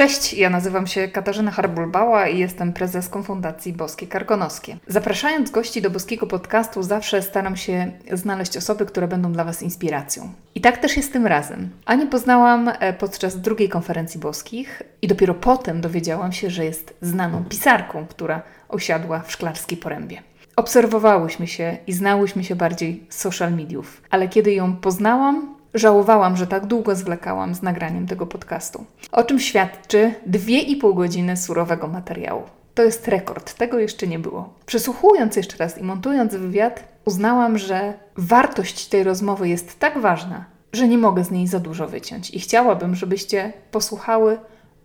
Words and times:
Cześć, 0.00 0.34
ja 0.34 0.50
nazywam 0.50 0.86
się 0.86 1.08
Katarzyna 1.08 1.50
Harbulbała 1.50 2.28
i 2.28 2.38
jestem 2.38 2.72
prezeską 2.72 3.22
Fundacji 3.22 3.72
Boskie 3.72 4.06
Karkonoskie. 4.06 4.76
Zapraszając 4.86 5.50
gości 5.50 5.82
do 5.82 5.90
Boskiego 5.90 6.26
Podcastu 6.26 6.82
zawsze 6.82 7.22
staram 7.22 7.56
się 7.56 7.92
znaleźć 8.12 8.56
osoby, 8.56 8.86
które 8.86 9.08
będą 9.08 9.32
dla 9.32 9.44
Was 9.44 9.62
inspiracją. 9.62 10.32
I 10.54 10.60
tak 10.60 10.78
też 10.78 10.96
jest 10.96 11.12
tym 11.12 11.26
razem. 11.26 11.70
Anię 11.86 12.06
poznałam 12.06 12.68
e, 12.68 12.92
podczas 12.92 13.40
drugiej 13.40 13.68
konferencji 13.68 14.20
boskich 14.20 14.82
i 15.02 15.08
dopiero 15.08 15.34
potem 15.34 15.80
dowiedziałam 15.80 16.32
się, 16.32 16.50
że 16.50 16.64
jest 16.64 16.94
znaną 17.02 17.44
pisarką, 17.44 18.06
która 18.06 18.42
osiadła 18.68 19.20
w 19.20 19.32
Szklarskiej 19.32 19.78
Porębie. 19.78 20.22
Obserwowałyśmy 20.56 21.46
się 21.46 21.76
i 21.86 21.92
znałyśmy 21.92 22.44
się 22.44 22.56
bardziej 22.56 23.04
z 23.08 23.18
social 23.18 23.52
mediów, 23.52 24.02
ale 24.10 24.28
kiedy 24.28 24.52
ją 24.52 24.76
poznałam, 24.76 25.59
Żałowałam, 25.74 26.36
że 26.36 26.46
tak 26.46 26.66
długo 26.66 26.94
zwlekałam 26.94 27.54
z 27.54 27.62
nagraniem 27.62 28.06
tego 28.06 28.26
podcastu. 28.26 28.84
O 29.12 29.24
czym 29.24 29.40
świadczy 29.40 30.14
dwie 30.26 30.60
i 30.60 30.76
pół 30.76 30.94
godziny 30.94 31.36
surowego 31.36 31.88
materiału. 31.88 32.42
To 32.74 32.82
jest 32.82 33.08
rekord, 33.08 33.54
tego 33.54 33.78
jeszcze 33.78 34.06
nie 34.06 34.18
było. 34.18 34.54
Przesłuchując 34.66 35.36
jeszcze 35.36 35.56
raz 35.56 35.78
i 35.78 35.82
montując 35.82 36.34
wywiad, 36.34 36.84
uznałam, 37.04 37.58
że 37.58 37.94
wartość 38.16 38.88
tej 38.88 39.04
rozmowy 39.04 39.48
jest 39.48 39.78
tak 39.78 39.98
ważna, 39.98 40.44
że 40.72 40.88
nie 40.88 40.98
mogę 40.98 41.24
z 41.24 41.30
niej 41.30 41.46
za 41.46 41.60
dużo 41.60 41.88
wyciąć 41.88 42.30
i 42.30 42.40
chciałabym, 42.40 42.94
żebyście 42.94 43.52
posłuchały 43.70 44.38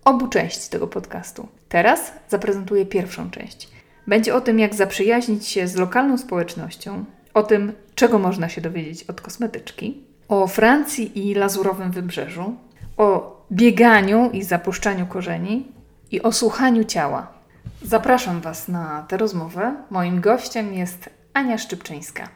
obu 0.06 0.28
części 0.28 0.70
tego 0.70 0.88
podcastu. 0.88 1.48
Teraz 1.70 2.12
zaprezentuję 2.30 2.86
pierwszą 2.86 3.32
część. 3.32 3.70
Będzie 4.08 4.36
o 4.36 4.42
tym, 4.42 4.60
jak 4.60 4.76
zaprzyjaźnić 4.76 5.48
się 5.48 5.68
z 5.68 5.76
lokalną 5.76 6.18
społecznością, 6.18 7.06
o 7.34 7.44
tym, 7.44 7.74
czego 7.96 8.20
można 8.20 8.50
się 8.50 8.62
dowiedzieć 8.62 9.04
od 9.04 9.22
kosmetyczki, 9.22 10.05
o 10.28 10.48
Francji 10.48 11.30
i 11.30 11.34
lazurowym 11.34 11.92
wybrzeżu, 11.92 12.56
o 12.98 13.36
bieganiu 13.52 14.30
i 14.32 14.44
zapuszczaniu 14.44 15.06
korzeni 15.06 15.68
i 16.12 16.22
o 16.22 16.32
słuchaniu 16.32 16.84
ciała. 16.84 17.34
Zapraszam 17.82 18.42
Was 18.42 18.68
na 18.68 19.06
tę 19.08 19.18
rozmowę. 19.18 19.76
Moim 19.90 20.22
gościem 20.22 20.74
jest 20.74 21.10
Ania 21.34 21.58
Szczypczyńska, 21.58 22.30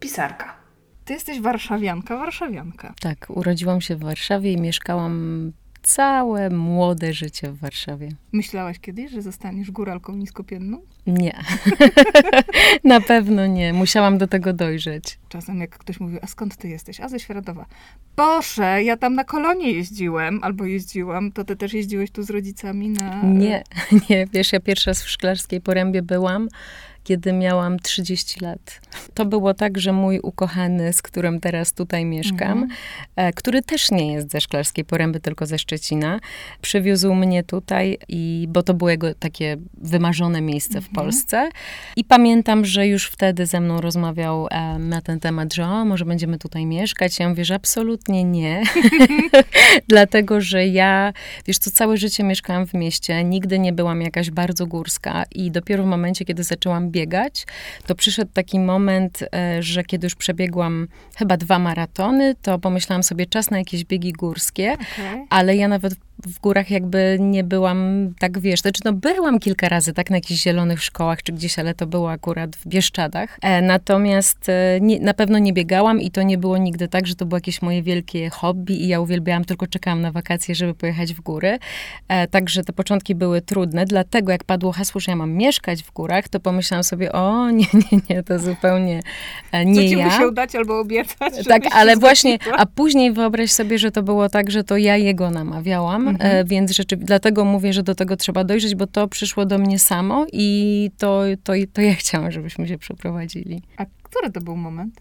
pisarka. 0.00 0.54
Ty 1.04 1.12
jesteś 1.12 1.40
warszawianka, 1.40 2.16
warszawianka. 2.16 2.94
Tak, 3.00 3.26
urodziłam 3.28 3.80
się 3.80 3.96
w 3.96 4.00
Warszawie 4.00 4.52
i 4.52 4.60
mieszkałam 4.60 5.52
całe 5.86 6.50
młode 6.50 7.12
życie 7.12 7.52
w 7.52 7.58
Warszawie. 7.58 8.08
Myślałaś 8.32 8.78
kiedyś, 8.78 9.10
że 9.10 9.22
zostaniesz 9.22 9.70
góralką 9.70 10.16
niskopienną? 10.16 10.80
Nie. 11.06 11.42
Na 12.84 13.00
pewno 13.00 13.46
nie. 13.46 13.72
Musiałam 13.72 14.18
do 14.18 14.26
tego 14.26 14.52
dojrzeć. 14.52 15.18
Czasem 15.28 15.60
jak 15.60 15.78
ktoś 15.78 16.00
mówi, 16.00 16.18
a 16.22 16.26
skąd 16.26 16.56
ty 16.56 16.68
jesteś? 16.68 17.00
A 17.00 17.08
ze 17.08 17.20
Świeradowa. 17.20 17.66
Boże, 18.16 18.82
ja 18.82 18.96
tam 18.96 19.14
na 19.14 19.24
kolonie 19.24 19.72
jeździłem, 19.72 20.38
albo 20.42 20.64
jeździłam. 20.64 21.32
To 21.32 21.44
ty 21.44 21.56
też 21.56 21.72
jeździłeś 21.72 22.10
tu 22.10 22.22
z 22.22 22.30
rodzicami 22.30 22.88
na... 22.88 23.22
Nie, 23.22 23.62
nie. 24.10 24.26
Wiesz, 24.32 24.52
ja 24.52 24.60
pierwszy 24.60 24.90
raz 24.90 25.02
w 25.02 25.10
Szklarskiej 25.10 25.60
Porębie 25.60 26.02
byłam 26.02 26.48
kiedy 27.06 27.32
miałam 27.32 27.78
30 27.78 28.40
lat. 28.40 28.80
To 29.14 29.24
było 29.24 29.54
tak, 29.54 29.78
że 29.78 29.92
mój 29.92 30.20
ukochany, 30.20 30.92
z 30.92 31.02
którym 31.02 31.40
teraz 31.40 31.72
tutaj 31.72 32.04
mieszkam, 32.04 32.62
mhm. 32.62 32.70
E, 33.16 33.32
który 33.32 33.62
też 33.62 33.90
nie 33.90 34.12
jest 34.12 34.30
ze 34.30 34.40
Szklarskiej 34.40 34.84
Poręby, 34.84 35.20
tylko 35.20 35.46
ze 35.46 35.58
Szczecina, 35.58 36.20
przywiózł 36.60 37.14
mnie 37.14 37.44
tutaj, 37.44 37.98
i, 38.08 38.46
bo 38.48 38.62
to 38.62 38.74
było 38.74 38.90
jego 38.90 39.14
takie 39.14 39.56
wymarzone 39.74 40.40
miejsce 40.40 40.80
w 40.80 40.88
mhm. 40.88 40.94
Polsce. 40.94 41.48
I 41.96 42.04
pamiętam, 42.04 42.64
że 42.64 42.86
już 42.86 43.06
wtedy 43.06 43.46
ze 43.46 43.60
mną 43.60 43.80
rozmawiał 43.80 44.48
e, 44.50 44.78
na 44.78 45.00
ten 45.00 45.20
temat, 45.20 45.54
że 45.54 45.64
o, 45.64 45.84
może 45.84 46.04
będziemy 46.04 46.38
tutaj 46.38 46.66
mieszkać. 46.66 47.18
Ja 47.18 47.28
mówię, 47.28 47.44
że 47.44 47.54
absolutnie 47.54 48.24
nie. 48.24 48.62
Dlatego, 49.88 50.40
że 50.40 50.66
ja, 50.66 51.12
wiesz 51.46 51.58
co, 51.58 51.70
całe 51.70 51.96
życie 51.96 52.24
mieszkałam 52.24 52.66
w 52.66 52.74
mieście, 52.74 53.24
nigdy 53.24 53.58
nie 53.58 53.72
byłam 53.72 54.02
jakaś 54.02 54.30
bardzo 54.30 54.66
górska 54.66 55.24
i 55.34 55.50
dopiero 55.50 55.84
w 55.84 55.86
momencie, 55.86 56.24
kiedy 56.24 56.44
zaczęłam 56.44 56.90
biegać, 56.96 57.46
to 57.86 57.94
przyszedł 57.94 58.30
taki 58.34 58.58
moment, 58.60 59.22
e, 59.22 59.62
że 59.62 59.84
kiedy 59.84 60.06
już 60.06 60.14
przebiegłam 60.14 60.88
chyba 61.16 61.36
dwa 61.36 61.58
maratony, 61.58 62.34
to 62.42 62.58
pomyślałam 62.58 63.02
sobie 63.02 63.26
czas 63.26 63.50
na 63.50 63.58
jakieś 63.58 63.84
biegi 63.84 64.12
górskie, 64.12 64.72
okay. 64.72 65.26
ale 65.30 65.56
ja 65.56 65.68
nawet 65.68 65.94
w 66.24 66.40
górach 66.40 66.70
jakby 66.70 67.16
nie 67.20 67.44
byłam, 67.44 68.12
tak 68.18 68.38
wiesz, 68.38 68.60
znaczy 68.60 68.80
no 68.84 68.92
byłam 68.92 69.38
kilka 69.38 69.68
razy 69.68 69.92
tak 69.92 70.10
na 70.10 70.16
jakichś 70.16 70.42
zielonych 70.42 70.82
szkołach 70.82 71.22
czy 71.22 71.32
gdzieś, 71.32 71.58
ale 71.58 71.74
to 71.74 71.86
było 71.86 72.10
akurat 72.10 72.56
w 72.56 72.66
Bieszczadach. 72.66 73.38
E, 73.42 73.62
natomiast 73.62 74.48
e, 74.48 74.78
nie, 74.80 75.00
na 75.00 75.14
pewno 75.14 75.38
nie 75.38 75.52
biegałam 75.52 76.00
i 76.00 76.10
to 76.10 76.22
nie 76.22 76.38
było 76.38 76.58
nigdy 76.58 76.88
tak, 76.88 77.06
że 77.06 77.14
to 77.14 77.26
było 77.26 77.36
jakieś 77.36 77.62
moje 77.62 77.82
wielkie 77.82 78.30
hobby 78.30 78.82
i 78.82 78.88
ja 78.88 79.00
uwielbiałam, 79.00 79.44
tylko 79.44 79.66
czekałam 79.66 80.00
na 80.00 80.12
wakacje, 80.12 80.54
żeby 80.54 80.74
pojechać 80.74 81.14
w 81.14 81.20
góry. 81.20 81.58
E, 82.08 82.28
także 82.28 82.64
te 82.64 82.72
początki 82.72 83.14
były 83.14 83.40
trudne, 83.40 83.84
dlatego 83.84 84.32
jak 84.32 84.44
padło 84.44 84.72
hasło, 84.72 85.00
że 85.00 85.12
ja 85.12 85.16
mam 85.16 85.32
mieszkać 85.32 85.82
w 85.82 85.92
górach, 85.92 86.28
to 86.28 86.40
pomyślałam 86.40 86.84
sobie, 86.84 87.12
o 87.12 87.50
nie, 87.50 87.66
nie, 87.74 88.00
nie, 88.10 88.22
to 88.22 88.38
zupełnie 88.38 89.00
e, 89.52 89.64
nie 89.64 89.74
Co 89.74 89.88
ci 89.88 89.98
ja. 89.98 90.06
musiał 90.06 90.32
dać 90.32 90.54
albo 90.54 90.80
obiecać? 90.80 91.34
Tak, 91.48 91.62
ale 91.72 91.96
właśnie, 91.96 92.38
a 92.56 92.66
później 92.66 93.12
wyobraź 93.12 93.52
sobie, 93.52 93.78
że 93.78 93.90
to 93.90 94.02
było 94.02 94.28
tak, 94.28 94.50
że 94.50 94.64
to 94.64 94.76
ja 94.76 94.96
jego 94.96 95.30
namawiałam, 95.30 96.05
Mhm. 96.10 96.36
E, 96.36 96.44
więc 96.44 96.70
rzeczy, 96.70 96.96
dlatego 96.96 97.44
mówię, 97.44 97.72
że 97.72 97.82
do 97.82 97.94
tego 97.94 98.16
trzeba 98.16 98.44
dojrzeć, 98.44 98.74
bo 98.74 98.86
to 98.86 99.08
przyszło 99.08 99.46
do 99.46 99.58
mnie 99.58 99.78
samo 99.78 100.26
i 100.32 100.90
to, 100.98 101.22
to, 101.44 101.52
to 101.72 101.80
ja 101.80 101.94
chciałam, 101.94 102.32
żebyśmy 102.32 102.68
się 102.68 102.78
przeprowadzili. 102.78 103.62
A 103.76 103.86
który 104.02 104.32
to 104.32 104.40
był 104.40 104.56
moment? 104.56 105.00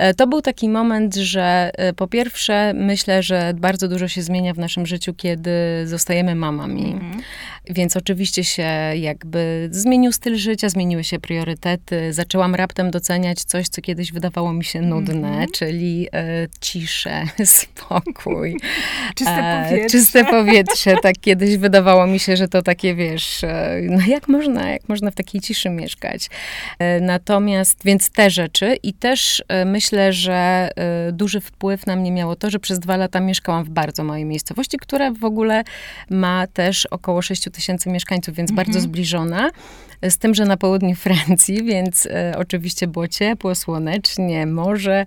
E, 0.00 0.14
to 0.14 0.26
był 0.26 0.42
taki 0.42 0.68
moment, 0.68 1.14
że 1.14 1.70
e, 1.74 1.92
po 1.92 2.08
pierwsze 2.08 2.72
myślę, 2.74 3.22
że 3.22 3.52
bardzo 3.56 3.88
dużo 3.88 4.08
się 4.08 4.22
zmienia 4.22 4.54
w 4.54 4.58
naszym 4.58 4.86
życiu, 4.86 5.14
kiedy 5.14 5.50
zostajemy 5.84 6.34
mamami. 6.34 6.92
Mhm. 6.92 7.22
Więc 7.70 7.96
oczywiście 7.96 8.44
się 8.44 8.62
jakby 8.94 9.68
zmienił 9.72 10.12
styl 10.12 10.36
życia, 10.36 10.68
zmieniły 10.68 11.04
się 11.04 11.18
priorytety. 11.18 12.12
Zaczęłam 12.12 12.54
raptem 12.54 12.90
doceniać 12.90 13.44
coś, 13.44 13.68
co 13.68 13.82
kiedyś 13.82 14.12
wydawało 14.12 14.52
mi 14.52 14.64
się 14.64 14.80
nudne, 14.80 15.30
-hmm. 15.30 15.50
czyli 15.54 16.08
e, 16.12 16.46
ciszę, 16.60 17.22
spokój. 17.44 18.56
czyste 19.14 19.64
powietrze. 19.64 19.84
E, 19.84 19.90
czyste 19.90 20.24
powietrze. 20.24 20.96
Tak 21.02 21.14
kiedyś 21.20 21.56
wydawało 21.56 22.06
mi 22.06 22.18
się, 22.18 22.36
że 22.36 22.48
to 22.48 22.62
takie, 22.62 22.94
wiesz, 22.94 23.44
e, 23.44 23.80
no 23.82 24.06
jak 24.06 24.28
można, 24.28 24.70
jak 24.70 24.88
można 24.88 25.10
w 25.10 25.14
takiej 25.14 25.40
ciszy 25.40 25.70
mieszkać. 25.70 26.30
E, 26.78 27.00
natomiast, 27.00 27.84
więc 27.84 28.10
te 28.10 28.30
rzeczy 28.30 28.76
i 28.82 28.94
też 28.94 29.42
e, 29.48 29.64
myślę, 29.90 30.12
że 30.12 30.70
e, 30.76 31.12
duży 31.12 31.40
wpływ 31.40 31.86
na 31.86 31.96
mnie 31.96 32.12
miało 32.12 32.36
to, 32.36 32.50
że 32.50 32.58
przez 32.58 32.78
dwa 32.78 32.96
lata 32.96 33.20
mieszkałam 33.20 33.64
w 33.64 33.68
bardzo 33.70 34.04
małej 34.04 34.24
miejscowości, 34.24 34.78
która 34.78 35.10
w 35.10 35.24
ogóle 35.24 35.64
ma 36.10 36.46
też 36.46 36.86
około 36.86 37.22
6 37.22 37.44
tysięcy 37.52 37.90
mieszkańców, 37.90 38.34
więc 38.34 38.50
mhm. 38.50 38.66
bardzo 38.66 38.80
zbliżona. 38.80 39.50
Z 40.02 40.18
tym, 40.18 40.34
że 40.34 40.44
na 40.44 40.56
południu 40.56 40.94
Francji, 40.94 41.64
więc 41.64 42.06
e, 42.06 42.34
oczywiście 42.38 42.86
było 42.86 43.08
ciepło, 43.08 43.54
słonecznie, 43.54 44.46
morze, 44.46 45.04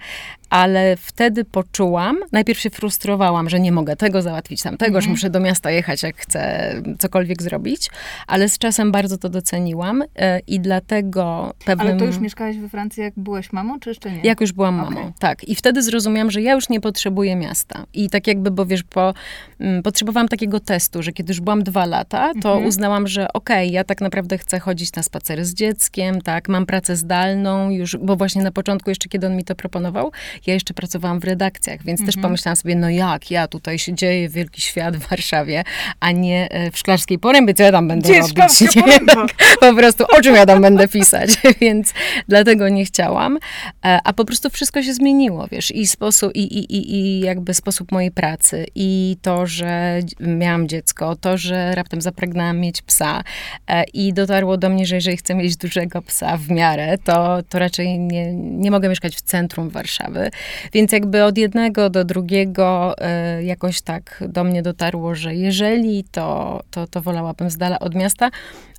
ale 0.53 0.97
wtedy 0.97 1.45
poczułam, 1.45 2.17
najpierw 2.31 2.59
się 2.59 2.69
frustrowałam, 2.69 3.49
że 3.49 3.59
nie 3.59 3.71
mogę 3.71 3.95
tego 3.95 4.21
załatwić, 4.21 4.61
tamtegoż, 4.61 4.95
mhm. 4.95 5.03
że 5.03 5.09
muszę 5.09 5.29
do 5.29 5.39
miasta 5.39 5.71
jechać, 5.71 6.03
jak 6.03 6.17
chcę 6.17 6.73
cokolwiek 6.99 7.41
zrobić, 7.41 7.89
ale 8.27 8.49
z 8.49 8.57
czasem 8.57 8.91
bardzo 8.91 9.17
to 9.17 9.29
doceniłam 9.29 10.03
e, 10.15 10.39
i 10.39 10.59
dlatego 10.59 11.53
pewnym... 11.65 11.87
Ale 11.87 11.97
to 11.97 12.05
już 12.05 12.19
mieszkałaś 12.19 12.57
we 12.57 12.69
Francji, 12.69 13.03
jak 13.03 13.13
byłaś 13.17 13.53
mamą, 13.53 13.79
czy 13.79 13.89
jeszcze 13.89 14.11
nie? 14.11 14.19
Jak 14.23 14.41
już 14.41 14.51
byłam 14.51 14.75
mamą, 14.75 14.99
okay. 14.99 15.13
tak. 15.19 15.43
I 15.43 15.55
wtedy 15.55 15.83
zrozumiałam, 15.83 16.31
że 16.31 16.41
ja 16.41 16.53
już 16.53 16.69
nie 16.69 16.81
potrzebuję 16.81 17.35
miasta. 17.35 17.85
I 17.93 18.09
tak 18.09 18.27
jakby, 18.27 18.51
bo 18.51 18.65
wiesz, 18.65 18.83
po, 18.83 19.13
mm, 19.59 19.83
potrzebowałam 19.83 20.27
takiego 20.27 20.59
testu, 20.59 21.03
że 21.03 21.11
kiedy 21.11 21.33
już 21.33 21.41
byłam 21.41 21.63
dwa 21.63 21.85
lata, 21.85 22.31
to 22.41 22.49
mhm. 22.49 22.67
uznałam, 22.67 23.07
że 23.07 23.33
okej, 23.33 23.67
okay, 23.67 23.73
ja 23.73 23.83
tak 23.83 24.01
naprawdę 24.01 24.37
chcę 24.37 24.59
chodzić 24.59 24.82
na 24.91 25.03
spacery 25.03 25.45
z 25.45 25.53
dzieckiem, 25.53 26.21
tak, 26.21 26.49
mam 26.49 26.66
pracę 26.66 26.95
zdalną 26.95 27.69
już, 27.69 27.97
bo 27.97 28.16
właśnie 28.16 28.43
na 28.43 28.52
początku 28.52 28.90
jeszcze, 28.90 29.09
kiedy 29.09 29.28
on 29.28 29.35
mi 29.35 29.43
to 29.43 29.55
proponował, 29.55 30.11
ja 30.47 30.53
jeszcze 30.53 30.73
pracowałam 30.73 31.19
w 31.19 31.23
redakcjach, 31.23 31.84
więc 31.84 31.99
też 31.99 32.16
mhm. 32.16 32.22
pomyślałam 32.22 32.55
sobie, 32.55 32.75
no 32.75 32.90
jak, 32.90 33.31
ja 33.31 33.47
tutaj 33.47 33.79
się 33.79 33.93
dzieje 33.93 34.29
wielki 34.29 34.61
świat 34.61 34.97
w 34.97 35.09
Warszawie, 35.09 35.63
a 35.99 36.11
nie 36.11 36.49
e, 36.52 36.72
w 36.72 36.78
Szklarskiej 36.78 37.19
Porębie, 37.19 37.53
co 37.53 37.63
ja 37.63 37.72
tam 37.72 37.87
będę 37.87 38.09
Gdzie 38.09 38.19
robić? 38.19 38.75
Nie, 38.75 38.99
po 39.69 39.73
prostu, 39.73 40.03
o 40.17 40.22
czym 40.22 40.35
ja 40.35 40.46
tam 40.46 40.61
będę 40.61 40.87
pisać, 40.87 41.29
więc 41.61 41.93
dlatego 42.28 42.69
nie 42.69 42.85
chciałam, 42.85 43.37
e, 43.85 43.99
a 44.03 44.13
po 44.13 44.25
prostu 44.25 44.49
wszystko 44.49 44.84
się 44.84 44.93
zmieniło, 44.93 45.47
wiesz, 45.52 45.72
i 45.72 45.87
sposób, 45.87 46.35
i, 46.35 46.40
i, 46.40 46.75
i, 46.75 46.96
i 46.96 47.19
jakby 47.19 47.53
sposób 47.53 47.91
mojej 47.91 48.11
pracy, 48.11 48.66
i 48.75 49.17
to, 49.22 49.47
że 49.47 49.99
miałam 50.19 50.67
dziecko, 50.67 51.16
to, 51.16 51.37
że 51.37 51.75
raptem 51.75 52.02
zapragnęłam 52.02 52.59
mieć 52.59 52.81
psa 52.81 53.23
e, 53.67 53.84
i 53.84 54.13
dotarło 54.13 54.58
do 54.58 54.69
mnie, 54.73 54.85
że 54.85 54.96
jeżeli 54.96 55.17
chcę 55.17 55.35
mieć 55.35 55.58
dużego 55.58 56.02
psa 56.02 56.37
w 56.37 56.49
miarę, 56.49 56.97
to, 56.97 57.40
to 57.49 57.59
raczej 57.59 57.99
nie, 57.99 58.34
nie 58.34 58.72
mogę 58.72 58.90
mieszkać 58.90 59.16
w 59.16 59.22
centrum 59.22 59.70
Warszawy, 59.70 60.31
więc 60.73 60.91
jakby 60.91 61.23
od 61.23 61.37
jednego 61.37 61.90
do 61.90 62.05
drugiego 62.05 62.96
y, 63.40 63.43
jakoś 63.43 63.81
tak 63.81 64.23
do 64.28 64.43
mnie 64.43 64.61
dotarło, 64.61 65.16
że 65.16 65.35
jeżeli 65.35 66.03
to, 66.03 66.59
to, 66.72 66.87
to 66.87 67.02
wolałabym 67.02 67.49
z 67.49 67.58
dala 67.58 67.79
od 67.79 67.96
miasta, 67.96 68.29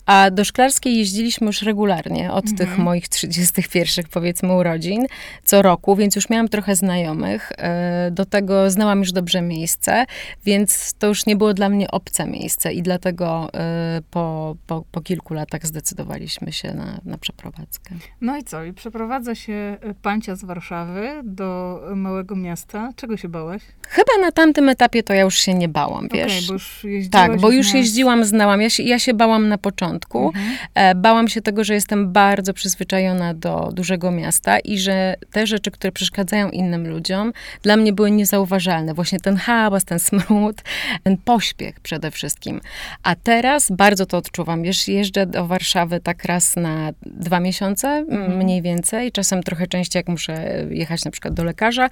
A 0.06 0.30
do 0.30 0.44
Szklarskiej 0.44 0.96
jeździliśmy 0.98 1.46
już 1.46 1.62
regularnie 1.62 2.32
od 2.32 2.44
Mhm. 2.50 2.56
tych 2.56 2.78
moich 2.78 3.08
31 3.08 4.04
powiedzmy 4.10 4.52
urodzin 4.52 5.06
co 5.44 5.62
roku, 5.62 5.96
więc 5.96 6.16
już 6.16 6.30
miałam 6.30 6.48
trochę 6.48 6.76
znajomych. 6.76 7.52
E, 7.58 8.10
Do 8.10 8.24
tego 8.24 8.70
znałam 8.70 8.98
już 8.98 9.12
dobrze 9.12 9.42
miejsce, 9.42 10.04
więc 10.44 10.94
to 10.98 11.06
już 11.06 11.26
nie 11.26 11.36
było 11.36 11.54
dla 11.54 11.68
mnie 11.68 11.90
obce 11.90 12.26
miejsce 12.26 12.72
i 12.72 12.82
dlatego 12.82 13.50
e, 13.54 14.00
po, 14.10 14.56
po, 14.66 14.84
po 14.92 15.00
kilku 15.00 15.34
latach 15.34 15.66
zdecydowaliśmy 15.66 16.52
się 16.52 16.74
na, 16.74 17.00
na 17.04 17.18
przeprowadzkę. 17.18 17.94
No 18.20 18.36
i 18.36 18.44
co? 18.44 18.64
I 18.64 18.72
przeprowadza 18.72 19.34
się 19.34 19.52
e, 19.52 19.94
pancia 20.02 20.36
z 20.36 20.44
Warszawy 20.44 21.08
do 21.24 21.80
małego 21.96 22.36
miasta. 22.36 22.90
Czego 22.96 23.16
się 23.16 23.28
bałaś? 23.28 23.62
Chyba 23.88 24.12
na 24.26 24.32
tamtym 24.32 24.68
etapie 24.68 25.02
to 25.02 25.12
ja 25.14 25.20
już 25.22 25.34
się 25.38 25.54
nie 25.54 25.68
bałam, 25.68 26.08
wiesz. 26.12 26.50
Okej, 26.50 26.58
bo 27.04 27.10
Tak, 27.10 27.40
bo 27.40 27.50
już 27.50 27.66
miast- 27.66 27.74
jeździłam, 27.76 28.24
znałam. 28.24 28.62
Ja 28.62 28.70
się, 28.70 28.82
ja 28.82 28.98
się 28.98 29.14
bałam 29.14 29.48
na 29.48 29.58
początku. 29.58 29.93
Mhm. 30.28 30.56
E, 30.74 30.94
Bałam 30.94 31.28
się 31.28 31.42
tego, 31.42 31.64
że 31.64 31.74
jestem 31.74 32.12
bardzo 32.12 32.54
przyzwyczajona 32.54 33.34
do 33.34 33.70
dużego 33.72 34.10
miasta 34.10 34.58
i 34.58 34.78
że 34.78 35.14
te 35.32 35.46
rzeczy, 35.46 35.70
które 35.70 35.92
przeszkadzają 35.92 36.50
innym 36.50 36.88
ludziom, 36.88 37.32
dla 37.62 37.76
mnie 37.76 37.92
były 37.92 38.10
niezauważalne. 38.10 38.94
Właśnie 38.94 39.20
ten 39.20 39.36
hałas, 39.36 39.84
ten 39.84 39.98
smród, 39.98 40.62
ten 41.02 41.16
pośpiech 41.16 41.80
przede 41.80 42.10
wszystkim. 42.10 42.60
A 43.02 43.14
teraz 43.14 43.70
bardzo 43.70 44.06
to 44.06 44.16
odczuwam. 44.16 44.62
Wiesz, 44.62 44.88
jeżdżę 44.88 45.26
do 45.26 45.46
Warszawy 45.46 46.00
tak 46.00 46.24
raz 46.24 46.56
na 46.56 46.90
dwa 47.06 47.40
miesiące, 47.40 47.88
Mhm. 47.88 48.36
mniej 48.38 48.62
więcej. 48.62 49.12
Czasem 49.12 49.42
trochę 49.42 49.66
częściej, 49.66 49.98
jak 50.00 50.08
muszę 50.08 50.64
jechać 50.70 51.04
na 51.04 51.10
przykład 51.10 51.34
do 51.34 51.44
lekarza, 51.44 51.88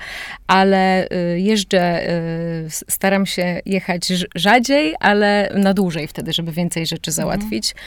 ale 0.46 1.04
y, 1.06 1.40
jeżdżę, 1.40 2.10
y, 2.10 2.66
staram 2.70 3.26
się 3.26 3.60
jechać 3.66 4.02
rz- 4.10 4.26
rzadziej, 4.34 4.94
ale 5.00 5.52
na 5.54 5.74
dłużej 5.74 6.08
wtedy, 6.08 6.32
żeby 6.32 6.52
więcej 6.52 6.86
rzeczy 6.86 7.12
załatwić. 7.12 7.70
E, 7.70 7.74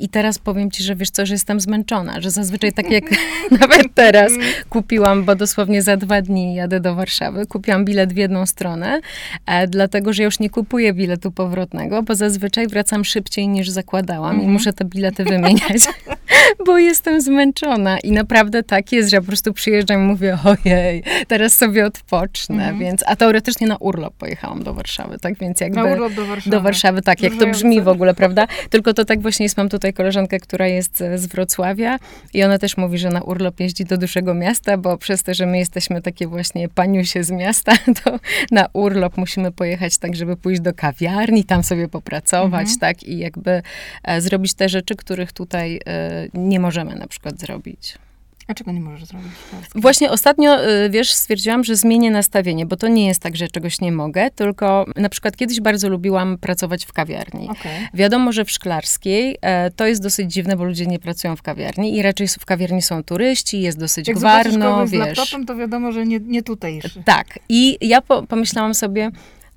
I 0.00 0.08
teraz 0.08 0.38
powiem 0.38 0.70
ci, 0.70 0.82
że 0.82 0.96
wiesz 0.96 1.10
co, 1.10 1.26
że 1.26 1.34
jestem 1.34 1.60
zmęczona, 1.60 2.20
że 2.20 2.30
zazwyczaj 2.30 2.72
tak 2.72 2.90
jak 2.90 3.04
nawet 3.60 3.94
teraz 3.94 4.32
kupiłam, 4.70 5.24
bo 5.24 5.34
dosłownie 5.34 5.82
za 5.82 5.96
dwa 5.96 6.22
dni 6.22 6.54
jadę 6.54 6.80
do 6.80 6.94
Warszawy, 6.94 7.46
kupiłam 7.46 7.84
bilet 7.84 8.12
w 8.12 8.16
jedną 8.16 8.46
stronę, 8.46 9.00
e, 9.46 9.66
dlatego, 9.66 10.12
że 10.12 10.22
już 10.22 10.38
nie 10.38 10.50
kupuję 10.50 10.92
biletu 10.92 11.30
powrotnego, 11.30 12.02
bo 12.02 12.14
zazwyczaj 12.14 12.66
wracam 12.66 13.04
szybciej 13.04 13.48
niż 13.48 13.68
zakładałam 13.68 14.42
i 14.42 14.46
muszę 14.46 14.72
te 14.72 14.84
bilety 14.84 15.24
wymieniać, 15.24 15.82
bo 16.66 16.78
jestem 16.78 17.20
zmęczona. 17.20 17.98
I 17.98 18.12
naprawdę 18.12 18.62
tak 18.62 18.92
jest, 18.92 19.10
że 19.10 19.16
ja 19.16 19.20
po 19.20 19.26
prostu 19.26 19.52
przyjeżdżam 19.52 20.02
i 20.02 20.04
mówię, 20.04 20.38
ojej, 20.44 21.02
teraz 21.28 21.54
sobie 21.54 21.86
odpocznę, 21.86 22.74
więc, 22.78 23.04
a 23.06 23.16
teoretycznie 23.16 23.66
na 23.66 23.76
urlop 23.76 24.14
pojechałam 24.14 24.62
do 24.62 24.74
Warszawy, 24.74 25.18
tak, 25.18 25.38
więc 25.38 25.60
jakby... 25.60 25.76
Na 25.76 25.84
urlop 25.84 26.12
do 26.12 26.26
Warszawy. 26.26 26.50
Do 26.50 26.60
Warszawy, 26.60 27.02
tak, 27.02 27.22
jak 27.22 27.36
to 27.36 27.46
brzmi 27.46 27.82
w 27.82 27.88
ogóle, 27.88 28.14
prawda? 28.14 28.46
Tylko 28.70 28.94
to 28.94 29.04
tak 29.04 29.20
właśnie 29.20 29.44
jest, 29.44 29.55
mam 29.56 29.68
tutaj 29.68 29.92
koleżankę, 29.92 30.40
która 30.40 30.66
jest 30.66 31.00
e, 31.00 31.18
z 31.18 31.26
Wrocławia 31.26 31.98
i 32.34 32.42
ona 32.44 32.58
też 32.58 32.76
mówi, 32.76 32.98
że 32.98 33.08
na 33.08 33.22
urlop 33.22 33.60
jeździ 33.60 33.84
do 33.84 33.96
dużego 33.98 34.34
miasta, 34.34 34.76
bo 34.76 34.98
przez 34.98 35.22
to, 35.22 35.34
że 35.34 35.46
my 35.46 35.58
jesteśmy 35.58 36.02
takie 36.02 36.26
właśnie 36.26 36.68
paniusie 36.68 37.24
z 37.24 37.30
miasta, 37.30 37.72
to 38.04 38.18
na 38.50 38.66
urlop 38.72 39.16
musimy 39.16 39.52
pojechać 39.52 39.98
tak, 39.98 40.16
żeby 40.16 40.36
pójść 40.36 40.60
do 40.60 40.74
kawiarni, 40.74 41.44
tam 41.44 41.62
sobie 41.62 41.88
popracować, 41.88 42.60
Mhm. 42.68 42.78
tak, 42.78 43.02
i 43.02 43.18
jakby 43.18 43.62
e, 44.04 44.20
zrobić 44.20 44.54
te 44.54 44.68
rzeczy, 44.68 44.96
których 44.96 45.32
tutaj 45.32 45.80
e, 45.86 46.28
nie 46.34 46.60
możemy 46.60 46.94
na 46.94 47.06
przykład 47.06 47.40
zrobić. 47.40 47.98
A 48.48 48.54
czego 48.54 48.72
nie 48.72 48.80
możesz 48.80 49.04
zrobić? 49.04 49.32
Właśnie 49.74 50.10
ostatnio, 50.10 50.68
y, 50.68 50.90
wiesz, 50.90 51.12
stwierdziłam, 51.12 51.64
że 51.64 51.76
zmienię 51.76 52.10
nastawienie, 52.10 52.66
bo 52.66 52.76
to 52.76 52.88
nie 52.88 53.06
jest 53.06 53.22
tak, 53.22 53.36
że 53.36 53.48
czegoś 53.48 53.80
nie 53.80 53.92
mogę, 53.92 54.30
tylko 54.30 54.86
na 54.96 55.08
przykład 55.08 55.36
kiedyś 55.36 55.60
bardzo 55.60 55.88
lubiłam 55.88 56.38
pracować 56.38 56.84
w 56.84 56.92
kawiarni. 56.92 57.48
Okej. 57.50 57.88
Wiadomo, 57.94 58.32
że 58.32 58.44
w 58.44 58.50
Szklarskiej 58.50 59.36
e, 59.40 59.70
to 59.70 59.86
jest 59.86 60.02
dosyć 60.02 60.32
dziwne, 60.32 60.56
bo 60.56 60.64
ludzie 60.64 60.86
nie 60.86 60.98
pracują 60.98 61.36
w 61.36 61.42
kawiarni 61.42 61.96
i 61.96 62.02
raczej 62.02 62.28
w 62.28 62.44
kawiarni 62.44 62.82
są 62.82 63.04
turyści, 63.04 63.60
jest 63.60 63.78
dosyć 63.78 64.08
Jak 64.08 64.16
gwarno, 64.16 64.72
kogoś 64.72 64.88
z 64.88 64.92
wiesz. 64.92 65.18
laptopem, 65.18 65.46
to 65.46 65.56
wiadomo, 65.56 65.92
że 65.92 66.06
nie, 66.06 66.20
nie 66.20 66.42
tutejszy. 66.42 67.02
Tak. 67.04 67.38
I 67.48 67.78
ja 67.80 68.00
po, 68.02 68.22
pomyślałam 68.22 68.74
sobie, 68.74 69.10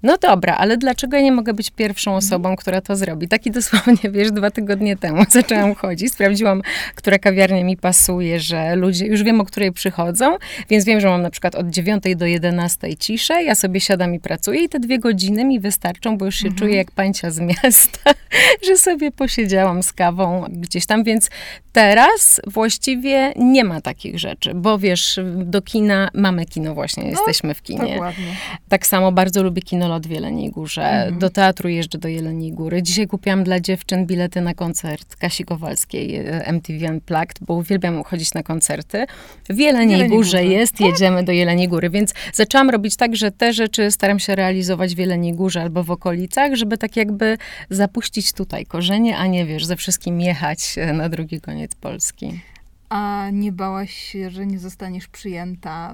no 0.03 0.17
dobra, 0.17 0.55
ale 0.55 0.77
dlaczego 0.77 1.17
ja 1.17 1.23
nie 1.23 1.31
mogę 1.31 1.53
być 1.53 1.69
pierwszą 1.71 2.11
Mhm. 2.11 2.17
osobą, 2.17 2.55
która 2.55 2.81
to 2.81 2.95
zrobi? 2.95 3.27
Taki 3.27 3.51
dosłownie, 3.51 4.11
wiesz, 4.11 4.31
dwa 4.31 4.51
tygodnie 4.51 4.97
temu 4.97 5.23
zaczęłam 5.31 5.75
chodzić, 5.75 6.13
sprawdziłam, 6.13 6.61
która 6.95 7.19
kawiarnia 7.19 7.63
mi 7.63 7.77
pasuje, 7.77 8.39
że 8.39 8.75
ludzie, 8.75 9.05
już 9.05 9.23
wiem, 9.23 9.41
o 9.41 9.45
której 9.45 9.71
przychodzą, 9.71 10.37
więc 10.69 10.85
wiem, 10.85 10.99
że 10.99 11.07
mam 11.07 11.21
na 11.21 11.29
przykład 11.29 11.55
od 11.55 11.69
9 11.69 12.03
do 12.15 12.25
11 12.25 12.97
ciszę, 12.97 13.43
ja 13.43 13.55
sobie 13.55 13.79
siadam 13.81 14.15
i 14.15 14.19
pracuję 14.19 14.63
i 14.63 14.69
te 14.69 14.79
dwie 14.79 14.99
godziny 14.99 15.45
mi 15.45 15.59
wystarczą, 15.59 16.17
bo 16.17 16.25
już 16.25 16.35
się 16.35 16.47
Mhm. 16.47 16.59
czuję 16.59 16.75
jak 16.75 16.91
pańcia 16.91 17.31
z 17.31 17.39
miasta, 17.39 18.11
że 18.67 18.77
sobie 18.77 19.11
posiedziałam 19.11 19.83
z 19.83 19.93
kawą 19.93 20.45
gdzieś 20.49 20.85
tam, 20.85 21.03
więc 21.03 21.29
teraz 21.71 22.41
właściwie 22.47 23.33
nie 23.35 23.63
ma 23.63 23.81
takich 23.81 24.19
rzeczy, 24.19 24.53
bo 24.55 24.77
wiesz, 24.79 25.19
do 25.35 25.61
kina, 25.61 26.09
mamy 26.13 26.45
kino 26.45 26.73
właśnie, 26.73 27.03
jesteśmy 27.09 27.53
w 27.53 27.61
kinie. 27.61 27.93
Dokładnie. 27.93 28.25
Tak 28.69 28.87
samo 28.87 29.11
bardzo 29.11 29.43
lubię 29.43 29.61
w 29.97 30.09
Jeleniej 30.09 30.51
Górze. 30.51 30.83
Mhm. 30.83 31.19
Do 31.19 31.29
teatru 31.29 31.69
jeżdżę 31.69 31.97
do 31.97 32.07
Jeleniej 32.07 32.51
Góry. 32.51 32.83
Dzisiaj 32.83 33.07
kupiłam 33.07 33.43
dla 33.43 33.59
dziewczyn 33.59 34.05
bilety 34.05 34.41
na 34.41 34.53
koncert 34.53 35.15
Kasi 35.15 35.45
Kowalskiej, 35.45 36.15
e, 36.15 36.45
MTV 36.45 36.91
Unplugged, 36.91 37.39
bo 37.41 37.53
uwielbiam 37.53 38.03
chodzić 38.03 38.33
na 38.33 38.43
koncerty. 38.43 39.05
W 39.49 39.57
Jeleniej 39.57 39.91
Jeleniej 39.91 40.17
Górze 40.17 40.37
Górze. 40.37 40.45
jest, 40.45 40.79
jedziemy 40.79 41.23
do 41.23 41.31
Jeleniej 41.31 41.67
Góry, 41.67 41.89
więc 41.89 42.13
zaczęłam 42.33 42.69
robić 42.69 42.95
tak, 42.95 43.15
że 43.15 43.31
te 43.31 43.53
rzeczy 43.53 43.91
staram 43.91 44.19
się 44.19 44.35
realizować 44.35 44.95
w 44.95 44.97
Jeleniej 44.97 45.33
Górze 45.33 45.61
albo 45.61 45.83
w 45.83 45.91
okolicach, 45.91 46.55
żeby 46.55 46.77
tak 46.77 46.95
jakby 46.95 47.37
zapuścić 47.69 48.33
tutaj 48.33 48.65
korzenie, 48.65 49.17
a 49.17 49.27
nie 49.27 49.45
wiesz, 49.45 49.65
ze 49.65 49.75
wszystkim 49.75 50.21
jechać 50.21 50.75
e, 50.77 50.93
na 50.93 51.09
drugi 51.09 51.41
koniec 51.41 51.75
Polski. 51.75 52.39
A 52.89 53.29
nie 53.31 53.51
bałaś 53.51 53.93
się, 53.93 54.29
że 54.29 54.45
nie 54.45 54.59
zostaniesz 54.59 55.07
przyjęta 55.07 55.93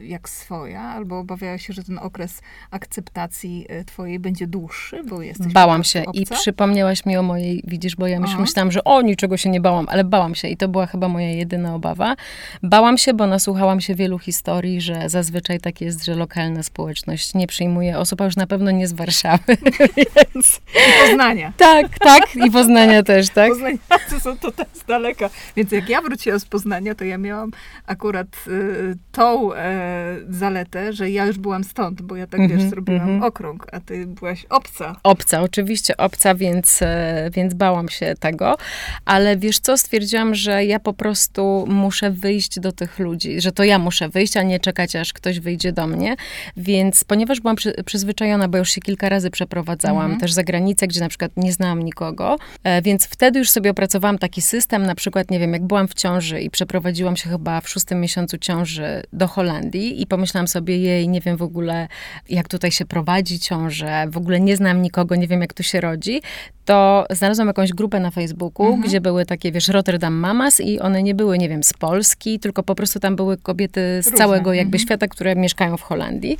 y, 0.00 0.06
jak 0.06 0.28
swoja? 0.28 0.82
Albo 0.82 1.18
obawiałaś 1.18 1.66
się, 1.66 1.72
że 1.72 1.84
ten 1.84 1.98
okres 1.98 2.40
akceptacji 2.70 3.66
y, 3.80 3.84
twojej 3.84 4.18
będzie 4.18 4.46
dłuższy, 4.46 5.04
bo 5.04 5.22
jesteś 5.22 5.52
Bałam 5.52 5.84
się 5.84 6.02
prostu 6.02 6.20
i 6.20 6.22
obca? 6.22 6.34
przypomniałaś 6.34 7.06
mi 7.06 7.16
o 7.16 7.22
mojej, 7.22 7.62
widzisz, 7.66 7.96
bo 7.96 8.06
ja 8.06 8.20
myślałam, 8.20 8.72
że 8.72 8.84
o 8.84 9.02
niczego 9.02 9.36
się 9.36 9.50
nie 9.50 9.60
bałam, 9.60 9.86
ale 9.88 10.04
bałam 10.04 10.34
się 10.34 10.48
i 10.48 10.56
to 10.56 10.68
była 10.68 10.86
chyba 10.86 11.08
moja 11.08 11.30
jedyna 11.30 11.74
obawa. 11.74 12.16
Bałam 12.62 12.98
się, 12.98 13.14
bo 13.14 13.26
nasłuchałam 13.26 13.80
się 13.80 13.94
wielu 13.94 14.18
historii, 14.18 14.80
że 14.80 15.08
zazwyczaj 15.08 15.60
tak 15.60 15.80
jest, 15.80 16.04
że 16.04 16.14
lokalna 16.14 16.62
społeczność 16.62 17.34
nie 17.34 17.46
przyjmuje 17.46 17.98
osób, 17.98 18.20
a 18.20 18.24
już 18.24 18.36
na 18.36 18.46
pewno 18.46 18.70
nie 18.70 18.88
z 18.88 18.92
Warszawy, 18.92 19.56
więc 20.34 20.60
I 20.74 21.08
Poznania. 21.08 21.52
tak, 21.56 21.98
tak 21.98 22.36
i 22.46 22.50
Poznania 22.60 23.02
też, 23.02 23.28
tak? 23.28 23.48
Poznaniacy 23.48 24.20
są 24.20 24.38
to 24.38 24.50
z 24.72 24.84
daleka. 24.84 25.30
Więc 25.56 25.72
jak 25.72 25.88
ja 25.88 26.02
wróciłam 26.02 26.29
z 26.38 26.44
Poznania, 26.44 26.94
to 26.94 27.04
ja 27.04 27.18
miałam 27.18 27.50
akurat 27.86 28.26
y, 28.48 28.96
tą 29.12 29.54
e, 29.54 30.16
zaletę, 30.28 30.92
że 30.92 31.10
ja 31.10 31.26
już 31.26 31.38
byłam 31.38 31.64
stąd, 31.64 32.02
bo 32.02 32.16
ja 32.16 32.26
tak, 32.26 32.40
Mhm, 32.40 32.60
wiesz, 32.60 32.70
zrobiłam 32.70 33.00
mhm. 33.00 33.22
okrąg, 33.22 33.66
a 33.72 33.80
ty 33.80 34.06
byłaś 34.06 34.46
obca. 34.50 34.96
Obca, 35.02 35.42
oczywiście 35.42 35.96
obca, 35.96 36.34
więc, 36.34 36.82
e, 36.82 37.30
więc 37.32 37.54
bałam 37.54 37.88
się 37.88 38.14
tego. 38.20 38.56
Ale 39.04 39.36
wiesz 39.36 39.58
co, 39.58 39.78
stwierdziłam, 39.78 40.34
że 40.34 40.64
ja 40.64 40.80
po 40.80 40.92
prostu 40.92 41.64
muszę 41.68 42.10
wyjść 42.10 42.60
do 42.60 42.72
tych 42.72 42.98
ludzi, 42.98 43.40
że 43.40 43.52
to 43.52 43.64
ja 43.64 43.78
muszę 43.78 44.08
wyjść, 44.08 44.36
a 44.36 44.42
nie 44.42 44.60
czekać, 44.60 44.96
aż 44.96 45.12
ktoś 45.12 45.40
wyjdzie 45.40 45.72
do 45.72 45.86
mnie. 45.86 46.16
Więc 46.56 47.04
ponieważ 47.04 47.40
byłam 47.40 47.56
przy, 47.56 47.74
przyzwyczajona, 47.86 48.48
bo 48.48 48.58
już 48.58 48.70
się 48.70 48.80
kilka 48.80 49.08
razy 49.08 49.30
przeprowadzałam, 49.30 50.00
Mhm. 50.04 50.20
też 50.20 50.32
za 50.32 50.42
granicę, 50.42 50.86
gdzie 50.86 51.00
na 51.00 51.08
przykład 51.08 51.32
nie 51.36 51.52
znałam 51.52 51.82
nikogo, 51.82 52.36
e, 52.64 52.82
więc 52.82 53.06
wtedy 53.06 53.38
już 53.38 53.50
sobie 53.50 53.70
opracowałam 53.70 54.18
taki 54.18 54.42
system, 54.42 54.82
na 54.86 54.94
przykład, 54.94 55.30
nie 55.30 55.38
wiem, 55.38 55.52
jak 55.52 55.62
byłam 55.62 55.88
w 55.88 55.94
ciąży 55.94 56.19
i 56.20 56.50
przeprowadziłam 56.50 57.16
się 57.16 57.30
chyba 57.30 57.60
w 57.60 57.68
szóstym 57.68 58.00
miesiącu 58.00 58.38
ciąży 58.38 59.02
do 59.12 59.28
Holandii 59.28 60.02
i 60.02 60.06
pomyślałam 60.06 60.48
sobie, 60.48 60.78
jej, 60.78 61.08
nie 61.08 61.20
wiem 61.20 61.36
w 61.36 61.42
ogóle, 61.42 61.88
jak 62.28 62.48
tutaj 62.48 62.70
się 62.70 62.84
prowadzi 62.84 63.38
ciążę, 63.38 64.06
w 64.08 64.16
ogóle 64.16 64.40
nie 64.40 64.56
znam 64.56 64.82
nikogo, 64.82 65.16
nie 65.16 65.28
wiem, 65.28 65.40
jak 65.40 65.54
tu 65.54 65.62
się 65.62 65.80
rodzi, 65.80 66.22
to 66.70 67.06
znalazłam 67.10 67.48
jakąś 67.48 67.72
grupę 67.72 68.00
na 68.00 68.10
Facebooku, 68.10 68.66
Mhm. 68.66 68.82
gdzie 68.82 69.00
były 69.00 69.26
takie, 69.26 69.52
wiesz, 69.52 69.68
Rotterdam 69.68 70.14
Mamas 70.14 70.60
i 70.60 70.80
one 70.80 71.02
nie 71.02 71.14
były, 71.14 71.38
nie 71.38 71.48
wiem, 71.48 71.62
z 71.62 71.72
Polski, 71.72 72.38
tylko 72.40 72.62
po 72.62 72.74
prostu 72.74 73.00
tam 73.00 73.16
były 73.16 73.36
kobiety 73.36 73.80
z 74.02 74.06
Różne, 74.06 74.18
całego 74.18 74.52
jakby 74.52 74.76
mhm. 74.76 74.86
świata, 74.86 75.08
które 75.08 75.36
mieszkają 75.36 75.76
w 75.76 75.82
Holandii. 75.82 76.38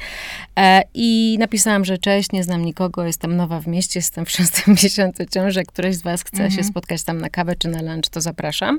E, 0.58 0.82
I 0.94 1.36
napisałam, 1.40 1.84
że 1.84 1.98
cześć, 1.98 2.32
nie 2.32 2.44
znam 2.44 2.64
nikogo, 2.64 3.04
jestem 3.04 3.36
nowa 3.36 3.60
w 3.60 3.66
mieście, 3.66 3.98
jestem 3.98 4.24
w 4.24 4.30
szóstym 4.30 4.74
miesiącu 4.82 5.22
ciąży, 5.26 5.60
jak 5.60 5.94
z 5.94 6.02
was 6.02 6.22
chce 6.22 6.42
Mhm. 6.42 6.50
się 6.50 6.64
spotkać 6.64 7.02
tam 7.02 7.20
na 7.20 7.30
kawę 7.30 7.56
czy 7.56 7.68
na 7.68 7.82
lunch, 7.82 8.08
to 8.10 8.20
zapraszam. 8.20 8.78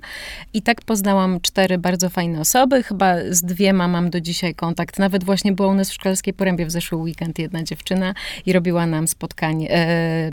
I 0.53 0.61
tak 0.61 0.81
poznałam 0.81 1.41
cztery 1.41 1.77
bardzo 1.77 2.09
fajne 2.09 2.39
osoby, 2.39 2.83
chyba 2.83 3.15
z 3.29 3.41
dwiema 3.41 3.87
mam 3.87 4.09
do 4.09 4.21
dzisiaj 4.21 4.55
kontakt. 4.55 4.99
Nawet 4.99 5.23
właśnie 5.23 5.51
była 5.51 5.69
u 5.69 5.73
nas 5.73 5.89
w 5.89 5.93
Szklarskiej 5.93 6.33
Porębie 6.33 6.65
w 6.65 6.71
zeszły 6.71 6.97
weekend 6.97 7.39
jedna 7.39 7.63
dziewczyna 7.63 8.13
i 8.45 8.53
robiła 8.53 8.85
nam 8.85 9.07
spotkanie 9.07 9.71
e, 9.71 9.75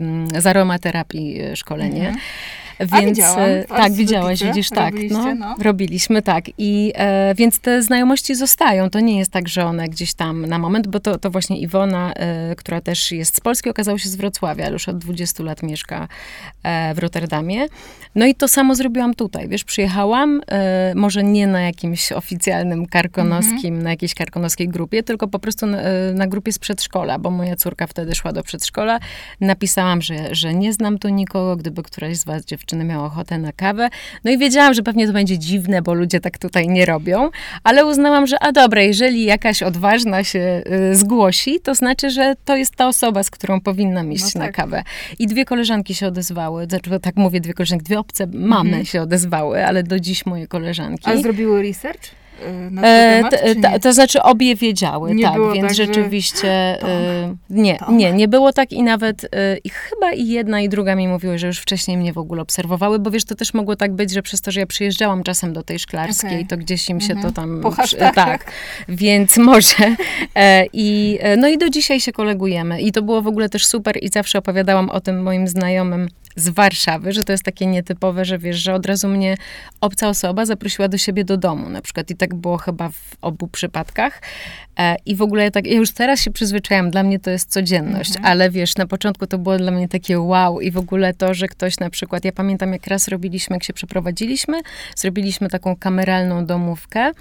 mm, 0.01 0.41
z 0.43 0.47
aromaterapii 0.47 1.08
terapii 1.09 1.41
e, 1.41 1.57
szkolenie. 1.57 2.09
Mhm. 2.09 2.19
Więc 2.81 3.19
e, 3.19 3.65
tak, 3.69 3.93
widziałaś, 3.93 4.43
widzisz, 4.43 4.71
tak. 4.71 4.95
No, 5.11 5.35
no. 5.35 5.55
Robiliśmy 5.61 6.23
tak. 6.23 6.45
I 6.59 6.93
e, 6.97 7.35
więc 7.35 7.61
te 7.61 7.83
znajomości 7.83 8.35
zostają. 8.35 8.91
To 8.91 9.01
nie 9.01 9.19
jest 9.19 9.33
tak, 9.33 9.49
że 9.49 9.65
one 9.65 9.89
gdzieś 9.89 10.15
tam 10.15 10.47
na 10.47 10.59
moment, 10.59 10.89
bo 10.89 11.01
to, 11.01 11.19
to 11.19 11.31
właśnie 11.31 11.59
Iwona, 11.59 12.13
e, 12.13 12.55
która 12.57 12.81
też 12.81 13.13
jest 13.13 13.37
z 13.37 13.41
Polski, 13.41 13.71
okazała 13.71 13.99
się 13.99 14.09
z 14.09 14.17
Wrocławia, 14.17 14.65
ale 14.65 14.73
już 14.73 14.89
od 14.89 14.99
20 14.99 15.43
lat 15.43 15.63
mieszka 15.63 16.09
e, 16.63 16.95
w 16.95 16.99
Rotterdamie. 16.99 17.67
No 18.15 18.27
i 18.27 18.35
to 18.35 18.49
samo 18.49 18.75
zrobiłam 18.75 19.15
tutaj. 19.15 19.49
Wiesz, 19.49 19.65
przyjechałam, 19.65 20.41
e, 20.51 20.93
może 20.97 21.25
nie 21.25 21.47
na 21.47 21.61
jakimś 21.61 22.13
oficjalnym 22.13 22.87
karkonoskim, 22.87 23.75
mhm. 23.75 23.83
na 23.83 23.91
jakiejś 23.91 24.15
karkonoskiej 24.15 24.69
grupie, 24.69 25.03
tylko 25.03 25.29
po 25.29 25.39
prostu 25.39 25.67
na, 25.67 25.79
na 26.15 26.27
grupie 26.27 26.53
z 26.53 26.59
przedszkola, 26.59 27.19
bo 27.19 27.31
moja 27.31 27.57
córka 27.57 27.87
wtedy 27.87 28.15
szła 28.15 28.33
do 28.33 28.43
przedszkola. 28.43 28.99
Napisałam, 29.41 30.03
że, 30.03 30.35
że 30.35 30.55
nie 30.55 30.73
znam 30.73 30.88
tu 30.97 31.09
nikogo, 31.09 31.57
gdyby 31.57 31.83
któraś 31.83 32.17
z 32.17 32.25
was 32.25 32.45
dziewczyn 32.45 32.69
dziewczyny 32.69 32.85
miały 32.85 33.05
ochotę 33.05 33.39
na 33.39 33.53
kawę. 33.53 33.89
No 34.25 34.31
i 34.31 34.39
wiedziałam, 34.39 34.75
że 34.75 34.83
pewnie 34.83 35.07
to 35.07 35.13
będzie 35.13 35.39
dziwne, 35.39 35.83
bo 35.83 35.95
ludzie 35.95 36.21
tak 36.21 36.39
tutaj 36.39 36.69
nie 36.69 36.87
robią, 36.87 37.31
ale 37.65 37.87
uznałam, 37.87 38.27
że 38.27 38.43
a 38.43 38.53
dobra, 38.53 38.83
jeżeli 38.83 39.25
jakaś 39.25 39.63
odważna 39.63 40.25
się 40.25 40.63
y, 40.91 40.97
zgłosi, 40.97 41.61
to 41.61 41.75
znaczy, 41.75 42.11
że 42.11 42.35
to 42.45 42.57
jest 42.57 42.77
ta 42.77 42.89
osoba, 42.89 43.23
z 43.23 43.31
którą 43.31 43.61
powinnam 43.61 44.13
iść 44.13 44.35
no 44.35 44.41
tak. 44.41 44.43
na 44.43 44.53
kawę. 44.53 44.83
I 45.19 45.27
dwie 45.27 45.45
koleżanki 45.45 45.95
się 45.95 46.07
odezwały, 46.07 46.67
znaczy, 46.67 47.01
tak 47.01 47.17
mówię, 47.17 47.41
dwie 47.41 47.55
koleżanki, 47.55 47.85
dwie 47.85 47.99
obce 47.99 48.27
mamy 48.27 48.69
mhm. 48.69 48.85
się 48.85 49.03
odezwały, 49.03 49.67
ale 49.67 49.83
do 49.83 50.01
dziś 50.01 50.27
moje 50.27 50.47
koleżanki. 50.47 51.11
A 51.11 51.17
zrobiły 51.17 51.63
research? 51.63 52.11
Y, 52.47 52.71
na 52.71 52.83
ten 52.83 53.23
temat, 53.23 53.35
e, 53.35 53.55
to, 53.55 53.79
to 53.79 53.93
znaczy 53.93 54.23
obie 54.23 54.57
wiedziały, 54.57 55.15
nie 55.15 55.25
tak, 55.25 55.39
więc 55.55 55.69
tak, 55.69 55.77
rzeczywiście 55.77 56.83
y, 56.83 57.37
nie, 57.51 57.79
nie, 57.89 58.13
nie 58.13 58.29
było 58.29 58.53
tak 58.53 58.73
i 58.73 58.83
nawet 58.83 59.25
y, 59.25 59.29
i 59.65 59.69
chyba 59.69 60.13
i 60.13 60.29
jedna 60.29 60.61
i 60.61 60.69
druga 60.69 60.95
mi 60.95 61.09
mówiły, 61.09 61.39
że 61.39 61.47
już 61.47 61.59
wcześniej 61.59 61.97
mnie 61.97 62.13
w 62.13 62.19
ogóle 62.19 62.43
obserwowały, 62.43 62.99
bo 62.99 63.11
wiesz, 63.11 63.25
to 63.25 63.35
też 63.35 63.55
mogło 63.55 63.77
tak 63.77 63.93
być, 63.93 64.13
że 64.13 64.23
przez 64.23 64.41
to, 64.41 64.51
że 64.51 64.61
ja 64.61 64.67
przyjeżdżałam 64.67 65.23
czasem 65.23 65.53
do 65.53 65.63
tej 65.63 65.79
szklarskiej, 65.79 66.35
okay. 66.35 66.47
to 66.47 66.57
gdzieś 66.57 66.89
im 66.91 67.01
się 67.01 67.13
mhm. 67.13 67.27
to 67.27 67.41
tam... 67.41 67.61
Po 67.61 67.73
tak, 68.15 68.53
więc 68.89 69.37
może. 69.39 69.97
E, 70.35 70.67
I, 70.73 71.19
e, 71.21 71.37
no 71.37 71.49
i 71.49 71.59
do 71.59 71.71
dzisiaj 71.71 72.01
się 72.01 72.13
kolegujemy 72.13 72.81
i 72.81 72.93
to 72.93 73.03
było 73.03 73.23
w 73.23 73.27
ogóle 73.27 73.49
też 73.49 73.67
super 73.67 73.99
i 74.03 74.09
zawsze 74.09 74.39
opowiadałam 74.39 74.91
o 74.91 75.01
tym 75.01 75.23
moim 75.23 75.49
znajomym, 75.49 76.09
z 76.39 76.49
Warszawy, 76.49 77.13
że 77.13 77.25
to 77.25 77.33
jest 77.33 77.45
takie 77.45 77.67
nietypowe, 77.67 78.25
że 78.25 78.39
wiesz, 78.39 78.57
że 78.57 78.75
od 78.75 78.87
razu 78.87 79.09
mnie 79.09 79.37
obca 79.81 80.09
osoba 80.09 80.47
zaprosiła 80.47 80.89
do 80.89 80.99
siebie 80.99 81.25
do 81.25 81.37
domu 81.37 81.69
na 81.69 81.83
przykład 81.83 82.11
i 82.11 82.17
tak 82.17 82.35
było 82.35 82.57
chyba 82.57 82.89
w 82.89 83.17
obu 83.21 83.49
przypadkach. 83.49 84.23
E, 84.79 84.97
I 85.07 85.17
w 85.17 85.23
ogóle 85.23 85.51
tak, 85.51 85.67
ja 85.67 85.77
już 85.77 85.93
teraz 85.93 86.21
się 86.21 86.31
przyzwyczaiłam, 86.31 86.91
dla 86.91 87.03
mnie 87.03 87.19
to 87.19 87.31
jest 87.31 87.51
codzienność, 87.51 88.11
mhm. 88.17 88.27
ale 88.27 88.51
wiesz, 88.51 88.77
na 88.77 88.87
początku 88.87 89.27
to 89.27 89.39
było 89.39 89.59
dla 89.59 89.71
mnie 89.71 89.89
takie 89.89 90.21
wow 90.21 90.61
i 90.61 90.71
w 90.71 90.77
ogóle 90.77 91.15
to, 91.15 91.35
że 91.35 91.49
ktoś 91.49 91.79
na 91.79 91.91
przykład, 91.91 92.25
ja 92.25 92.33
pamiętam 92.33 92.73
jak 92.73 92.87
raz 92.87 93.09
robiliśmy, 93.09 93.57
jak 93.57 93.65
się 93.65 93.73
przeprowadziliśmy, 93.73 94.61
zrobiliśmy 94.97 95.49
taką 95.49 95.77
kameralną 95.77 96.47
domówkę, 96.47 97.13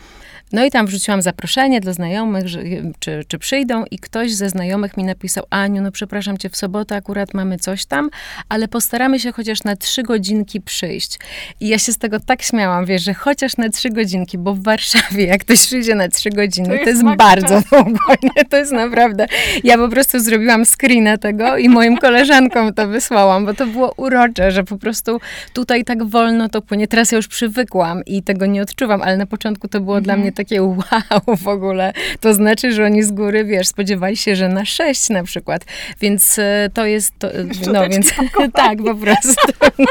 no 0.51 0.65
i 0.65 0.71
tam 0.71 0.87
wrzuciłam 0.87 1.21
zaproszenie 1.21 1.81
dla 1.81 1.93
znajomych, 1.93 2.47
że, 2.47 2.61
czy, 2.99 3.23
czy 3.27 3.39
przyjdą 3.39 3.85
i 3.91 3.99
ktoś 3.99 4.33
ze 4.33 4.49
znajomych 4.49 4.97
mi 4.97 5.03
napisał, 5.03 5.43
Aniu, 5.49 5.81
no 5.81 5.91
przepraszam 5.91 6.37
cię, 6.37 6.49
w 6.49 6.57
sobotę 6.57 6.95
akurat 6.95 7.33
mamy 7.33 7.57
coś 7.57 7.85
tam, 7.85 8.09
ale 8.49 8.67
postaramy 8.67 9.19
się 9.19 9.31
chociaż 9.31 9.63
na 9.63 9.75
trzy 9.75 10.03
godzinki 10.03 10.61
przyjść. 10.61 11.19
I 11.59 11.67
ja 11.67 11.79
się 11.79 11.93
z 11.93 11.97
tego 11.97 12.19
tak 12.19 12.41
śmiałam, 12.41 12.85
wiesz, 12.85 13.03
że 13.03 13.13
chociaż 13.13 13.57
na 13.57 13.69
trzy 13.69 13.89
godzinki, 13.89 14.37
bo 14.37 14.53
w 14.53 14.63
Warszawie 14.63 15.25
jak 15.25 15.41
ktoś 15.41 15.59
przyjdzie 15.59 15.95
na 15.95 16.09
trzy 16.09 16.29
godziny, 16.29 16.67
to 16.67 16.73
jest, 16.73 16.83
to 16.83 16.89
jest 16.89 17.17
bardzo 17.17 17.46
To 18.49 18.57
jest 18.57 18.71
naprawdę... 18.71 19.27
Ja 19.63 19.77
po 19.77 19.89
prostu 19.89 20.19
zrobiłam 20.19 20.65
screena 20.65 21.17
tego 21.17 21.57
i 21.57 21.69
moim 21.69 21.97
koleżankom 21.97 22.73
to 22.73 22.87
wysłałam, 22.87 23.45
bo 23.45 23.53
to 23.53 23.67
było 23.67 23.93
urocze, 23.97 24.51
że 24.51 24.63
po 24.63 24.77
prostu 24.77 25.19
tutaj 25.53 25.83
tak 25.83 26.03
wolno 26.03 26.49
to 26.49 26.61
płynie. 26.61 26.87
Teraz 26.87 27.11
ja 27.11 27.15
już 27.15 27.27
przywykłam 27.27 28.05
i 28.05 28.23
tego 28.23 28.45
nie 28.45 28.61
odczuwam, 28.61 29.01
ale 29.01 29.17
na 29.17 29.25
początku 29.25 29.67
to 29.67 29.79
było 29.79 29.97
mhm. 29.97 30.03
dla 30.03 30.17
mnie 30.17 30.31
takie 30.31 30.63
wow 30.63 31.35
w 31.37 31.47
ogóle. 31.47 31.93
To 32.19 32.33
znaczy, 32.33 32.71
że 32.71 32.85
oni 32.85 33.03
z 33.03 33.11
góry, 33.11 33.45
wiesz, 33.45 33.67
spodziewali 33.67 34.17
się, 34.17 34.35
że 34.35 34.49
na 34.49 34.65
sześć 34.65 35.09
na 35.09 35.23
przykład. 35.23 35.65
Więc 36.01 36.39
e, 36.39 36.69
to 36.73 36.85
jest, 36.85 37.13
to, 37.19 37.27
no 37.73 37.89
więc 37.89 38.13
tak, 38.53 38.77
po 38.77 38.95
prostu. 38.95 39.33
No. 39.79 39.85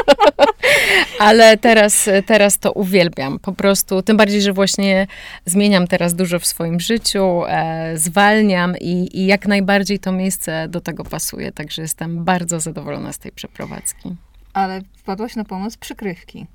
Ale 1.19 1.57
teraz, 1.57 2.09
teraz 2.25 2.59
to 2.59 2.71
uwielbiam. 2.71 3.39
Po 3.39 3.53
prostu, 3.53 4.01
tym 4.01 4.17
bardziej, 4.17 4.41
że 4.41 4.53
właśnie 4.53 5.07
zmieniam 5.45 5.87
teraz 5.87 6.13
dużo 6.13 6.39
w 6.39 6.45
swoim 6.45 6.79
życiu, 6.79 7.45
e, 7.45 7.46
zwalniam 7.95 8.77
i, 8.77 9.19
i 9.19 9.25
jak 9.25 9.47
najbardziej 9.47 9.99
to 9.99 10.11
miejsce 10.11 10.67
do 10.69 10.81
tego 10.81 11.03
pasuje. 11.03 11.51
Także 11.51 11.81
jestem 11.81 12.23
bardzo 12.23 12.59
zadowolona 12.59 13.13
z 13.13 13.17
tej 13.17 13.31
przeprowadzki. 13.31 14.15
Ale 14.53 14.81
wpadłaś 14.97 15.35
na 15.35 15.43
pomysł 15.43 15.77
przykrywki. 15.79 16.47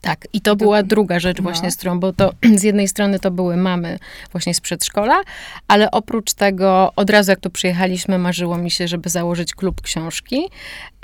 Tak, 0.00 0.26
i 0.32 0.40
to 0.40 0.56
była 0.56 0.82
druga 0.82 1.20
rzecz 1.20 1.36
no. 1.36 1.42
właśnie, 1.42 1.68
no. 1.68 1.70
z 1.70 1.76
którą, 1.76 2.00
bo 2.00 2.12
to 2.12 2.32
z 2.60 2.62
jednej 2.62 2.88
strony 2.88 3.18
to 3.18 3.30
były 3.30 3.56
mamy 3.56 3.98
właśnie 4.32 4.54
z 4.54 4.60
przedszkola, 4.60 5.22
ale 5.68 5.90
oprócz 5.90 6.32
tego 6.32 6.92
od 6.96 7.10
razu 7.10 7.30
jak 7.30 7.40
tu 7.40 7.50
przyjechaliśmy, 7.50 8.18
marzyło 8.18 8.58
mi 8.58 8.70
się, 8.70 8.88
żeby 8.88 9.08
założyć 9.08 9.54
klub 9.54 9.80
książki. 9.80 10.48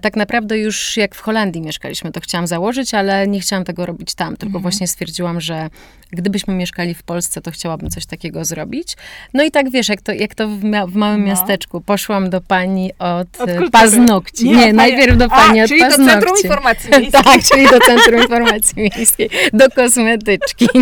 Tak 0.02 0.16
naprawdę 0.16 0.58
już 0.58 0.96
jak 0.96 1.14
w 1.14 1.20
Holandii 1.20 1.62
mieszkaliśmy, 1.62 2.12
to 2.12 2.20
chciałam 2.20 2.46
założyć, 2.46 2.94
ale 2.94 3.28
nie 3.28 3.40
chciałam 3.40 3.64
tego 3.64 3.86
robić 3.86 4.14
tam, 4.14 4.36
tylko 4.36 4.46
mhm. 4.46 4.62
właśnie 4.62 4.88
stwierdziłam, 4.88 5.40
że 5.40 5.70
gdybyśmy 6.10 6.54
mieszkali 6.54 6.94
w 6.94 7.02
Polsce, 7.02 7.40
to 7.40 7.50
chciałabym 7.50 7.90
coś 7.90 8.06
takiego 8.06 8.44
zrobić. 8.44 8.96
No 9.34 9.44
i 9.44 9.50
tak 9.50 9.70
wiesz, 9.70 9.88
jak 9.88 10.00
to, 10.00 10.12
jak 10.12 10.34
to 10.34 10.48
w, 10.48 10.64
mia 10.64 10.86
w 10.86 10.94
małym 10.94 11.20
no. 11.20 11.26
miasteczku, 11.26 11.80
poszłam 11.80 12.30
do 12.30 12.40
pani 12.40 12.92
od, 12.98 13.40
od 13.40 13.48
e, 13.48 13.70
paznokci. 13.70 14.48
Nie, 14.48 14.56
nie 14.56 14.72
najpierw 14.72 15.16
do 15.16 15.28
pani 15.28 15.60
A, 15.60 15.64
od 15.64 15.68
czyli 15.68 15.80
paznokci. 15.80 16.06
do 16.06 16.12
Centrum 16.12 16.36
Informacji 16.44 16.90
Miejskiej. 16.98 17.22
tak, 17.22 17.42
czyli 17.42 17.68
do 17.68 17.80
Centrum 17.80 18.20
Informacji 18.22 18.90
Miejskiej, 18.96 19.30
do 19.52 19.70
kosmetyczki. 19.70 20.68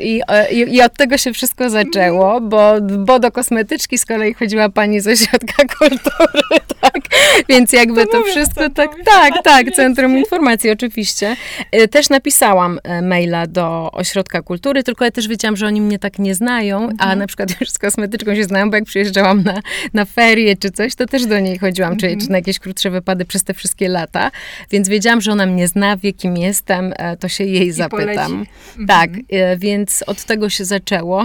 I, 0.00 0.22
i, 0.50 0.74
I, 0.74 0.82
od 0.82 0.94
tego 0.94 1.18
się 1.18 1.32
wszystko 1.32 1.70
zaczęło, 1.70 2.40
bo, 2.40 2.72
bo 2.80 3.18
do 3.18 3.32
kosmetyczki 3.32 3.98
z 3.98 4.06
kolei 4.06 4.34
chodziła 4.34 4.68
pani 4.68 5.00
z 5.00 5.06
ośrodka 5.06 5.62
kultury, 5.78 6.60
tak? 6.80 7.02
Więc 7.48 7.72
jakby 7.72 7.97
to, 8.06 8.12
to 8.12 8.22
wszystko 8.22 8.70
tak, 8.70 8.90
tak, 9.04 9.34
tak, 9.44 9.70
Centrum 9.70 10.18
Informacji 10.18 10.70
oczywiście. 10.70 11.36
E, 11.70 11.88
też 11.88 12.08
napisałam 12.08 12.78
e, 12.82 13.02
maila 13.02 13.46
do 13.46 13.90
Ośrodka 13.92 14.42
Kultury, 14.42 14.82
tylko 14.82 15.04
ja 15.04 15.10
też 15.10 15.28
wiedziałam, 15.28 15.56
że 15.56 15.66
oni 15.66 15.80
mnie 15.80 15.98
tak 15.98 16.18
nie 16.18 16.34
znają, 16.34 16.82
mhm. 16.82 16.96
a 17.00 17.16
na 17.16 17.26
przykład 17.26 17.60
już 17.60 17.70
z 17.70 17.78
kosmetyczką 17.78 18.34
się 18.34 18.44
znają, 18.44 18.70
bo 18.70 18.76
jak 18.76 18.84
przyjeżdżałam 18.84 19.42
na, 19.42 19.60
na 19.94 20.04
ferie 20.04 20.56
czy 20.56 20.70
coś, 20.70 20.94
to 20.94 21.06
też 21.06 21.26
do 21.26 21.40
niej 21.40 21.58
chodziłam, 21.58 21.92
mhm. 21.92 22.18
czy, 22.18 22.24
czy 22.24 22.30
na 22.30 22.38
jakieś 22.38 22.58
krótsze 22.58 22.90
wypady 22.90 23.24
przez 23.24 23.44
te 23.44 23.54
wszystkie 23.54 23.88
lata, 23.88 24.30
więc 24.70 24.88
wiedziałam, 24.88 25.20
że 25.20 25.32
ona 25.32 25.46
mnie 25.46 25.68
zna, 25.68 25.96
wie 25.96 26.12
kim 26.12 26.36
jestem, 26.36 26.94
e, 26.96 27.16
to 27.16 27.28
się 27.28 27.44
jej 27.44 27.66
I 27.66 27.72
zapytam. 27.72 28.32
Mhm. 28.32 28.86
Tak, 28.86 29.10
więc 29.56 30.04
od 30.06 30.24
tego 30.24 30.48
się 30.48 30.64
zaczęło. 30.64 31.24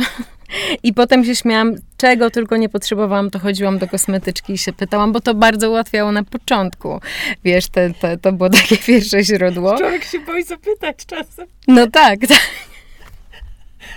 I 0.84 0.94
potem 0.94 1.26
się 1.26 1.36
śmiałam, 1.36 1.76
czego 1.98 2.30
tylko 2.30 2.58
nie 2.58 2.70
potrzebowałam, 2.70 3.30
to 3.30 3.40
chodziłam 3.40 3.78
do 3.78 3.88
kosmetyczki 3.88 4.54
i 4.54 4.58
się 4.58 4.74
pytałam, 4.74 5.12
bo 5.12 5.20
to 5.20 5.34
bardzo 5.34 5.70
ułatwiało 5.70 6.12
na 6.12 6.24
początku. 6.24 7.00
Wiesz, 7.44 7.68
te, 7.68 7.94
te, 7.94 8.18
to 8.18 8.32
było 8.32 8.50
takie 8.50 8.78
pierwsze 8.88 9.24
źródło. 9.24 9.78
Człowiek 9.78 10.04
się 10.04 10.20
boi 10.20 10.44
zapytać 10.44 10.96
czasem. 11.06 11.48
No 11.68 11.88
tak, 11.88 12.20
tak. 12.28 12.40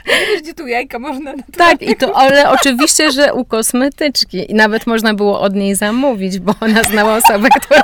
Wiesz, 0.06 0.42
gdzie 0.42 0.54
tu 0.54 0.66
jajka 0.66 0.98
można 0.98 1.34
Tak, 1.56 1.82
i 1.82 1.96
to, 1.96 2.16
ale 2.16 2.50
oczywiście, 2.50 3.12
że 3.12 3.34
u 3.34 3.44
kosmetyczki. 3.44 4.50
I 4.50 4.54
nawet 4.54 4.86
można 4.86 5.14
było 5.14 5.40
od 5.40 5.54
niej 5.54 5.75
zamówić, 5.75 6.38
bo 6.38 6.54
ona 6.60 6.82
znała 6.82 7.16
osobę, 7.16 7.48
która... 7.60 7.82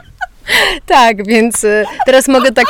tak, 0.86 1.26
więc 1.26 1.64
y, 1.64 1.84
teraz 2.06 2.28
mogę 2.28 2.52
tak... 2.52 2.66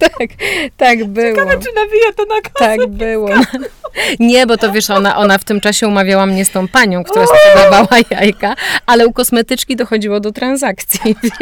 tak, 0.18 0.28
tak 0.76 1.04
było. 1.04 1.36
Ciekawe, 1.36 1.58
czy 1.58 1.72
nawija 1.74 2.12
to 2.16 2.24
na 2.24 2.40
Tak 2.58 2.86
było. 2.86 3.30
Nie, 4.20 4.46
bo 4.46 4.56
to 4.56 4.72
wiesz, 4.72 4.90
ona, 4.90 5.16
ona 5.16 5.38
w 5.38 5.44
tym 5.44 5.60
czasie 5.60 5.88
umawiała 5.88 6.26
mnie 6.26 6.44
z 6.44 6.50
tą 6.50 6.68
panią, 6.68 7.04
która 7.04 7.26
sprzedawała 7.26 7.98
jajka, 8.20 8.54
ale 8.86 9.06
u 9.06 9.12
kosmetyczki 9.12 9.76
dochodziło 9.76 10.20
do 10.20 10.32
transakcji, 10.32 11.16
więc 11.22 11.34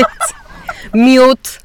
miód. 0.95 1.59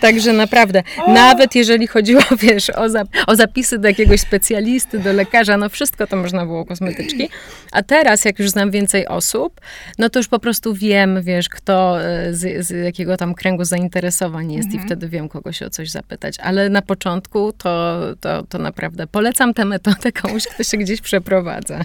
Także 0.00 0.32
naprawdę, 0.32 0.82
nawet 1.08 1.54
jeżeli 1.54 1.86
chodziło, 1.86 2.22
wiesz, 2.42 2.70
o, 2.70 2.88
zap 2.88 3.08
o, 3.26 3.36
zapisy 3.36 3.78
do 3.78 3.88
jakiegoś 3.88 4.20
specjalisty, 4.20 4.98
do 4.98 5.12
lekarza, 5.12 5.56
no 5.56 5.68
wszystko 5.68 6.06
to 6.06 6.16
można 6.16 6.46
było 6.46 6.64
kosmetyczki. 6.64 7.28
A 7.72 7.82
teraz, 7.82 8.24
jak 8.24 8.38
już 8.38 8.50
znam 8.50 8.70
więcej 8.70 9.06
osób, 9.08 9.60
no 9.98 10.10
to 10.10 10.18
już 10.18 10.28
po 10.28 10.38
prostu 10.38 10.74
wiem, 10.74 11.22
wiesz, 11.22 11.48
kto 11.48 12.02
e, 12.02 12.34
z, 12.34 12.66
z 12.66 12.84
jakiego 12.84 13.16
tam 13.16 13.34
kręgu 13.34 13.64
zainteresowań 13.64 14.52
jest 14.52 14.66
mhm. 14.66 14.84
i 14.84 14.86
wtedy 14.86 15.08
wiem, 15.08 15.28
kogo 15.28 15.52
się 15.52 15.66
o 15.66 15.70
coś 15.70 15.90
zapytać. 15.90 16.38
Ale 16.40 16.68
na 16.68 16.82
początku 16.82 17.52
to, 17.52 18.00
to, 18.20 18.42
to 18.42 18.58
naprawdę 18.58 19.06
polecam 19.06 19.54
tę 19.54 19.64
metodę 19.64 20.12
komuś, 20.12 20.44
kto 20.44 20.64
się 20.64 20.76
gdzieś 20.76 21.00
przeprowadza. 21.00 21.80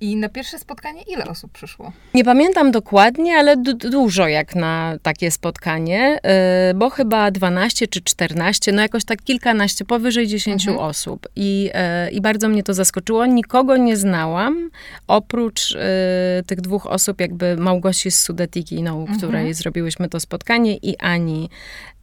I 0.00 0.16
na 0.16 0.28
pierwsze 0.28 0.58
spotkanie 0.58 1.02
ile 1.02 1.24
osób 1.24 1.52
przyszło? 1.52 1.92
Nie 2.14 2.24
pamiętam 2.24 2.70
dokładnie, 2.70 3.36
ale 3.36 3.56
dużo 3.76 4.28
jak 4.28 4.54
na 4.54 4.98
takie 5.02 5.30
spotkanie, 5.30 6.18
e, 6.22 6.74
bo 6.74 6.90
chyba 6.90 7.19
chyba 7.20 7.30
12 7.30 7.88
czy 7.88 8.00
14, 8.00 8.72
no 8.72 8.82
jakoś 8.82 9.04
tak 9.04 9.22
kilkanaście, 9.22 9.84
powyżej 9.84 10.26
10 10.26 10.68
mhm. 10.68 10.88
osób. 10.88 11.28
I, 11.36 11.70
e, 11.74 12.10
I 12.10 12.20
bardzo 12.20 12.48
mnie 12.48 12.62
to 12.62 12.74
zaskoczyło. 12.74 13.26
Nikogo 13.26 13.76
nie 13.76 13.96
znałam, 13.96 14.70
oprócz 15.06 15.76
e, 15.76 16.42
tych 16.46 16.60
dwóch 16.60 16.86
osób, 16.86 17.20
jakby 17.20 17.56
Małgosi 17.56 18.10
z 18.10 18.20
Sudetiki, 18.20 18.82
no, 18.82 18.96
mhm. 18.96 19.18
której 19.18 19.54
zrobiłyśmy 19.54 20.08
to 20.08 20.20
spotkanie 20.20 20.76
i 20.76 20.96
Ani 20.98 21.50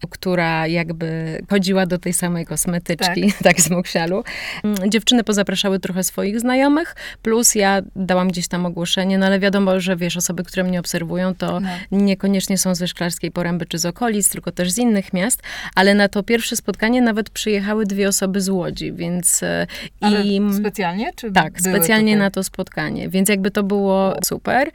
która 0.09 0.67
jakby 0.67 1.39
chodziła 1.49 1.85
do 1.85 1.97
tej 1.97 2.13
samej 2.13 2.45
kosmetyczki, 2.45 3.31
tak, 3.31 3.43
tak 3.47 3.61
z 3.61 3.69
Moksialu. 3.69 4.23
Mm, 4.63 4.91
dziewczyny 4.91 5.23
pozapraszały 5.23 5.79
trochę 5.79 6.03
swoich 6.03 6.39
znajomych, 6.39 6.95
plus 7.21 7.55
ja 7.55 7.81
dałam 7.95 8.27
gdzieś 8.27 8.47
tam 8.47 8.65
ogłoszenie, 8.65 9.17
no 9.17 9.25
ale 9.25 9.39
wiadomo, 9.39 9.79
że 9.79 9.95
wiesz, 9.95 10.17
osoby, 10.17 10.43
które 10.43 10.63
mnie 10.63 10.79
obserwują, 10.79 11.35
to 11.35 11.59
no. 11.59 11.69
niekoniecznie 11.91 12.57
są 12.57 12.75
ze 12.75 12.87
Szklarskiej 12.87 13.31
Poręby 13.31 13.65
czy 13.65 13.77
z 13.77 13.85
okolic, 13.85 14.29
tylko 14.29 14.51
też 14.51 14.71
z 14.71 14.77
innych 14.77 15.13
miast, 15.13 15.43
ale 15.75 15.95
na 15.95 16.07
to 16.07 16.23
pierwsze 16.23 16.55
spotkanie 16.55 17.01
nawet 17.01 17.29
przyjechały 17.29 17.85
dwie 17.85 18.07
osoby 18.07 18.41
z 18.41 18.49
Łodzi, 18.49 18.93
więc... 18.93 19.43
E, 19.43 19.67
ale 20.01 20.23
i, 20.23 20.41
specjalnie? 20.59 21.11
Czy 21.15 21.31
tak, 21.31 21.59
specjalnie 21.59 22.11
tutaj? 22.11 22.19
na 22.19 22.31
to 22.31 22.43
spotkanie, 22.43 23.09
więc 23.09 23.29
jakby 23.29 23.51
to 23.51 23.63
było 23.63 24.15
super. 24.25 24.71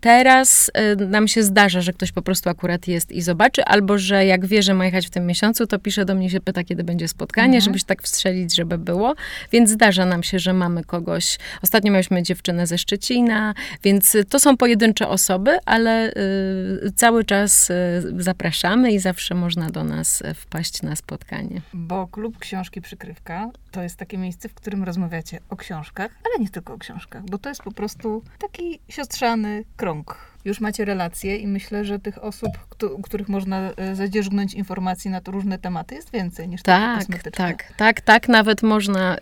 Teraz 0.00 0.70
y, 1.00 1.06
nam 1.06 1.28
się 1.28 1.42
zdarza, 1.42 1.80
że 1.80 1.92
ktoś 1.92 2.12
po 2.12 2.22
prostu 2.22 2.50
akurat 2.50 2.88
jest 2.88 3.12
i 3.12 3.22
zobaczy, 3.22 3.64
albo 3.64 3.98
że 3.98 4.26
jak 4.26 4.46
wie, 4.46 4.62
że 4.62 4.74
ma 4.74 4.84
jechać 4.84 5.06
w 5.06 5.10
tym 5.10 5.26
miesiącu, 5.26 5.66
to 5.66 5.78
pisze 5.78 6.04
do 6.04 6.14
mnie, 6.14 6.30
się 6.30 6.40
pyta, 6.40 6.64
kiedy 6.64 6.84
będzie 6.84 7.08
spotkanie, 7.08 7.46
mhm. 7.46 7.62
żebyś 7.62 7.84
tak 7.84 8.02
wstrzelić, 8.02 8.54
żeby 8.54 8.78
było. 8.78 9.14
Więc 9.52 9.70
zdarza 9.70 10.06
nam 10.06 10.22
się, 10.22 10.38
że 10.38 10.52
mamy 10.52 10.84
kogoś. 10.84 11.38
Ostatnio 11.62 11.92
mieliśmy 11.92 12.22
dziewczynę 12.22 12.66
ze 12.66 12.78
Szczecina, 12.78 13.54
więc 13.84 14.16
to 14.28 14.40
są 14.40 14.56
pojedyncze 14.56 15.08
osoby, 15.08 15.58
ale 15.66 16.10
y, 16.10 16.92
cały 16.96 17.24
czas 17.24 17.70
y, 17.70 17.74
zapraszamy 18.18 18.92
i 18.92 18.98
zawsze 18.98 19.34
można 19.34 19.70
do 19.70 19.84
nas 19.84 20.22
wpaść 20.34 20.82
na 20.82 20.96
spotkanie. 20.96 21.60
Bo 21.74 22.06
klub 22.06 22.38
Książki 22.38 22.80
Przykrywka 22.80 23.50
to 23.78 23.82
jest 23.82 23.96
takie 23.96 24.18
miejsce, 24.18 24.48
w 24.48 24.54
którym 24.54 24.84
rozmawiacie 24.84 25.40
o 25.50 25.56
książkach, 25.56 26.10
ale 26.24 26.44
nie 26.44 26.50
tylko 26.50 26.74
o 26.74 26.78
książkach, 26.78 27.24
bo 27.24 27.38
to 27.38 27.48
jest 27.48 27.62
po 27.62 27.72
prostu 27.72 28.22
taki 28.38 28.80
siostrzany 28.88 29.64
krąg 29.76 30.27
już 30.44 30.60
macie 30.60 30.84
relacje 30.84 31.36
i 31.36 31.46
myślę, 31.46 31.84
że 31.84 31.98
tych 31.98 32.24
osób, 32.24 32.50
u 32.96 33.02
których 33.02 33.28
można 33.28 33.70
e, 33.76 33.96
zadzierzgnąć 33.96 34.54
informacji 34.54 35.10
na 35.10 35.20
to 35.20 35.32
różne 35.32 35.58
tematy 35.58 35.94
jest 35.94 36.12
więcej 36.12 36.48
niż 36.48 36.62
tak, 36.62 37.04
tylko 37.04 37.30
Tak, 37.30 37.72
tak, 37.76 38.00
tak, 38.00 38.28
nawet 38.28 38.62
można 38.62 39.16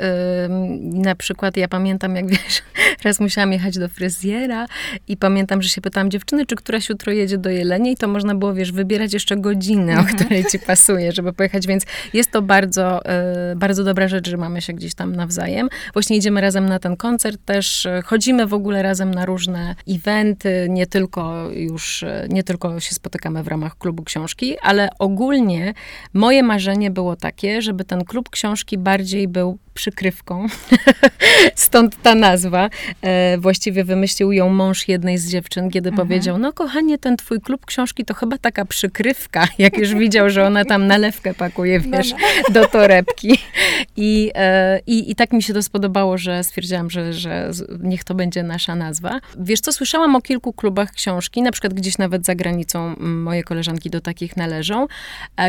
na 0.81 1.15
przykład, 1.15 1.57
ja 1.57 1.69
pamiętam, 1.69 2.17
jak 2.17 2.31
wiesz, 2.31 2.63
raz 3.05 3.21
musiałam 3.21 3.53
jechać 3.53 3.79
do 3.79 3.89
fryzjera 3.89 4.67
i 5.09 5.17
pamiętam, 5.17 5.63
że 5.63 5.69
się 5.69 5.81
pytałam 5.81 6.11
dziewczyny, 6.11 6.47
czy 6.47 6.57
któraś 6.57 6.89
jutro 6.89 7.13
jedzie 7.13 7.39
do 7.39 7.51
Jeleniej, 7.51 7.97
to 7.97 8.09
można 8.09 8.35
było, 8.35 8.55
wiesz, 8.55 8.73
wybierać 8.73 9.13
jeszcze 9.13 9.37
godzinę, 9.37 10.01
o 10.01 10.05
której 10.15 10.45
ci 10.45 10.59
pasuje, 10.59 11.13
żeby 11.13 11.33
pojechać, 11.33 11.67
więc 11.67 11.85
jest 12.13 12.31
to 12.31 12.43
bardzo, 12.43 13.01
y, 13.53 13.57
bardzo 13.57 13.85
dobra 13.85 14.09
rzecz, 14.09 14.29
że 14.29 14.37
mamy 14.37 14.63
się 14.63 14.73
gdzieś 14.73 14.95
tam 14.95 15.17
nawzajem. 15.17 15.69
Właśnie 15.93 16.17
idziemy 16.17 16.41
razem 16.41 16.69
na 16.69 16.79
ten 16.79 16.97
koncert 16.97 17.41
też, 17.45 17.89
chodzimy 18.05 18.47
w 18.47 18.55
ogóle 18.55 18.83
razem 18.83 19.15
na 19.15 19.27
różne 19.27 19.75
eventy, 19.89 20.67
nie 20.71 20.87
tylko 20.87 21.06
tylko 21.07 21.51
już, 21.51 22.03
e, 22.03 22.27
nie 22.31 22.43
tylko 22.43 22.81
się 22.81 22.95
spotykamy 22.95 23.43
w 23.43 23.49
ramach 23.49 23.79
klubu 23.79 24.03
książki, 24.03 24.59
ale 24.63 24.89
ogólnie 24.99 25.75
moje 26.13 26.43
marzenie 26.43 26.91
było 26.91 27.17
takie, 27.17 27.63
żeby 27.63 27.85
ten 27.85 28.05
klub 28.05 28.31
książki 28.31 28.79
bardziej 28.79 29.29
był 29.29 29.59
przykrywką. 29.77 30.47
Stąd 31.55 32.03
ta 32.03 32.15
nazwa. 32.15 32.71
E, 33.03 33.39
właściwie 33.39 33.85
wymyślił 33.85 34.33
ją 34.33 34.49
mąż 34.49 34.89
jednej 34.89 35.19
z 35.19 35.31
dziewczyn, 35.31 35.71
kiedy 35.71 35.89
mhm. 35.89 36.09
powiedział, 36.09 36.39
no 36.39 36.53
kochanie, 36.53 36.99
ten 36.99 37.17
twój 37.17 37.41
klub 37.41 37.67
książki 37.67 38.05
to 38.05 38.15
chyba 38.15 38.39
taka 38.39 38.65
przykrywka, 38.65 39.49
jak 39.59 39.79
już 39.79 39.95
widział, 39.95 40.31
że 40.31 40.47
ona 40.47 40.65
tam 40.65 40.87
nalewkę 40.87 41.35
pakuje, 41.35 41.81
wiesz, 41.81 42.11
no, 42.11 42.19
no. 42.49 42.55
do 42.55 42.69
torebki. 42.69 43.39
I, 43.97 44.31
e, 44.35 44.81
i, 44.87 45.11
I 45.11 45.15
tak 45.15 45.33
mi 45.33 45.43
się 45.43 45.55
to 45.55 45.63
spodobało, 45.63 46.19
że 46.19 46.45
stwierdziłam, 46.45 46.91
że, 46.91 47.13
że 47.13 47.51
niech 47.81 48.05
to 48.05 48.15
będzie 48.15 48.43
nasza 48.43 48.75
nazwa. 48.75 49.21
Wiesz 49.39 49.61
co, 49.61 49.73
słyszałam 49.73 50.17
o 50.17 50.21
kilku 50.21 50.53
klubach 50.53 50.93
książki, 50.97 51.43
na 51.43 51.53
przykład 51.53 51.75
gdzieś 51.75 51.99
nawet 51.99 52.27
za 52.27 52.35
granicą 52.35 52.97
moje 52.99 53.43
koleżanki 53.43 53.91
do 53.91 54.01
takich 54.01 54.37
należą, 54.37 54.87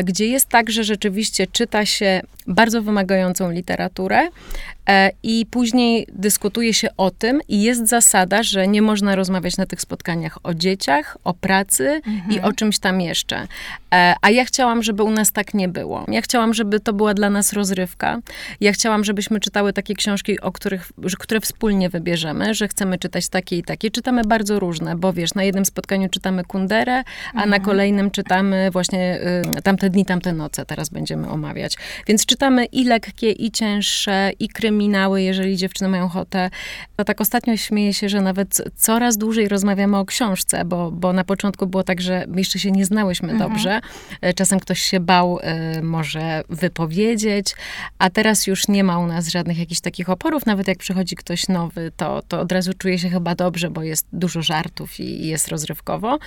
gdzie 0.04 0.26
jest 0.26 0.48
tak, 0.48 0.70
że 0.70 0.84
rzeczywiście 0.84 1.46
czyta 1.46 1.86
się 1.86 2.20
bardzo 2.46 2.82
wymagającą 2.82 3.50
literaturę, 3.50 4.28
E, 4.77 4.77
i 5.22 5.46
później 5.50 6.06
dyskutuje 6.12 6.74
się 6.74 6.88
o 6.96 7.10
tym 7.10 7.40
i 7.48 7.62
jest 7.62 7.88
zasada, 7.88 8.42
że 8.42 8.68
nie 8.68 8.82
można 8.82 9.16
rozmawiać 9.16 9.56
na 9.56 9.66
tych 9.66 9.80
spotkaniach 9.80 10.38
o 10.42 10.54
dzieciach, 10.54 11.16
o 11.24 11.34
pracy 11.34 12.00
mhm. 12.06 12.32
i 12.32 12.40
o 12.40 12.52
czymś 12.52 12.78
tam 12.78 13.00
jeszcze. 13.00 13.46
E, 13.94 14.14
a 14.22 14.30
ja 14.30 14.44
chciałam, 14.44 14.82
żeby 14.82 15.02
u 15.02 15.10
nas 15.10 15.32
tak 15.32 15.54
nie 15.54 15.68
było. 15.68 16.04
Ja 16.08 16.22
chciałam, 16.22 16.54
żeby 16.54 16.80
to 16.80 16.92
była 16.92 17.14
dla 17.14 17.30
nas 17.30 17.52
rozrywka. 17.52 18.18
Ja 18.60 18.72
chciałam, 18.72 19.04
żebyśmy 19.04 19.40
czytały 19.40 19.72
takie 19.72 19.94
książki, 19.94 20.40
o 20.40 20.52
których, 20.52 20.90
które 21.18 21.40
wspólnie 21.40 21.88
wybierzemy, 21.88 22.54
że 22.54 22.68
chcemy 22.68 22.98
czytać 22.98 23.28
takie 23.28 23.58
i 23.58 23.62
takie. 23.62 23.90
Czytamy 23.90 24.22
bardzo 24.24 24.60
różne, 24.60 24.96
bo 24.96 25.12
wiesz, 25.12 25.34
na 25.34 25.44
jednym 25.44 25.64
spotkaniu 25.64 26.08
czytamy 26.08 26.44
Kunderę, 26.44 26.94
a 26.94 27.30
mhm. 27.30 27.50
na 27.50 27.60
kolejnym 27.60 28.10
czytamy 28.10 28.70
właśnie 28.72 29.20
y, 29.58 29.62
tamte 29.62 29.90
dni, 29.90 30.04
tamte 30.04 30.32
noce. 30.32 30.66
Teraz 30.66 30.88
będziemy 30.88 31.28
omawiać. 31.28 31.76
Więc 32.06 32.26
czytamy 32.26 32.64
i 32.64 32.84
lekkie, 32.84 33.30
i 33.32 33.50
cięższe, 33.50 34.30
i 34.40 34.48
kryminały, 34.78 35.22
jeżeli 35.22 35.56
dziewczyny 35.56 35.90
mają 35.90 36.04
ochotę. 36.04 36.50
To 36.96 37.04
tak 37.04 37.20
ostatnio 37.20 37.56
śmieję 37.56 37.94
się, 37.94 38.08
że 38.08 38.20
nawet 38.20 38.62
coraz 38.76 39.16
dłużej 39.16 39.48
rozmawiamy 39.48 39.96
o 39.96 40.04
książce, 40.04 40.64
bo, 40.64 40.90
bo 40.90 41.12
na 41.12 41.24
początku 41.24 41.66
było 41.66 41.82
tak, 41.82 42.00
że 42.00 42.26
jeszcze 42.36 42.58
się 42.58 42.70
nie 42.70 42.84
znałyśmy 42.84 43.32
mhm. 43.32 43.50
dobrze. 43.50 43.80
E, 44.20 44.34
czasem 44.34 44.60
ktoś 44.60 44.82
się 44.82 45.00
bał 45.00 45.38
y, 45.38 45.82
może 45.82 46.42
wypowiedzieć, 46.48 47.54
a 47.98 48.10
teraz 48.10 48.46
już 48.46 48.68
nie 48.68 48.84
ma 48.84 48.98
u 48.98 49.06
nas 49.06 49.28
żadnych 49.28 49.58
jakichś 49.58 49.80
takich 49.80 50.10
oporów. 50.10 50.46
Nawet 50.46 50.68
jak 50.68 50.78
przychodzi 50.78 51.16
ktoś 51.16 51.48
nowy, 51.48 51.92
to, 51.96 52.22
to 52.28 52.40
od 52.40 52.52
razu 52.52 52.72
czuje 52.74 52.98
się 52.98 53.08
chyba 53.08 53.34
dobrze, 53.34 53.70
bo 53.70 53.82
jest 53.82 54.06
dużo 54.12 54.42
żartów 54.42 55.00
i, 55.00 55.02
i 55.02 55.26
jest 55.26 55.48
rozrywkowo. 55.48 56.18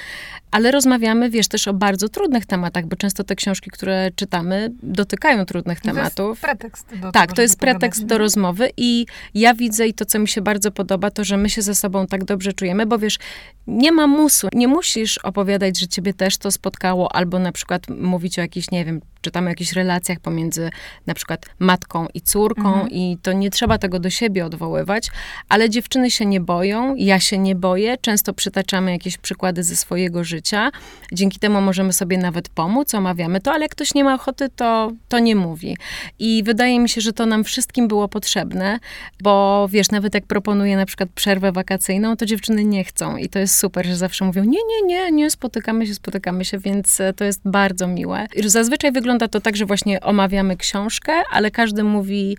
Ale 0.51 0.71
rozmawiamy, 0.71 1.29
wiesz, 1.29 1.47
też 1.47 1.67
o 1.67 1.73
bardzo 1.73 2.09
trudnych 2.09 2.45
tematach, 2.45 2.85
bo 2.85 2.95
często 2.95 3.23
te 3.23 3.35
książki, 3.35 3.69
które 3.69 4.11
czytamy, 4.15 4.71
dotykają 4.83 5.45
trudnych 5.45 5.79
tematów. 5.79 6.15
To 6.15 6.29
jest 6.29 6.41
pretekst 6.41 6.95
do 7.01 7.11
Tak, 7.11 7.33
to 7.33 7.41
jest 7.41 7.59
pretekst 7.59 8.05
do 8.05 8.17
rozmowy 8.17 8.40
i 8.77 9.05
ja 9.33 9.53
widzę 9.53 9.87
i 9.87 9.93
to, 9.93 10.05
co 10.05 10.19
mi 10.19 10.27
się 10.27 10.41
bardzo 10.41 10.71
podoba, 10.71 11.11
to, 11.11 11.23
że 11.23 11.37
my 11.37 11.49
się 11.49 11.61
ze 11.61 11.75
sobą 11.75 12.07
tak 12.07 12.23
dobrze 12.25 12.53
czujemy, 12.53 12.85
bo 12.85 12.99
wiesz, 12.99 13.19
nie 13.67 13.91
ma 13.91 14.07
musu, 14.07 14.47
nie 14.53 14.67
musisz 14.67 15.17
opowiadać, 15.17 15.79
że 15.79 15.87
ciebie 15.87 16.13
też 16.13 16.37
to 16.37 16.51
spotkało, 16.51 17.15
albo 17.15 17.39
na 17.39 17.51
przykład 17.51 17.89
mówić 17.89 18.39
o 18.39 18.41
jakichś, 18.41 18.71
nie 18.71 18.85
wiem, 18.85 19.01
czytamy 19.21 19.47
o 19.47 19.49
jakichś 19.49 19.73
relacjach 19.73 20.19
pomiędzy 20.19 20.69
na 21.07 21.13
przykład 21.13 21.45
matką 21.59 22.07
i 22.13 22.21
córką 22.21 22.73
mhm. 22.73 22.89
i 22.89 23.17
to 23.21 23.33
nie 23.33 23.49
trzeba 23.49 23.77
tego 23.77 23.99
do 23.99 24.09
siebie 24.09 24.45
odwoływać, 24.45 25.07
ale 25.49 25.69
dziewczyny 25.69 26.11
się 26.11 26.25
nie 26.25 26.41
boją, 26.41 26.95
ja 26.95 27.19
się 27.19 27.37
nie 27.37 27.55
boję, 27.55 27.97
często 27.97 28.33
przytaczamy 28.33 28.91
jakieś 28.91 29.17
przykłady 29.17 29.63
ze 29.63 29.75
swojego 29.75 30.23
życia, 30.23 30.71
dzięki 31.11 31.39
temu 31.39 31.61
możemy 31.61 31.93
sobie 31.93 32.17
nawet 32.17 32.49
pomóc, 32.49 32.95
omawiamy 32.95 33.41
to, 33.41 33.51
ale 33.51 33.61
jak 33.61 33.71
ktoś 33.71 33.93
nie 33.93 34.03
ma 34.03 34.13
ochoty, 34.13 34.49
to, 34.49 34.91
to 35.07 35.19
nie 35.19 35.35
mówi. 35.35 35.77
I 36.19 36.43
wydaje 36.43 36.79
mi 36.79 36.89
się, 36.89 37.01
że 37.01 37.13
to 37.13 37.25
nam 37.25 37.43
wszystkim 37.43 37.87
było 37.87 38.07
potrzebne, 38.07 38.79
bo 39.23 39.67
wiesz, 39.71 39.91
nawet 39.91 40.13
jak 40.13 40.25
proponuję 40.25 40.77
na 40.77 40.85
przykład 40.85 41.09
przerwę 41.15 41.51
wakacyjną, 41.51 42.17
to 42.17 42.25
dziewczyny 42.25 42.65
nie 42.65 42.83
chcą 42.83 43.17
i 43.17 43.29
to 43.29 43.39
jest 43.39 43.55
super, 43.55 43.85
że 43.85 43.95
zawsze 43.95 44.25
mówią, 44.25 44.43
nie, 44.43 44.59
nie, 44.67 44.87
nie, 44.87 45.11
nie, 45.11 45.29
spotykamy 45.29 45.87
się, 45.87 45.95
spotykamy 45.95 46.45
się, 46.45 46.59
więc 46.59 47.01
to 47.15 47.23
jest 47.23 47.41
bardzo 47.45 47.87
miłe. 47.87 48.27
Zazwyczaj 48.45 48.91
wygląda 48.91 49.10
wygląda 49.11 49.27
to 49.27 49.41
tak, 49.41 49.55
że 49.55 49.65
właśnie 49.65 50.01
omawiamy 50.01 50.57
książkę, 50.57 51.13
ale 51.31 51.51
każdy 51.51 51.83
mówi 51.83 52.37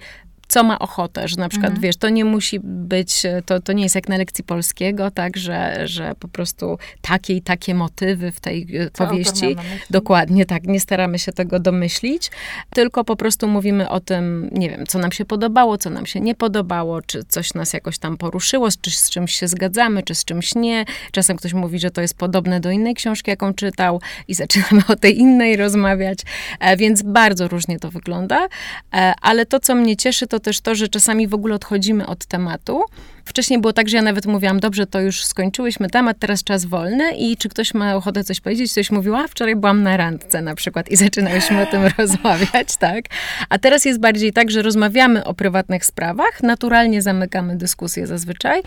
co 0.52 0.62
ma 0.62 0.78
ochotę, 0.78 1.28
że 1.28 1.36
na 1.36 1.48
przykład, 1.48 1.70
mhm. 1.70 1.82
wiesz, 1.82 1.96
to 1.96 2.08
nie 2.08 2.24
musi 2.24 2.60
być, 2.64 3.22
to, 3.46 3.60
to 3.60 3.72
nie 3.72 3.82
jest 3.82 3.94
jak 3.94 4.08
na 4.08 4.16
lekcji 4.16 4.44
polskiego, 4.44 5.10
tak, 5.10 5.36
że, 5.36 5.88
że 5.88 6.14
po 6.18 6.28
prostu 6.28 6.78
takie 7.00 7.34
i 7.34 7.42
takie 7.42 7.74
motywy 7.74 8.32
w 8.32 8.40
tej 8.40 8.76
e, 8.76 8.90
co 8.90 9.06
powieści. 9.06 9.56
Dokładnie, 9.90 10.46
tak, 10.46 10.64
nie 10.64 10.80
staramy 10.80 11.18
się 11.18 11.32
tego 11.32 11.58
domyślić, 11.58 12.30
tylko 12.70 13.04
po 13.04 13.16
prostu 13.16 13.48
mówimy 13.48 13.88
o 13.88 14.00
tym, 14.00 14.50
nie 14.52 14.70
wiem, 14.70 14.86
co 14.86 14.98
nam 14.98 15.12
się 15.12 15.24
podobało, 15.24 15.78
co 15.78 15.90
nam 15.90 16.06
się 16.06 16.20
nie 16.20 16.34
podobało, 16.34 17.02
czy 17.02 17.24
coś 17.24 17.54
nas 17.54 17.72
jakoś 17.72 17.98
tam 17.98 18.16
poruszyło, 18.16 18.68
czy 18.80 18.90
z 18.90 19.10
czymś 19.10 19.34
się 19.34 19.48
zgadzamy, 19.48 20.02
czy 20.02 20.14
z 20.14 20.24
czymś 20.24 20.54
nie. 20.54 20.84
Czasem 21.12 21.36
ktoś 21.36 21.52
mówi, 21.52 21.78
że 21.78 21.90
to 21.90 22.00
jest 22.00 22.18
podobne 22.18 22.60
do 22.60 22.70
innej 22.70 22.94
książki, 22.94 23.30
jaką 23.30 23.54
czytał 23.54 24.00
i 24.28 24.34
zaczynamy 24.34 24.82
o 24.88 24.96
tej 24.96 25.18
innej 25.18 25.56
rozmawiać, 25.56 26.18
e, 26.60 26.76
więc 26.76 27.02
bardzo 27.02 27.48
różnie 27.48 27.78
to 27.78 27.90
wygląda, 27.90 28.48
e, 28.94 29.14
ale 29.20 29.46
to, 29.46 29.60
co 29.60 29.74
mnie 29.74 29.96
cieszy, 29.96 30.26
to 30.26 30.41
też 30.42 30.60
to, 30.60 30.74
że 30.74 30.88
czasami 30.88 31.28
w 31.28 31.34
ogóle 31.34 31.54
odchodzimy 31.54 32.06
od 32.06 32.26
tematu. 32.26 32.82
Wcześniej 33.24 33.60
było 33.60 33.72
tak, 33.72 33.88
że 33.88 33.96
ja 33.96 34.02
nawet 34.02 34.26
mówiłam, 34.26 34.60
dobrze, 34.60 34.86
to 34.86 35.00
już 35.00 35.24
skończyłyśmy 35.24 35.90
temat, 35.90 36.16
teraz 36.18 36.44
czas 36.44 36.64
wolny 36.64 37.12
i 37.16 37.36
czy 37.36 37.48
ktoś 37.48 37.74
ma 37.74 37.94
ochotę 37.94 38.24
coś 38.24 38.40
powiedzieć? 38.40 38.72
Coś 38.72 38.90
mówiła, 38.90 39.28
wczoraj 39.28 39.56
byłam 39.56 39.82
na 39.82 39.96
randce 39.96 40.42
na 40.42 40.54
przykład 40.54 40.88
i 40.88 40.96
zaczynałyśmy 40.96 41.62
o 41.62 41.66
tym 41.66 41.82
rozmawiać, 41.98 42.76
tak? 42.76 43.04
A 43.48 43.58
teraz 43.58 43.84
jest 43.84 44.00
bardziej 44.00 44.32
tak, 44.32 44.50
że 44.50 44.62
rozmawiamy 44.62 45.24
o 45.24 45.34
prywatnych 45.34 45.84
sprawach, 45.84 46.42
naturalnie 46.42 47.02
zamykamy 47.02 47.56
dyskusję 47.56 48.06
zazwyczaj, 48.06 48.62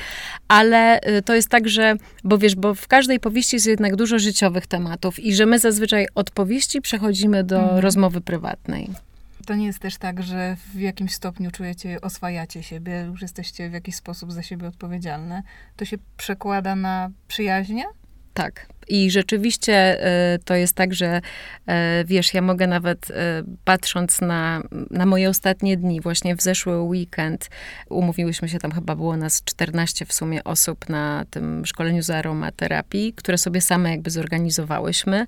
ale 0.47 0.99
y, 1.17 1.21
to 1.21 1.35
jest 1.35 1.49
tak, 1.49 1.69
że, 1.69 1.95
bo 2.23 2.37
wiesz, 2.37 2.55
bo 2.55 2.75
w 2.75 2.87
każdej 2.87 3.19
powieści 3.19 3.55
jest 3.55 3.67
jednak 3.67 3.95
dużo 3.95 4.19
życiowych 4.19 4.67
tematów 4.67 5.19
i 5.19 5.35
że 5.35 5.45
my 5.45 5.59
zazwyczaj 5.59 6.07
od 6.15 6.31
powieści 6.31 6.81
przechodzimy 6.81 7.43
do 7.43 7.59
mhm. 7.59 7.79
rozmowy 7.79 8.21
prywatnej. 8.21 8.89
To 9.45 9.55
nie 9.55 9.65
jest 9.65 9.79
też 9.79 9.97
tak, 9.97 10.23
że 10.23 10.55
w 10.73 10.79
jakimś 10.79 11.13
stopniu 11.13 11.51
czujecie, 11.51 12.01
oswajacie 12.01 12.63
siebie, 12.63 13.01
już 13.01 13.21
jesteście 13.21 13.69
w 13.69 13.73
jakiś 13.73 13.95
sposób 13.95 14.31
za 14.31 14.43
siebie 14.43 14.67
odpowiedzialne. 14.67 15.43
To 15.75 15.85
się 15.85 15.97
przekłada 16.17 16.75
na 16.75 17.09
przyjaźnie? 17.27 17.85
Tak. 18.35 18.67
I 18.87 19.11
rzeczywiście 19.11 20.07
y, 20.35 20.39
to 20.39 20.55
jest 20.55 20.75
tak, 20.75 20.93
że 20.93 21.21
y, 21.21 21.71
wiesz, 22.05 22.33
ja 22.33 22.41
mogę 22.41 22.67
nawet 22.67 23.09
y, 23.09 23.13
patrząc 23.63 24.21
na, 24.21 24.61
na 24.91 25.05
moje 25.05 25.29
ostatnie 25.29 25.77
dni, 25.77 26.01
właśnie 26.01 26.35
w 26.35 26.41
zeszły 26.41 26.81
weekend, 26.81 27.49
umówiłyśmy 27.89 28.49
się, 28.49 28.59
tam 28.59 28.71
chyba 28.71 28.95
było 28.95 29.17
nas 29.17 29.43
14 29.43 30.05
w 30.05 30.13
sumie 30.13 30.43
osób 30.43 30.89
na 30.89 31.25
tym 31.29 31.65
szkoleniu 31.65 32.03
z 32.03 32.09
aromaterapii, 32.09 33.13
które 33.13 33.37
sobie 33.37 33.61
same 33.61 33.89
jakby 33.91 34.09
zorganizowałyśmy. 34.09 35.25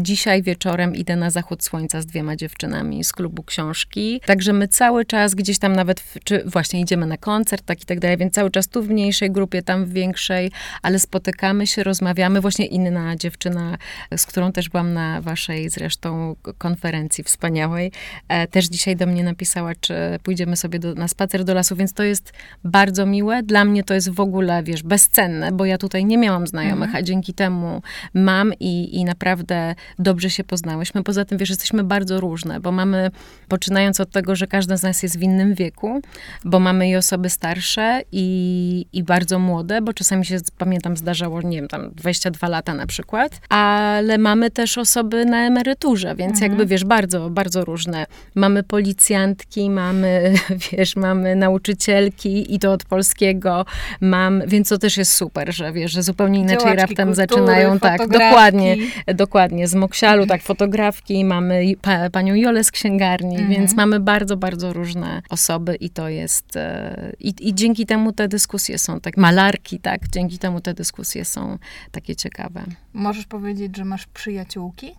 Dzisiaj 0.00 0.42
wieczorem 0.42 0.94
idę 0.94 1.16
na 1.16 1.30
zachód 1.30 1.64
słońca 1.64 2.02
z 2.02 2.06
dwiema 2.06 2.36
dziewczynami 2.36 3.04
z 3.04 3.12
klubu 3.12 3.42
książki. 3.42 4.20
Także 4.26 4.52
my 4.52 4.68
cały 4.68 5.04
czas 5.04 5.34
gdzieś 5.34 5.58
tam 5.58 5.72
nawet, 5.72 6.00
w, 6.00 6.16
czy 6.24 6.44
właśnie 6.46 6.80
idziemy 6.80 7.06
na 7.06 7.16
koncert, 7.16 7.64
tak 7.66 7.82
i 7.82 7.84
tak 7.84 8.00
dalej, 8.00 8.16
więc 8.16 8.34
cały 8.34 8.50
czas 8.50 8.68
tu 8.68 8.82
w 8.82 8.88
mniejszej 8.88 9.30
grupie, 9.30 9.62
tam 9.62 9.84
w 9.84 9.92
większej, 9.92 10.50
ale 10.82 10.98
spotykamy 10.98 11.66
się, 11.66 11.84
rozmawiamy, 11.84 12.39
właśnie 12.40 12.66
inny 12.66 12.90
inna 12.90 13.16
dziewczyna, 13.16 13.78
z 14.16 14.26
którą 14.26 14.52
też 14.52 14.68
byłam 14.68 14.92
na 14.92 15.20
waszej 15.20 15.70
zresztą 15.70 16.36
konferencji 16.58 17.24
wspaniałej, 17.24 17.92
e, 18.28 18.46
też 18.46 18.66
dzisiaj 18.66 18.96
do 18.96 19.06
mnie 19.06 19.24
napisała, 19.24 19.72
czy 19.80 19.94
pójdziemy 20.22 20.56
sobie 20.56 20.78
do, 20.78 20.94
na 20.94 21.08
spacer 21.08 21.44
do 21.44 21.54
lasu, 21.54 21.76
więc 21.76 21.92
to 21.92 22.02
jest 22.02 22.32
bardzo 22.64 23.06
miłe. 23.06 23.42
Dla 23.42 23.64
mnie 23.64 23.84
to 23.84 23.94
jest 23.94 24.10
w 24.10 24.20
ogóle, 24.20 24.62
wiesz, 24.62 24.82
bezcenne, 24.82 25.52
bo 25.52 25.64
ja 25.64 25.78
tutaj 25.78 26.04
nie 26.04 26.18
miałam 26.18 26.46
znajomych, 26.46 26.88
mhm. 26.88 26.96
a 26.96 27.02
dzięki 27.02 27.34
temu 27.34 27.82
mam 28.14 28.52
i, 28.60 28.98
i 28.98 29.04
naprawdę 29.04 29.74
dobrze 29.98 30.30
się 30.30 30.44
poznałyśmy. 30.44 31.02
Poza 31.02 31.24
tym, 31.24 31.38
wiesz, 31.38 31.50
jesteśmy 31.50 31.84
bardzo 31.84 32.20
różne, 32.20 32.60
bo 32.60 32.72
mamy, 32.72 33.10
poczynając 33.48 34.00
od 34.00 34.10
tego, 34.10 34.36
że 34.36 34.46
każda 34.46 34.76
z 34.76 34.82
nas 34.82 35.02
jest 35.02 35.18
w 35.18 35.22
innym 35.22 35.54
wieku, 35.54 36.00
bo 36.44 36.60
mamy 36.60 36.88
i 36.88 36.96
osoby 36.96 37.30
starsze 37.30 38.02
i, 38.12 38.86
i 38.92 39.02
bardzo 39.02 39.38
młode, 39.38 39.82
bo 39.82 39.92
czasami 39.92 40.26
się, 40.26 40.38
pamiętam, 40.58 40.96
zdarzało, 40.96 41.42
nie 41.42 41.56
wiem, 41.56 41.68
tam 41.68 41.90
22 42.30 42.48
lata 42.48 42.74
na 42.74 42.86
przykład, 42.86 43.40
ale 43.48 44.18
mamy 44.18 44.50
też 44.50 44.78
osoby 44.78 45.24
na 45.24 45.46
emeryturze, 45.46 46.14
więc 46.14 46.32
mhm. 46.32 46.50
jakby 46.50 46.66
wiesz, 46.66 46.84
bardzo, 46.84 47.30
bardzo 47.30 47.64
różne. 47.64 48.06
Mamy 48.34 48.62
policjantki, 48.62 49.70
mamy, 49.70 50.34
wiesz, 50.72 50.96
mamy 50.96 51.36
nauczycielki 51.36 52.54
i 52.54 52.58
to 52.58 52.72
od 52.72 52.84
polskiego, 52.84 53.64
mam, 54.00 54.42
więc 54.46 54.68
to 54.68 54.78
też 54.78 54.96
jest 54.96 55.12
super, 55.12 55.54
że 55.54 55.72
wiesz, 55.72 55.92
że 55.92 56.02
zupełnie 56.02 56.38
inaczej 56.38 56.58
Działaczki 56.58 56.80
raptem 56.80 57.08
kultury, 57.08 57.28
zaczynają, 57.28 57.78
tak, 57.78 58.08
dokładnie, 58.08 58.76
dokładnie, 59.14 59.68
z 59.68 59.74
Moksialu, 59.74 60.26
tak, 60.26 60.42
fotografki, 60.42 61.24
mamy 61.24 61.64
pa, 61.82 62.10
panią 62.10 62.34
Jolę 62.34 62.64
z 62.64 62.70
księgarni, 62.70 63.36
mhm. 63.36 63.50
więc 63.50 63.74
mamy 63.76 64.00
bardzo, 64.00 64.36
bardzo 64.36 64.72
różne 64.72 65.22
osoby 65.30 65.74
i 65.74 65.90
to 65.90 66.08
jest, 66.08 66.56
e, 66.56 67.12
i, 67.20 67.34
i 67.40 67.54
dzięki 67.54 67.86
temu 67.86 68.12
te 68.12 68.28
dyskusje 68.28 68.78
są, 68.78 69.00
tak, 69.00 69.16
malarki, 69.16 69.80
tak, 69.80 70.08
dzięki 70.08 70.38
temu 70.38 70.60
te 70.60 70.74
dyskusje 70.74 71.24
są 71.24 71.58
takie 71.90 72.14
ciekawe. 72.22 72.64
Możesz 72.94 73.26
powiedzieć, 73.26 73.76
że 73.76 73.84
masz 73.84 74.06
przyjaciółki? 74.06 74.94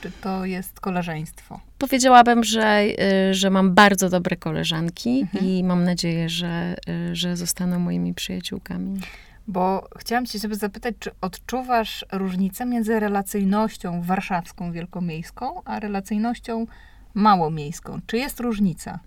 Czy 0.00 0.10
to 0.10 0.44
jest 0.44 0.80
koleżeństwo? 0.80 1.60
Powiedziałabym, 1.78 2.44
że, 2.44 2.82
y, 3.30 3.34
że 3.34 3.50
mam 3.50 3.74
bardzo 3.74 4.08
dobre 4.08 4.36
koleżanki 4.36 5.20
mhm. 5.20 5.44
i 5.44 5.64
mam 5.64 5.84
nadzieję, 5.84 6.28
że, 6.28 6.76
y, 7.10 7.16
że 7.16 7.36
zostaną 7.36 7.78
moimi 7.78 8.14
przyjaciółkami. 8.14 9.00
Bo 9.48 9.88
chciałam 9.98 10.26
cię 10.26 10.38
sobie 10.38 10.54
zapytać, 10.54 10.94
czy 10.98 11.10
odczuwasz 11.20 12.04
różnicę 12.12 12.66
między 12.66 13.00
relacyjnością 13.00 14.02
warszawską, 14.02 14.72
wielkomiejską, 14.72 15.64
a 15.64 15.80
relacyjnością 15.80 16.66
małomiejską? 17.14 18.00
Czy 18.06 18.18
jest 18.18 18.40
różnica? 18.40 18.98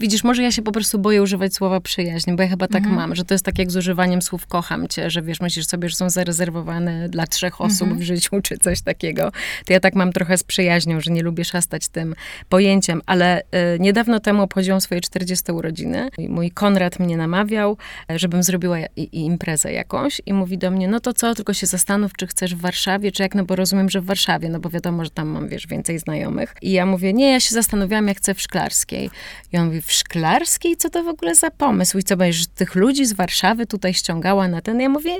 Widzisz, 0.00 0.24
może 0.24 0.42
ja 0.42 0.52
się 0.52 0.62
po 0.62 0.72
prostu 0.72 0.98
boję 0.98 1.22
używać 1.22 1.54
słowa 1.54 1.80
przyjaźń, 1.80 2.36
bo 2.36 2.42
ja 2.42 2.48
chyba 2.48 2.68
tak 2.68 2.82
mhm. 2.82 2.96
mam, 2.96 3.14
że 3.14 3.24
to 3.24 3.34
jest 3.34 3.44
tak 3.44 3.58
jak 3.58 3.70
z 3.70 3.76
używaniem 3.76 4.22
słów 4.22 4.46
kocham 4.46 4.88
cię, 4.88 5.10
że 5.10 5.22
wiesz, 5.22 5.40
myślisz 5.40 5.66
sobie, 5.66 5.88
że 5.88 5.96
są 5.96 6.10
zarezerwowane 6.10 7.08
dla 7.08 7.26
trzech 7.26 7.60
osób 7.60 7.82
mhm. 7.82 7.98
w 7.98 8.02
życiu, 8.02 8.40
czy 8.42 8.58
coś 8.58 8.82
takiego. 8.82 9.32
To 9.66 9.72
ja 9.72 9.80
tak 9.80 9.94
mam 9.94 10.12
trochę 10.12 10.38
z 10.38 10.44
przyjaźnią, 10.44 11.00
że 11.00 11.10
nie 11.10 11.22
lubię 11.22 11.44
szastać 11.44 11.88
tym 11.88 12.14
pojęciem, 12.48 13.02
ale 13.06 13.40
y, 13.40 13.44
niedawno 13.80 14.20
temu 14.20 14.42
obchodziłam 14.42 14.80
swoje 14.80 15.00
40 15.00 15.52
urodziny. 15.52 16.08
Mój 16.28 16.50
Konrad 16.50 16.98
mnie 17.00 17.16
namawiał, 17.16 17.76
żebym 18.08 18.42
zrobiła 18.42 18.78
i, 18.96 19.02
i 19.02 19.24
imprezę 19.24 19.72
jakąś 19.72 20.20
i 20.26 20.32
mówi 20.32 20.58
do 20.58 20.70
mnie, 20.70 20.88
no 20.88 21.00
to 21.00 21.12
co, 21.12 21.34
tylko 21.34 21.54
się 21.54 21.66
zastanów, 21.66 22.12
czy 22.16 22.26
chcesz 22.26 22.54
w 22.54 22.60
Warszawie, 22.60 23.12
czy 23.12 23.22
jak, 23.22 23.34
no 23.34 23.44
bo 23.44 23.56
rozumiem, 23.56 23.90
że 23.90 24.00
w 24.00 24.04
Warszawie, 24.04 24.48
no 24.48 24.60
bo 24.60 24.70
wiadomo, 24.70 25.04
że 25.04 25.10
tam 25.10 25.28
mam, 25.28 25.48
wiesz, 25.48 25.66
więcej 25.66 25.98
znajomych. 25.98 26.54
I 26.62 26.72
ja 26.72 26.86
mówię, 26.86 27.12
nie, 27.12 27.32
ja 27.32 27.40
się 27.40 27.54
zastanawiałam, 27.54 28.08
jak 28.08 28.16
chcę 28.16 28.34
w 28.34 28.40
Szklarskiej. 28.40 29.10
I 29.52 29.58
on 29.58 29.66
mówi, 29.66 29.82
w 29.88 29.92
Szklarskiej? 29.92 30.76
Co 30.76 30.90
to 30.90 31.02
w 31.02 31.08
ogóle 31.08 31.34
za 31.34 31.50
pomysł? 31.50 31.98
I 31.98 32.02
co, 32.02 32.16
będziesz 32.16 32.46
tych 32.46 32.74
ludzi 32.74 33.06
z 33.06 33.12
Warszawy 33.12 33.66
tutaj 33.66 33.94
ściągała 33.94 34.48
na 34.48 34.60
ten? 34.60 34.80
Ja 34.80 34.88
mówię, 34.88 35.10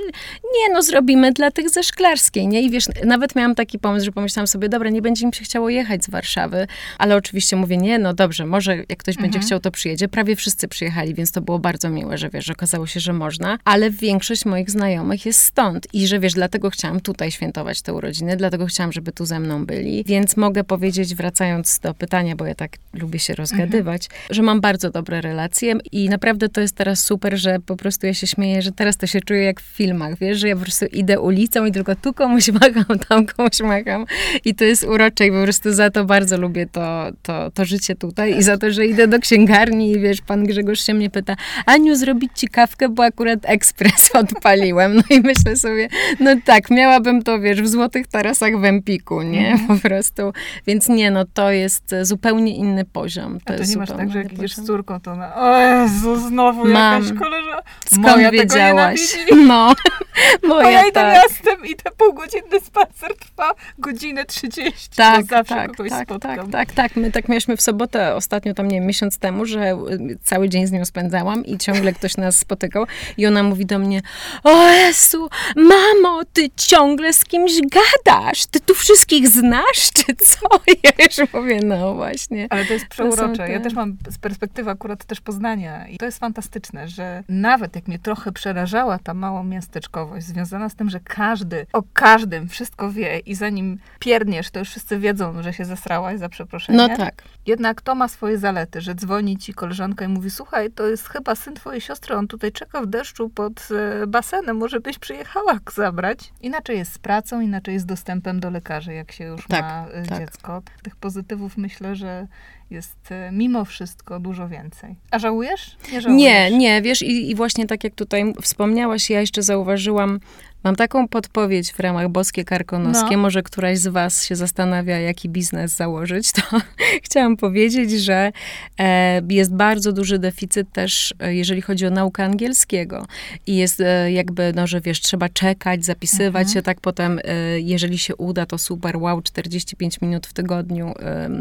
nie 0.43 0.73
no, 0.73 0.81
zrobimy 0.81 1.31
dla 1.31 1.51
tych 1.51 1.69
ze 1.69 1.83
Szklarskiej, 1.83 2.47
nie? 2.47 2.61
I 2.61 2.69
wiesz, 2.69 2.85
nawet 3.05 3.35
miałam 3.35 3.55
taki 3.55 3.79
pomysł, 3.79 4.05
że 4.05 4.11
pomyślałam 4.11 4.47
sobie, 4.47 4.69
dobra, 4.69 4.89
nie 4.89 5.01
będzie 5.01 5.25
mi 5.25 5.33
się 5.33 5.43
chciało 5.43 5.69
jechać 5.69 6.03
z 6.03 6.09
Warszawy, 6.09 6.67
ale 6.97 7.15
oczywiście 7.15 7.55
mówię, 7.55 7.77
nie, 7.77 7.99
no 7.99 8.13
dobrze, 8.13 8.45
może 8.45 8.75
jak 8.77 8.97
ktoś 8.97 9.15
mhm. 9.15 9.31
będzie 9.31 9.47
chciał, 9.47 9.59
to 9.59 9.71
przyjedzie. 9.71 10.07
Prawie 10.07 10.35
wszyscy 10.35 10.67
przyjechali, 10.67 11.13
więc 11.13 11.31
to 11.31 11.41
było 11.41 11.59
bardzo 11.59 11.89
miłe, 11.89 12.17
że 12.17 12.29
wiesz, 12.29 12.45
że 12.45 12.53
okazało 12.53 12.87
się, 12.87 12.99
że 12.99 13.13
można, 13.13 13.57
ale 13.65 13.91
większość 13.91 14.45
moich 14.45 14.71
znajomych 14.71 15.25
jest 15.25 15.41
stąd 15.41 15.87
i 15.93 16.07
że 16.07 16.19
wiesz, 16.19 16.33
dlatego 16.33 16.69
chciałam 16.69 16.99
tutaj 17.01 17.31
świętować 17.31 17.81
te 17.81 17.93
urodziny, 17.93 18.37
dlatego 18.37 18.65
chciałam, 18.65 18.91
żeby 18.91 19.11
tu 19.11 19.25
ze 19.25 19.39
mną 19.39 19.65
byli, 19.65 20.03
więc 20.03 20.37
mogę 20.37 20.63
powiedzieć, 20.63 21.15
wracając 21.15 21.79
do 21.79 21.93
pytania, 21.93 22.35
bo 22.35 22.45
ja 22.45 22.55
tak 22.55 22.71
lubię 22.93 23.19
się 23.19 23.35
rozgadywać, 23.35 24.05
mhm. 24.05 24.21
że 24.29 24.41
mam 24.41 24.58
bardzo 24.59 24.89
dobre 24.89 25.21
relacje 25.21 25.73
i 25.91 26.09
naprawdę 26.09 26.49
to 26.49 26.61
jest 26.61 26.75
teraz 26.75 27.03
super, 27.03 27.37
że 27.37 27.59
po 27.65 27.75
prostu 27.75 28.07
ja 28.07 28.13
się 28.13 28.27
śmieję, 28.27 28.61
że 28.61 28.71
teraz 28.71 28.97
to 28.97 29.07
się 29.07 29.21
czuję 29.21 29.43
jak 29.43 29.61
w 29.61 29.65
filmach, 29.65 30.17
wiesz, 30.17 30.39
że 30.39 30.47
ja 30.47 30.55
po 30.55 30.61
prostu 30.61 30.85
idę 30.85 31.19
ulicą 31.19 31.65
i 31.65 31.71
tylko 31.71 31.95
tu 31.95 32.13
komuś 32.13 32.49
macham, 32.61 32.99
tam 33.09 33.25
komuś 33.25 33.59
macham 33.59 34.05
i 34.45 34.55
to 34.55 34.63
jest 34.63 34.83
urocze 34.83 35.27
i 35.27 35.31
po 35.31 35.43
prostu 35.43 35.73
za 35.73 35.89
to 35.89 36.05
bardzo 36.05 36.37
lubię 36.37 36.67
to, 36.67 37.07
to, 37.21 37.51
to 37.51 37.65
życie 37.65 37.95
tutaj 37.95 38.37
i 38.37 38.43
za 38.43 38.57
to, 38.57 38.71
że 38.71 38.85
idę 38.85 39.07
do 39.07 39.19
księgarni 39.19 39.91
i 39.91 39.99
wiesz, 39.99 40.21
pan 40.21 40.43
Grzegorz 40.43 40.81
się 40.81 40.93
mnie 40.93 41.09
pyta, 41.09 41.35
Aniu, 41.65 41.95
zrobić 41.95 42.31
ci 42.35 42.47
kawkę, 42.47 42.89
bo 42.89 43.03
akurat 43.03 43.39
ekspres 43.43 44.09
odpaliłem. 44.21 44.95
No 44.95 45.03
i 45.09 45.19
myślę 45.19 45.55
sobie, 45.55 45.87
no 46.19 46.35
tak, 46.45 46.71
miałabym 46.71 47.23
to, 47.23 47.39
wiesz, 47.39 47.61
w 47.61 47.67
Złotych 47.67 48.07
Tarasach 48.07 48.59
w 48.59 48.63
Empiku, 48.63 49.21
nie? 49.21 49.47
Mm. 49.47 49.67
Po 49.67 49.75
prostu. 49.75 50.33
Więc 50.67 50.87
nie, 50.87 51.11
no 51.11 51.25
to 51.33 51.51
jest 51.51 51.95
zupełnie 52.01 52.55
inny 52.55 52.85
poziom. 52.85 53.39
To, 53.45 53.53
A 53.53 53.57
to 53.57 53.63
nie 53.63 53.77
masz 53.77 53.89
tak, 53.89 54.11
że 54.11 54.17
jak 54.17 54.33
idziesz 54.33 54.48
z 54.53 54.65
córką, 54.65 54.99
to 54.99 55.15
na, 55.15 55.35
o 55.35 55.57
Jezu, 55.57 56.15
znowu 56.15 56.65
Mam. 56.65 57.03
jakaś 57.03 57.19
koleżanka. 57.19 57.63
Skąd 57.85 58.07
Moja 58.07 58.31
wiedziałaś? 58.31 59.17
No, 59.47 59.73
moja, 60.47 60.71
ja 60.71 60.81
idę 60.81 60.91
tak. 60.91 61.29
I 61.65 61.75
te 61.75 61.91
półgodzinny 61.91 62.59
spacer 62.59 63.15
trwa 63.17 63.51
godzinę 63.77 64.25
30. 64.25 64.89
Tak, 64.95 65.25
zawsze 65.25 65.55
tak, 65.55 65.75
kogoś 65.75 65.89
tak, 65.89 66.07
spotkam. 66.07 66.35
tak, 66.35 66.51
tak, 66.51 66.71
tak. 66.71 66.95
My 66.95 67.11
tak 67.11 67.29
mieliśmy 67.29 67.57
w 67.57 67.61
sobotę 67.61 68.15
ostatnio, 68.15 68.53
tam 68.53 68.67
nie 68.67 68.77
wiem, 68.77 68.85
miesiąc 68.85 69.17
temu, 69.17 69.45
że 69.45 69.71
y, 69.71 70.17
cały 70.23 70.49
dzień 70.49 70.67
z 70.67 70.71
nią 70.71 70.85
spędzałam 70.85 71.45
i 71.45 71.57
ciągle 71.57 71.93
ktoś 71.93 72.17
nas 72.17 72.35
spotykał 72.35 72.85
i 73.17 73.27
ona 73.27 73.43
mówi 73.43 73.65
do 73.65 73.79
mnie, 73.79 74.01
o 74.43 74.67
Jezu, 74.67 75.29
mamo, 75.55 76.21
ty 76.33 76.49
ciągle 76.55 77.13
z 77.13 77.25
kimś 77.25 77.51
gadasz, 77.61 78.45
ty 78.45 78.59
tu 78.59 78.73
wszystkich 78.73 79.27
znasz, 79.27 79.91
czy 79.93 80.15
co? 80.15 80.39
Ja 80.83 80.91
już 81.05 81.33
mówię, 81.33 81.59
no 81.63 81.93
właśnie. 81.93 82.47
Ale 82.49 82.65
to 82.65 82.73
jest 82.73 82.87
przeurocze. 82.87 83.31
To 83.31 83.37
te... 83.37 83.51
Ja 83.51 83.59
też 83.59 83.73
mam 83.73 83.97
z 84.09 84.17
perspektywy 84.17 84.69
akurat 84.69 85.05
też 85.05 85.21
Poznania 85.21 85.87
i 85.87 85.97
to 85.97 86.05
jest 86.05 86.19
fantastyczne, 86.19 86.87
że 86.87 87.23
nawet 87.29 87.75
jak 87.75 87.87
mnie 87.87 87.99
trochę 87.99 88.31
przerażała 88.31 88.99
ta 88.99 89.13
mała 89.13 89.43
miasteczkowość 89.43 90.25
związana 90.25 90.69
z 90.69 90.75
tym, 90.75 90.89
że 90.89 90.99
każdy 90.99 91.48
o 91.73 91.83
każdym 91.93 92.47
wszystko 92.47 92.91
wie 92.91 93.19
i 93.19 93.35
zanim 93.35 93.79
pierdniesz, 93.99 94.51
to 94.51 94.59
już 94.59 94.69
wszyscy 94.69 94.99
wiedzą, 94.99 95.43
że 95.43 95.53
się 95.53 95.65
zesrałaś 95.65 96.19
za 96.19 96.29
przeproszenie. 96.29 96.77
No 96.77 96.97
tak. 96.97 97.23
Jednak 97.45 97.81
to 97.81 97.95
ma 97.95 98.07
swoje 98.07 98.37
zalety, 98.37 98.81
że 98.81 98.95
dzwoni 98.95 99.37
ci 99.37 99.53
koleżanka 99.53 100.05
i 100.05 100.07
mówi, 100.07 100.29
słuchaj, 100.29 100.71
to 100.71 100.87
jest 100.87 101.07
chyba 101.07 101.35
syn 101.35 101.55
twojej 101.55 101.81
siostry, 101.81 102.15
on 102.15 102.27
tutaj 102.27 102.51
czeka 102.51 102.81
w 102.81 102.87
deszczu 102.87 103.29
pod 103.29 103.67
e, 103.71 104.07
basenem, 104.07 104.57
może 104.57 104.79
byś 104.79 104.99
przyjechała 104.99 105.59
zabrać. 105.73 106.33
Inaczej 106.41 106.77
jest 106.77 106.93
z 106.93 106.97
pracą, 106.97 107.41
inaczej 107.41 107.73
jest 107.73 107.85
z 107.85 107.87
dostępem 107.87 108.39
do 108.39 108.49
lekarzy, 108.49 108.93
jak 108.93 109.11
się 109.11 109.23
już 109.23 109.47
tak, 109.47 109.63
ma 109.63 109.87
e, 109.91 110.05
tak. 110.05 110.19
dziecko. 110.19 110.61
Tych 110.83 110.95
pozytywów 110.95 111.57
myślę, 111.57 111.95
że 111.95 112.27
jest 112.69 113.11
e, 113.11 113.31
mimo 113.31 113.65
wszystko 113.65 114.19
dużo 114.19 114.47
więcej. 114.47 114.95
A 115.11 115.19
żałujesz? 115.19 115.77
Nie, 115.91 116.01
żałujesz. 116.01 116.23
nie, 116.23 116.57
nie 116.57 116.81
wiesz, 116.81 117.01
i, 117.01 117.31
i 117.31 117.35
właśnie 117.35 117.67
tak 117.67 117.83
jak 117.83 117.95
tutaj 117.95 118.33
wspomniałaś, 118.41 119.09
ja 119.09 119.19
jeszcze 119.19 119.43
zauważyłam, 119.43 120.19
Mam 120.63 120.75
taką 120.75 121.07
podpowiedź 121.07 121.71
w 121.71 121.79
ramach 121.79 122.09
Boskie 122.09 122.45
Karkonoskie. 122.45 123.15
No. 123.15 123.21
Może 123.21 123.43
któraś 123.43 123.79
z 123.79 123.87
was 123.87 124.25
się 124.25 124.35
zastanawia, 124.35 124.99
jaki 124.99 125.29
biznes 125.29 125.75
założyć. 125.75 126.31
To 126.31 126.41
chciałam 127.05 127.37
powiedzieć, 127.37 127.91
że 127.91 128.31
e, 128.79 129.21
jest 129.29 129.53
bardzo 129.53 129.93
duży 129.93 130.19
deficyt 130.19 130.71
też, 130.71 131.13
e, 131.19 131.35
jeżeli 131.35 131.61
chodzi 131.61 131.85
o 131.85 131.89
naukę 131.89 132.23
angielskiego. 132.23 133.05
I 133.47 133.55
jest 133.55 133.81
e, 133.81 134.11
jakby, 134.11 134.53
no, 134.55 134.67
że 134.67 134.81
wiesz, 134.81 135.01
trzeba 135.01 135.29
czekać, 135.29 135.85
zapisywać 135.85 136.41
mhm. 136.47 136.53
się, 136.53 136.61
tak 136.61 136.81
potem, 136.81 137.19
e, 137.23 137.59
jeżeli 137.59 137.97
się 137.97 138.15
uda, 138.15 138.45
to 138.45 138.57
super, 138.57 138.97
wow, 138.97 139.21
45 139.21 140.01
minut 140.01 140.27
w 140.27 140.33
tygodniu 140.33 140.93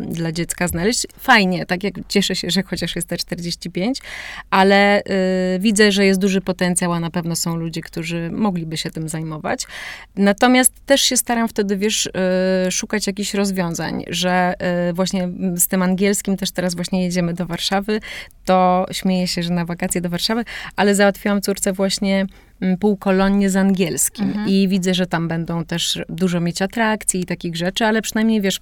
dla 0.08 0.32
dziecka 0.32 0.68
znaleźć. 0.68 1.06
Fajnie, 1.18 1.66
tak 1.66 1.84
jak 1.84 1.94
cieszę 2.08 2.36
się, 2.36 2.50
że 2.50 2.62
chociaż 2.62 2.96
jest 2.96 3.08
te 3.08 3.16
45, 3.16 3.98
ale 4.50 5.02
e, 5.04 5.58
widzę, 5.58 5.92
że 5.92 6.06
jest 6.06 6.20
duży 6.20 6.40
potencjał, 6.40 6.92
a 6.92 7.00
na 7.00 7.10
pewno 7.10 7.36
są 7.36 7.56
ludzie, 7.56 7.80
którzy 7.80 8.30
mogliby 8.32 8.76
się 8.76 8.90
tym 8.90 9.07
zajmować. 9.08 9.66
Natomiast 10.16 10.72
też 10.86 11.00
się 11.00 11.16
staram 11.16 11.48
wtedy, 11.48 11.76
wiesz, 11.76 12.06
y, 12.06 12.70
szukać 12.70 13.06
jakichś 13.06 13.34
rozwiązań, 13.34 14.04
że 14.08 14.54
y, 14.90 14.92
właśnie 14.92 15.28
z 15.56 15.68
tym 15.68 15.82
angielskim 15.82 16.36
też 16.36 16.50
teraz 16.50 16.74
właśnie 16.74 17.04
jedziemy 17.04 17.34
do 17.34 17.46
Warszawy, 17.46 18.00
to 18.44 18.86
śmieję 18.92 19.26
się, 19.26 19.42
że 19.42 19.52
na 19.52 19.64
wakacje 19.64 20.00
do 20.00 20.08
Warszawy, 20.08 20.44
ale 20.76 20.94
załatwiłam 20.94 21.42
córce 21.42 21.72
właśnie 21.72 22.26
Mm, 22.60 22.78
półkolonnie 22.78 23.50
z 23.50 23.56
angielskim 23.56 24.24
mhm. 24.24 24.48
i 24.48 24.68
widzę, 24.68 24.94
że 24.94 25.06
tam 25.06 25.28
będą 25.28 25.64
też 25.64 25.98
dużo 26.08 26.40
mieć 26.40 26.62
atrakcji 26.62 27.20
i 27.20 27.24
takich 27.24 27.56
rzeczy, 27.56 27.86
ale 27.86 28.02
przynajmniej 28.02 28.40
wiesz, 28.40 28.60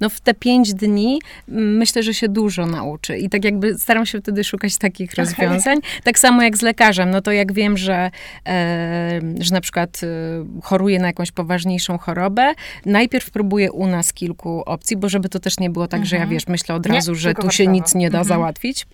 no 0.00 0.08
w 0.08 0.20
te 0.20 0.34
pięć 0.34 0.74
dni 0.74 1.20
mm, 1.48 1.76
myślę, 1.76 2.02
że 2.02 2.14
się 2.14 2.28
dużo 2.28 2.66
nauczy 2.66 3.18
i 3.18 3.28
tak 3.28 3.44
jakby 3.44 3.78
staram 3.78 4.06
się 4.06 4.20
wtedy 4.20 4.44
szukać 4.44 4.78
takich 4.78 5.12
okay. 5.12 5.24
rozwiązań. 5.24 5.78
Tak 6.04 6.18
samo 6.18 6.42
jak 6.42 6.56
z 6.56 6.62
lekarzem, 6.62 7.10
no 7.10 7.20
to 7.20 7.32
jak 7.32 7.52
wiem, 7.52 7.76
że, 7.76 8.10
e, 8.46 9.20
że 9.40 9.54
na 9.54 9.60
przykład 9.60 10.00
e, 10.02 10.06
choruję 10.62 10.98
na 10.98 11.06
jakąś 11.06 11.32
poważniejszą 11.32 11.98
chorobę, 11.98 12.54
najpierw 12.86 13.30
próbuję 13.30 13.72
u 13.72 13.86
nas 13.86 14.12
kilku 14.12 14.62
opcji, 14.66 14.96
bo 14.96 15.08
żeby 15.08 15.28
to 15.28 15.38
też 15.38 15.58
nie 15.58 15.70
było 15.70 15.86
tak, 15.86 15.98
mhm. 15.98 16.06
że 16.08 16.16
ja 16.16 16.22
mhm. 16.22 16.36
wiesz, 16.36 16.46
myślę 16.46 16.74
od 16.74 16.86
razu, 16.86 17.12
nie, 17.12 17.18
że 17.18 17.34
tu 17.34 17.50
się 17.50 17.66
nic 17.66 17.94
nie 17.94 18.10
da 18.10 18.18
mhm. 18.18 18.28
załatwić. 18.28 18.86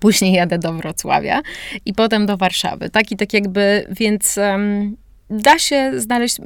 Później 0.00 0.32
jadę 0.32 0.58
do 0.58 0.72
Wrocławia 0.72 1.42
i 1.84 1.94
potem 1.94 2.26
do 2.26 2.36
Warszawy. 2.36 2.90
Tak 2.90 3.12
i 3.12 3.16
tak 3.16 3.32
jakby, 3.32 3.86
więc 3.90 4.36
um, 4.36 4.96
da 5.30 5.58
się 5.58 5.92
znaleźć, 5.96 6.36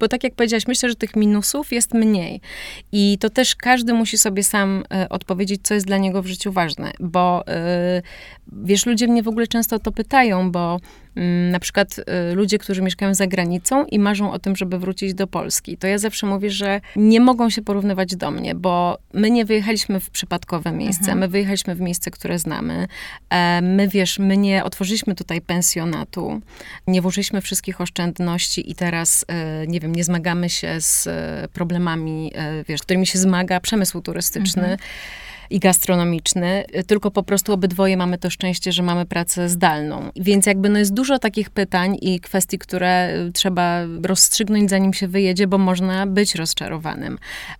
bo 0.00 0.08
tak 0.08 0.24
jak 0.24 0.34
powiedziałaś, 0.34 0.66
myślę, 0.66 0.88
że 0.88 0.94
tych 0.94 1.16
minusów 1.16 1.72
jest 1.72 1.94
mniej. 1.94 2.40
I 2.92 3.18
to 3.20 3.30
też 3.30 3.56
każdy 3.56 3.94
musi 3.94 4.18
sobie 4.18 4.42
sam 4.42 4.84
y, 5.04 5.08
odpowiedzieć, 5.08 5.60
co 5.62 5.74
jest 5.74 5.86
dla 5.86 5.98
niego 5.98 6.22
w 6.22 6.26
życiu 6.26 6.52
ważne. 6.52 6.92
Bo 7.00 7.44
y, 7.98 8.02
wiesz, 8.52 8.86
ludzie 8.86 9.08
mnie 9.08 9.22
w 9.22 9.28
ogóle 9.28 9.46
często 9.46 9.78
to 9.78 9.92
pytają, 9.92 10.52
bo 10.52 10.80
na 11.50 11.60
przykład 11.60 11.98
y, 11.98 12.34
ludzie, 12.34 12.58
którzy 12.58 12.82
mieszkają 12.82 13.14
za 13.14 13.26
granicą 13.26 13.84
i 13.84 13.98
marzą 13.98 14.32
o 14.32 14.38
tym, 14.38 14.56
żeby 14.56 14.78
wrócić 14.78 15.14
do 15.14 15.26
Polski, 15.26 15.76
to 15.76 15.86
ja 15.86 15.98
zawsze 15.98 16.26
mówię, 16.26 16.50
że 16.50 16.80
nie 16.96 17.20
mogą 17.20 17.50
się 17.50 17.62
porównywać 17.62 18.16
do 18.16 18.30
mnie, 18.30 18.54
bo 18.54 18.98
my 19.14 19.30
nie 19.30 19.44
wyjechaliśmy 19.44 20.00
w 20.00 20.10
przypadkowe 20.10 20.72
miejsce, 20.72 21.02
mhm. 21.02 21.18
my 21.18 21.28
wyjechaliśmy 21.28 21.74
w 21.74 21.80
miejsce, 21.80 22.10
które 22.10 22.38
znamy. 22.38 22.88
E, 23.30 23.62
my, 23.62 23.88
wiesz, 23.88 24.18
my 24.18 24.36
nie 24.36 24.64
otworzyliśmy 24.64 25.14
tutaj 25.14 25.40
pensjonatu, 25.40 26.40
nie 26.86 27.02
włożyliśmy 27.02 27.40
wszystkich 27.40 27.80
oszczędności 27.80 28.70
i 28.70 28.74
teraz, 28.74 29.24
e, 29.28 29.66
nie 29.66 29.80
wiem, 29.80 29.94
nie 29.94 30.04
zmagamy 30.04 30.50
się 30.50 30.80
z 30.80 31.06
e, 31.06 31.48
problemami, 31.52 32.32
wiesz, 32.68 32.82
którymi 32.82 33.06
się 33.06 33.18
zmaga 33.18 33.60
przemysł 33.60 34.00
turystyczny. 34.00 34.62
Mhm 34.62 34.78
i 35.52 35.58
gastronomiczny, 35.58 36.64
tylko 36.86 37.10
po 37.10 37.22
prostu 37.22 37.52
obydwoje 37.52 37.96
mamy 37.96 38.18
to 38.18 38.30
szczęście, 38.30 38.72
że 38.72 38.82
mamy 38.82 39.06
pracę 39.06 39.48
zdalną. 39.48 40.10
Więc 40.16 40.46
jakby 40.46 40.68
no 40.68 40.78
jest 40.78 40.94
dużo 40.94 41.18
takich 41.18 41.50
pytań 41.50 41.96
i 42.00 42.20
kwestii, 42.20 42.58
które 42.58 43.10
trzeba 43.32 43.78
rozstrzygnąć 44.02 44.70
zanim 44.70 44.94
się 44.94 45.08
wyjedzie, 45.08 45.46
bo 45.46 45.58
można 45.58 46.06
być 46.06 46.34
rozczarowanym. 46.34 47.18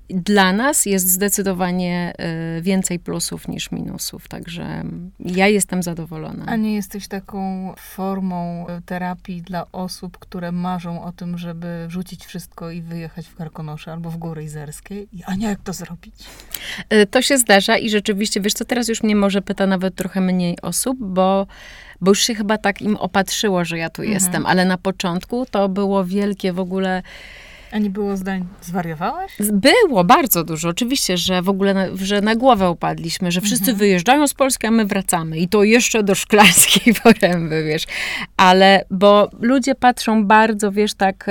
Dla 0.08 0.52
nas 0.52 0.86
jest 0.86 1.08
zdecydowanie 1.08 2.12
y, 2.58 2.62
więcej 2.62 2.98
plusów 2.98 3.48
niż 3.48 3.72
minusów, 3.72 4.28
także 4.28 4.84
ja 5.20 5.48
jestem 5.48 5.82
zadowolona. 5.82 6.44
A 6.46 6.56
nie 6.56 6.74
jesteś 6.74 7.08
taką 7.08 7.72
formą 7.78 8.66
y, 8.68 8.82
terapii 8.86 9.42
dla 9.42 9.72
osób, 9.72 10.18
które 10.18 10.52
marzą 10.52 11.04
o 11.04 11.12
tym, 11.12 11.38
żeby 11.38 11.86
wrzucić 11.88 12.26
wszystko 12.26 12.70
i 12.70 12.82
wyjechać 12.82 13.26
w 13.26 13.36
Karkonosze 13.36 13.92
albo 13.92 14.10
w 14.10 14.16
Góry 14.16 14.44
Izerskie? 14.44 15.06
A 15.26 15.34
nie, 15.34 15.46
jak 15.46 15.60
to 15.60 15.72
zrobić? 15.72 16.14
Y, 16.92 17.06
to 17.06 17.22
się 17.22 17.38
zdarza 17.38 17.78
i 17.84 17.90
rzeczywiście, 17.90 18.40
wiesz 18.40 18.52
co, 18.52 18.64
teraz 18.64 18.88
już 18.88 19.02
mnie 19.02 19.16
może 19.16 19.42
pyta 19.42 19.66
nawet 19.66 19.94
trochę 19.94 20.20
mniej 20.20 20.58
osób, 20.62 20.98
bo, 21.00 21.46
bo 22.00 22.10
już 22.10 22.20
się 22.20 22.34
chyba 22.34 22.58
tak 22.58 22.82
im 22.82 22.96
opatrzyło, 22.96 23.64
że 23.64 23.78
ja 23.78 23.90
tu 23.90 24.02
mhm. 24.02 24.14
jestem, 24.14 24.46
ale 24.46 24.64
na 24.64 24.78
początku 24.78 25.46
to 25.50 25.68
było 25.68 26.04
wielkie 26.04 26.52
w 26.52 26.60
ogóle 26.60 27.02
a 27.72 27.78
nie 27.78 27.90
było 27.90 28.16
zdań, 28.16 28.46
zwariowałaś? 28.62 29.32
Było, 29.52 30.04
bardzo 30.04 30.44
dużo. 30.44 30.68
Oczywiście, 30.68 31.16
że 31.16 31.42
w 31.42 31.48
ogóle 31.48 31.74
na, 31.74 31.86
że 31.94 32.20
na 32.20 32.34
głowę 32.34 32.70
upadliśmy, 32.70 33.32
że 33.32 33.40
wszyscy 33.40 33.70
mhm. 33.70 33.78
wyjeżdżają 33.78 34.28
z 34.28 34.34
Polski, 34.34 34.66
a 34.66 34.70
my 34.70 34.84
wracamy. 34.84 35.38
I 35.38 35.48
to 35.48 35.64
jeszcze 35.64 36.02
do 36.02 36.14
szklarskiej 36.14 36.94
poręby, 37.02 37.64
wiesz. 37.64 37.84
Ale, 38.36 38.84
bo 38.90 39.30
ludzie 39.40 39.74
patrzą 39.74 40.26
bardzo, 40.26 40.72
wiesz, 40.72 40.94
tak... 40.94 41.26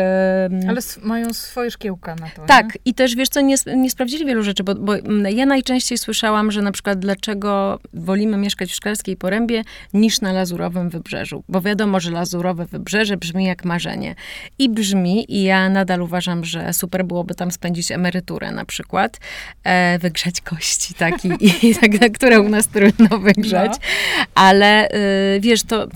Ale 0.70 0.82
mają 1.04 1.34
swoje 1.34 1.72
szkiełka 1.72 2.16
na 2.16 2.30
to, 2.30 2.46
Tak. 2.46 2.66
Nie? 2.66 2.82
I 2.86 2.94
też, 2.94 3.16
wiesz 3.16 3.30
co, 3.30 3.42
nie, 3.42 3.56
nie 3.76 3.90
sprawdzili 3.90 4.26
wielu 4.26 4.44
rzeczy, 4.44 4.64
bo, 4.64 4.76
bo 4.76 4.94
ja 5.30 5.46
najczęściej 5.46 5.98
słyszałam, 5.98 6.52
że 6.52 6.62
na 6.62 6.72
przykład 6.72 7.00
dlaczego 7.00 7.80
wolimy 7.94 8.38
mieszkać 8.38 8.70
w 8.70 8.76
szklarskiej 8.76 9.18
porębie 9.18 9.64
niż 9.94 10.22
na 10.22 10.32
Lazurowym 10.32 10.90
Wybrzeżu. 10.90 11.44
Bo 11.50 11.62
wiadomo, 11.62 12.00
że 12.00 12.12
Lazurowe 12.12 12.66
Wybrzeże 12.66 13.18
brzmi 13.18 13.46
jak 13.46 13.66
marzenie. 13.66 14.16
I 14.60 14.70
brzmi, 14.70 15.26
i 15.34 15.44
ja 15.44 15.70
nadal 15.70 16.02
uważam, 16.02 16.31
uważam, 16.32 16.46
że 16.46 16.74
super 16.74 17.06
byłoby 17.06 17.36
tam 17.36 17.52
spędzić 17.52 17.92
emeryturę 17.92 18.52
na 18.52 18.66
przykład, 18.66 19.20
e, 19.64 20.00
wygrzać 20.00 20.42
kości, 20.42 20.94
tak, 21.04 21.26
i, 21.26 21.68
i 21.68 21.76
tak, 21.76 22.12
które 22.12 22.42
u 22.42 22.50
nas 22.50 22.68
trudno 22.68 23.20
wygrzać, 23.20 23.72
no. 23.72 24.26
ale 24.36 24.90
y, 25.36 25.40
wiesz, 25.40 25.64
to 25.64 25.88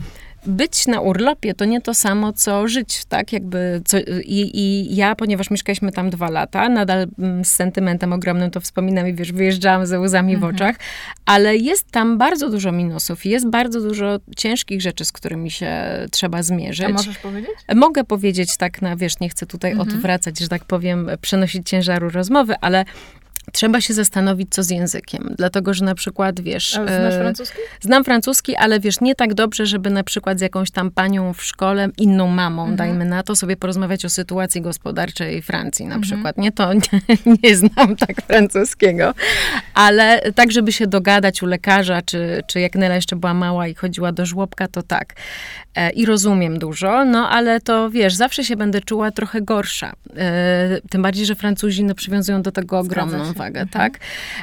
być 0.45 0.87
na 0.87 1.01
urlopie 1.01 1.53
to 1.53 1.65
nie 1.65 1.81
to 1.81 1.93
samo, 1.93 2.33
co 2.33 2.67
żyć, 2.67 3.05
tak? 3.05 3.33
Jakby 3.33 3.81
co, 3.85 3.97
i, 4.23 4.51
i, 4.53 4.95
ja, 4.95 5.15
ponieważ 5.15 5.51
mieszkaliśmy 5.51 5.91
tam 5.91 6.09
dwa 6.09 6.29
lata, 6.29 6.69
nadal 6.69 7.07
mm, 7.19 7.45
z 7.45 7.51
sentymentem 7.51 8.13
ogromnym 8.13 8.51
to 8.51 8.61
wspominam 8.61 9.07
i 9.07 9.13
wiesz, 9.13 9.31
wyjeżdżałam 9.31 9.85
ze 9.85 9.99
łzami 9.99 10.33
mhm. 10.33 10.51
w 10.51 10.55
oczach, 10.55 10.75
ale 11.25 11.57
jest 11.57 11.91
tam 11.91 12.17
bardzo 12.17 12.49
dużo 12.49 12.71
minusów 12.71 13.25
i 13.25 13.29
jest 13.29 13.47
bardzo 13.47 13.81
dużo 13.81 14.19
ciężkich 14.37 14.81
rzeczy, 14.81 15.05
z 15.05 15.11
którymi 15.11 15.51
się 15.51 15.71
trzeba 16.11 16.43
zmierzyć. 16.43 16.85
A 16.85 16.89
możesz 16.89 17.17
powiedzieć? 17.17 17.51
Mogę 17.75 18.03
powiedzieć 18.03 18.57
tak 18.57 18.81
na, 18.81 18.95
wiesz, 18.95 19.19
nie 19.19 19.29
chcę 19.29 19.45
tutaj 19.45 19.71
mhm. 19.71 19.89
odwracać, 19.89 20.39
że 20.39 20.47
tak 20.47 20.65
powiem, 20.65 21.09
przenosić 21.21 21.69
ciężaru 21.69 22.09
rozmowy, 22.09 22.55
ale 22.61 22.85
Trzeba 23.51 23.81
się 23.81 23.93
zastanowić, 23.93 24.47
co 24.51 24.63
z 24.63 24.69
językiem. 24.69 25.35
Dlatego, 25.37 25.73
że 25.73 25.85
na 25.85 25.95
przykład, 25.95 26.39
wiesz... 26.39 26.77
A 26.77 26.83
znasz 26.87 27.13
e, 27.13 27.19
francuski? 27.19 27.57
Znam 27.81 28.03
francuski, 28.03 28.55
ale 28.55 28.79
wiesz, 28.79 29.01
nie 29.01 29.15
tak 29.15 29.33
dobrze, 29.33 29.65
żeby 29.65 29.89
na 29.89 30.03
przykład 30.03 30.39
z 30.39 30.41
jakąś 30.41 30.71
tam 30.71 30.91
panią 30.91 31.33
w 31.33 31.43
szkole, 31.43 31.89
inną 31.97 32.27
mamą, 32.27 32.61
mhm. 32.61 32.77
dajmy 32.77 33.05
na 33.05 33.23
to, 33.23 33.35
sobie 33.35 33.57
porozmawiać 33.57 34.05
o 34.05 34.09
sytuacji 34.09 34.61
gospodarczej 34.61 35.41
Francji 35.41 35.85
na 35.85 35.95
mhm. 35.95 36.01
przykład. 36.01 36.37
Nie, 36.37 36.51
to 36.51 36.73
nie, 36.73 36.81
nie, 37.43 37.55
znam 37.55 37.95
tak 37.95 38.21
francuskiego, 38.27 39.13
ale 39.73 40.31
tak, 40.35 40.51
żeby 40.51 40.71
się 40.71 40.87
dogadać 40.87 41.43
u 41.43 41.45
lekarza, 41.45 42.01
czy, 42.01 42.43
czy 42.47 42.59
jak 42.59 42.75
Nela 42.75 42.95
jeszcze 42.95 43.15
była 43.15 43.33
mała 43.33 43.67
i 43.67 43.75
chodziła 43.75 44.11
do 44.11 44.25
żłobka, 44.25 44.67
to 44.67 44.83
tak. 44.83 45.13
E, 45.75 45.89
I 45.89 46.05
rozumiem 46.05 46.59
dużo, 46.59 47.05
no 47.05 47.29
ale 47.29 47.61
to, 47.61 47.89
wiesz, 47.89 48.13
zawsze 48.13 48.43
się 48.43 48.55
będę 48.55 48.81
czuła 48.81 49.11
trochę 49.11 49.41
gorsza. 49.41 49.93
E, 50.17 50.81
tym 50.89 51.01
bardziej, 51.01 51.25
że 51.25 51.35
Francuzi 51.35 51.83
no, 51.83 51.95
przywiązują 51.95 52.41
do 52.41 52.51
tego 52.51 52.79
ogromną 52.79 53.33
uwagę, 53.35 53.61
mhm. 53.61 53.67
tak? 53.67 53.99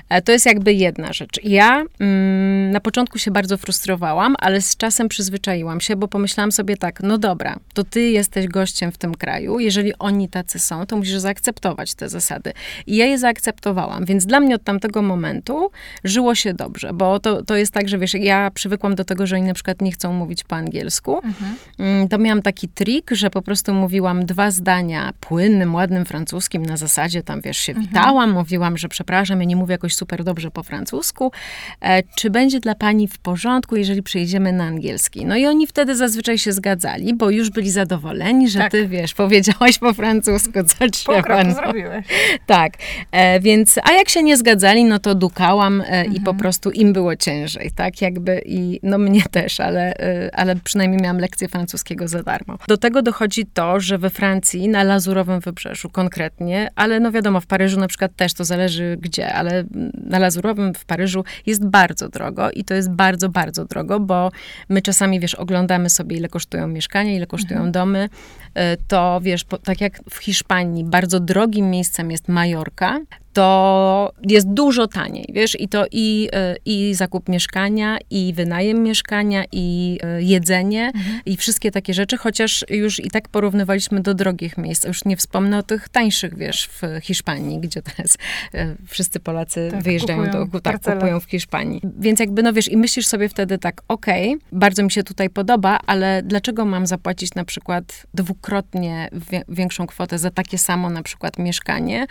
E, 0.09 0.23
to 0.23 0.33
jest 0.33 0.47
jakby 0.47 0.73
jedna 0.73 1.13
rzecz. 1.13 1.41
Ja 1.45 1.85
mm, 2.01 2.71
na 2.71 2.81
początku 2.81 3.19
się 3.19 3.31
bardzo 3.31 3.57
frustrowałam, 3.57 4.35
ale 4.39 4.61
z 4.61 4.77
czasem 4.77 5.09
przyzwyczaiłam 5.09 5.81
się, 5.81 5.97
bo 5.97 6.09
pomyślałam 6.09 6.53
sobie 6.53 6.77
tak, 6.77 7.01
no 7.03 7.19
dobra, 7.19 7.57
to 7.75 7.85
ty 7.85 8.01
jesteś 8.01 8.49
gościem 8.49 8.93
w 8.93 8.99
tym 8.99 9.15
kraju, 9.15 9.61
jeżeli 9.61 9.99
oni 9.99 10.29
tacy 10.29 10.59
są, 10.59 10.87
to 10.87 10.97
musisz 10.97 11.19
zaakceptować 11.19 11.95
te 11.95 12.09
zasady. 12.09 12.53
I 12.87 12.97
ja 12.97 13.07
je 13.07 13.19
zaakceptowałam, 13.19 14.05
więc 14.05 14.27
dla 14.27 14.41
mnie 14.41 14.55
od 14.55 14.65
tamtego 14.65 15.03
momentu 15.03 15.71
żyło 16.05 16.35
się 16.35 16.55
dobrze, 16.55 16.93
bo 16.93 17.21
to, 17.21 17.43
to 17.43 17.57
jest 17.57 17.73
tak, 17.73 17.89
że 17.89 17.99
wiesz, 17.99 18.15
ja 18.15 18.51
przywykłam 18.51 18.95
do 18.95 19.05
tego, 19.05 19.27
że 19.27 19.37
oni 19.37 19.45
na 19.45 19.55
przykład 19.55 19.83
nie 19.83 19.93
chcą 19.93 20.13
mówić 20.13 20.45
po 20.45 20.57
angielsku, 20.57 21.17
mhm. 21.17 21.57
Mm, 21.79 22.09
to 22.09 22.19
miałam 22.19 22.43
taki 22.43 22.69
trik, 22.69 23.11
że 23.11 23.31
po 23.31 23.43
prostu 23.43 23.75
mówiłam 23.75 24.27
dwa 24.27 24.51
zdania 24.51 25.13
płynnym, 25.21 25.75
ładnym 25.75 26.05
francuskim 26.05 26.67
na 26.67 26.77
zasadzie, 26.77 27.23
tam 27.23 27.41
wiesz, 27.41 27.59
się 27.59 27.73
mhm. 27.73 27.89
witałam, 27.89 28.31
mówiłam, 28.31 28.79
że 28.79 28.82
przepraszam, 28.89 29.41
ja 29.41 29.47
nie 29.47 29.57
mówię 29.57 29.73
jakoś 29.73 29.95
super 29.95 30.25
dobrze 30.25 30.51
po 30.51 30.63
francusku, 30.63 31.33
e, 31.81 32.03
czy 32.17 32.31
będzie 32.31 32.61
dla 32.61 32.75
pani 32.75 33.09
w 33.09 33.19
porządku, 33.19 33.77
jeżeli 33.77 34.03
przejdziemy 34.03 34.53
na 34.53 34.65
angielski? 34.65 35.27
No 35.27 35.37
i 35.37 35.47
oni 35.47 35.67
wtedy 35.67 35.97
zazwyczaj 35.97 36.39
się 36.39 36.53
zgadzali, 36.53 37.15
bo 37.15 37.31
już 37.31 37.51
byli 37.51 37.71
zadowoleni, 37.71 38.49
że 38.49 38.59
Tak. 38.59 38.73
ty, 38.73 38.89
wiesz, 38.89 39.15
powiedziałaś 39.15 39.79
po 39.79 39.95
francusku, 39.95 40.53
co 40.67 40.89
trzeba. 40.91 41.45
no. 41.45 41.55
zrobiłeś. 41.55 42.07
Tak, 42.47 42.73
e, 43.13 43.41
więc, 43.41 43.79
a 43.83 43.93
jak 43.93 44.09
się 44.09 44.23
nie 44.23 44.37
zgadzali, 44.37 44.85
no 44.85 44.99
to 44.99 45.15
dukałam 45.15 45.81
e, 45.81 46.05
i 46.05 46.07
Mhm. 46.09 46.25
po 46.25 46.35
prostu 46.35 46.71
im 46.71 46.93
było 46.93 47.17
ciężej, 47.17 47.71
tak, 47.77 48.01
jakby 48.03 48.43
i, 48.47 48.81
no 48.83 48.99
mnie 48.99 49.23
też, 49.31 49.61
ale, 49.61 49.95
ale 50.33 50.57
przynajmniej 50.57 51.03
miałam 51.03 51.19
lekcję 51.19 51.49
francuskiego 51.49 52.09
za 52.09 52.23
darmo. 52.23 52.59
Do 52.69 52.77
tego 52.77 53.03
dochodzi 53.03 53.47
to, 53.55 53.81
że 53.81 53.99
we 53.99 54.11
Francji, 54.11 54.69
na 54.69 54.83
Lazurowym 54.83 55.41
Wybrzeżu 55.41 55.91
konkretnie, 55.91 56.69
ale 56.77 57.01
no 57.01 57.13
wiadomo, 57.13 57.41
w 57.41 57.47
Paryżu 57.47 57.81
na 57.81 57.89
przykład 57.89 58.17
też, 58.17 58.35
to 58.35 58.45
zależy 58.45 58.72
gdzie, 59.01 59.35
ale 59.35 59.65
na 59.95 60.19
Lazurowym 60.19 60.75
w 60.75 60.85
Paryżu 60.85 61.25
jest 61.47 61.67
bardzo 61.67 62.09
drogo 62.09 62.51
i 62.51 62.65
to 62.65 62.75
jest 62.75 62.91
bardzo, 62.91 63.29
bardzo 63.29 63.65
drogo, 63.65 64.01
bo 64.01 64.31
my 64.69 64.83
czasami, 64.83 65.21
wiesz, 65.21 65.35
oglądamy 65.35 65.91
sobie, 65.91 66.17
ile 66.17 66.29
kosztują 66.29 66.69
mieszkania, 66.69 67.17
ile 67.17 67.27
kosztują 67.27 67.57
Mhm. 67.57 67.73
domy, 67.73 68.09
e, 68.55 68.77
to 68.77 69.21
wiesz, 69.23 69.45
po, 69.45 69.59
tak 69.59 69.81
jak 69.81 70.01
w 70.11 70.17
Hiszpanii 70.17 70.85
bardzo 70.85 71.21
drogim 71.21 71.71
miejscem 71.71 72.11
jest 72.11 72.29
Majorka, 72.29 73.01
to 73.33 74.13
jest 74.23 74.49
dużo 74.49 74.87
taniej, 74.87 75.25
wiesz, 75.33 75.61
i 75.61 75.69
to 75.69 75.85
i, 75.93 76.29
e, 76.33 76.57
i 76.65 76.95
zakup 76.95 77.29
mieszkania, 77.29 77.99
i 78.11 78.33
wynajem 78.37 78.83
mieszkania, 78.83 79.45
i 79.53 79.99
e, 80.03 80.23
jedzenie, 80.23 80.87
Mhm. 80.95 81.21
i 81.27 81.37
wszystkie 81.37 81.71
takie 81.71 81.95
rzeczy, 81.95 82.17
chociaż 82.17 82.65
już 82.71 83.01
i 83.05 83.11
tak 83.11 83.29
porównywaliśmy 83.29 84.01
do 84.01 84.15
drogich 84.15 84.59
miejsc. 84.59 84.85
Już 84.85 85.05
nie 85.05 85.17
wspomnę 85.17 85.59
o 85.59 85.63
tych 85.63 85.89
tańszych, 85.89 86.37
wiesz, 86.37 86.69
w 86.69 86.83
Hiszpanii, 87.03 87.59
gdzie 87.61 87.83
teraz 87.83 88.17
e, 88.55 88.75
wszyscy 88.89 89.21
Polacy 89.21 89.69
Tak, 89.71 89.83
wyjeżdżają 89.83 90.25
kupują 90.25 90.49
do, 90.49 90.61
tak, 90.61 90.73
parcele. 90.73 90.97
kupują 90.97 91.21
w 91.21 91.25
Hiszpanii. 91.25 91.81
Więc 91.99 92.21
jakby, 92.21 92.43
no 92.43 92.53
wiesz, 92.53 92.69
i 92.69 92.77
myślisz 92.77 93.07
sobie 93.07 93.29
wtedy 93.29 93.59
tak, 93.59 93.83
okej, 93.89 94.37
bardzo 94.53 94.83
mi 94.83 94.91
się 94.91 95.03
tutaj 95.03 95.31
podoba, 95.31 95.79
ale 95.87 96.23
dlaczego 96.25 96.65
mam 96.65 96.87
zapłacić 96.87 97.35
na 97.35 97.45
przykład 97.45 98.07
dwukrotnie 98.15 99.09
większą 99.49 99.87
kwotę 99.87 100.19
za 100.19 100.31
takie 100.31 100.59
samo 100.59 100.91
na 100.91 101.03
przykład 101.03 101.39
mieszkanie, 101.39 102.07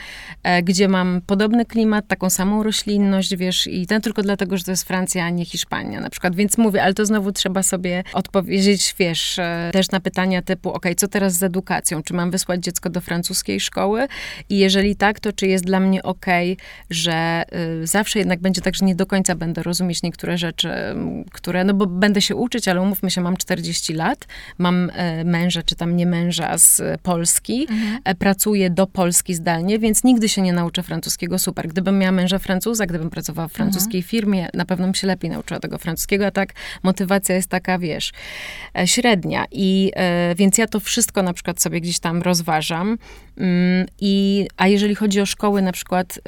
gdzie 0.64 0.88
mam 0.88 1.11
podobny 1.28 1.66
klimat, 1.66 2.08
taką 2.08 2.30
samą 2.30 2.64
roślinność, 2.64 3.36
wiesz, 3.36 3.68
i 3.68 3.88
ten 3.88 4.02
tylko 4.02 4.22
dlatego, 4.22 4.58
że 4.58 4.64
to 4.64 4.72
jest 4.72 4.88
Francja, 4.88 5.26
a 5.26 5.30
nie 5.30 5.46
Hiszpania 5.46 6.00
na 6.00 6.10
przykład. 6.10 6.36
Więc 6.36 6.58
mówię, 6.58 6.84
ale 6.84 6.94
to 6.94 7.06
znowu 7.06 7.32
trzeba 7.32 7.64
sobie 7.64 8.04
odpowiedzieć, 8.14 8.96
wiesz, 9.00 9.40
e, 9.40 9.70
też 9.74 9.92
na 9.92 10.00
pytania 10.00 10.42
typu, 10.42 10.70
okej, 10.70 10.96
co 10.96 11.08
teraz 11.08 11.34
z 11.34 11.44
edukacją? 11.44 12.04
Czy 12.04 12.14
mam 12.14 12.32
wysłać 12.32 12.64
dziecko 12.64 12.90
do 12.90 13.02
francuskiej 13.02 13.60
szkoły? 13.60 14.08
I 14.50 14.58
jeżeli 14.58 14.96
tak, 14.96 15.20
to 15.20 15.34
czy 15.34 15.48
jest 15.48 15.66
dla 15.66 15.80
mnie 15.80 16.04
okej, 16.04 16.58
że 16.90 17.44
y, 17.84 17.88
zawsze 17.88 18.20
jednak 18.20 18.40
będzie 18.40 18.62
tak, 18.62 18.76
że 18.76 18.86
nie 18.86 18.96
do 18.96 19.06
końca 19.06 19.36
będę 19.36 19.64
rozumieć 19.64 20.04
niektóre 20.04 20.38
rzeczy, 20.38 20.70
które, 21.32 21.64
no 21.64 21.74
bo 21.74 21.86
będę 21.86 22.22
się 22.22 22.36
uczyć, 22.36 22.68
ale 22.68 22.82
umówmy 22.82 23.12
się, 23.12 23.22
mam 23.22 23.38
40 23.38 23.94
lat, 23.94 24.28
mam 24.58 24.92
e, 24.94 25.24
męża, 25.24 25.64
czy 25.64 25.76
tam 25.76 25.96
nie 25.96 26.06
męża 26.06 26.58
z 26.58 27.02
Polski, 27.02 27.68
e, 28.04 28.16
pracuję 28.16 28.70
do 28.70 28.88
Polski 28.88 29.34
zdalnie, 29.34 29.80
więc 29.80 30.04
nigdy 30.04 30.30
się 30.30 30.42
nie 30.42 30.54
nauczę 30.54 30.84
francuskiego 30.84 31.01
super. 31.38 31.68
Gdybym 31.68 32.00
miała 32.00 32.12
męża 32.12 32.40
Francuza, 32.40 32.86
gdybym 32.86 33.10
pracowała 33.10 33.48
w 33.48 33.52
francuskiej 33.52 34.02
firmie, 34.02 34.50
na 34.54 34.66
pewno 34.66 34.86
bym 34.86 34.96
się 34.96 35.08
lepiej 35.08 35.30
nauczyła 35.30 35.60
tego 35.60 35.78
francuskiego, 35.78 36.26
a 36.26 36.32
tak 36.32 36.54
motywacja 36.84 37.36
jest 37.36 37.48
taka, 37.48 37.80
wiesz, 37.80 38.12
e, 38.78 38.88
średnia. 38.88 39.46
I 39.52 39.92
e, 39.96 40.36
więc 40.36 40.58
ja 40.58 40.68
to 40.68 40.80
wszystko 40.80 41.24
na 41.24 41.34
przykład 41.34 41.62
sobie 41.62 41.82
gdzieś 41.82 42.00
tam 42.00 42.22
rozważam. 42.22 42.98
Mm, 43.38 43.86
I, 44.02 44.48
a 44.58 44.68
jeżeli 44.68 44.96
chodzi 44.96 45.22
o 45.22 45.26
szkoły 45.26 45.62
na 45.62 45.72
przykład 45.72 46.18
y, 46.18 46.22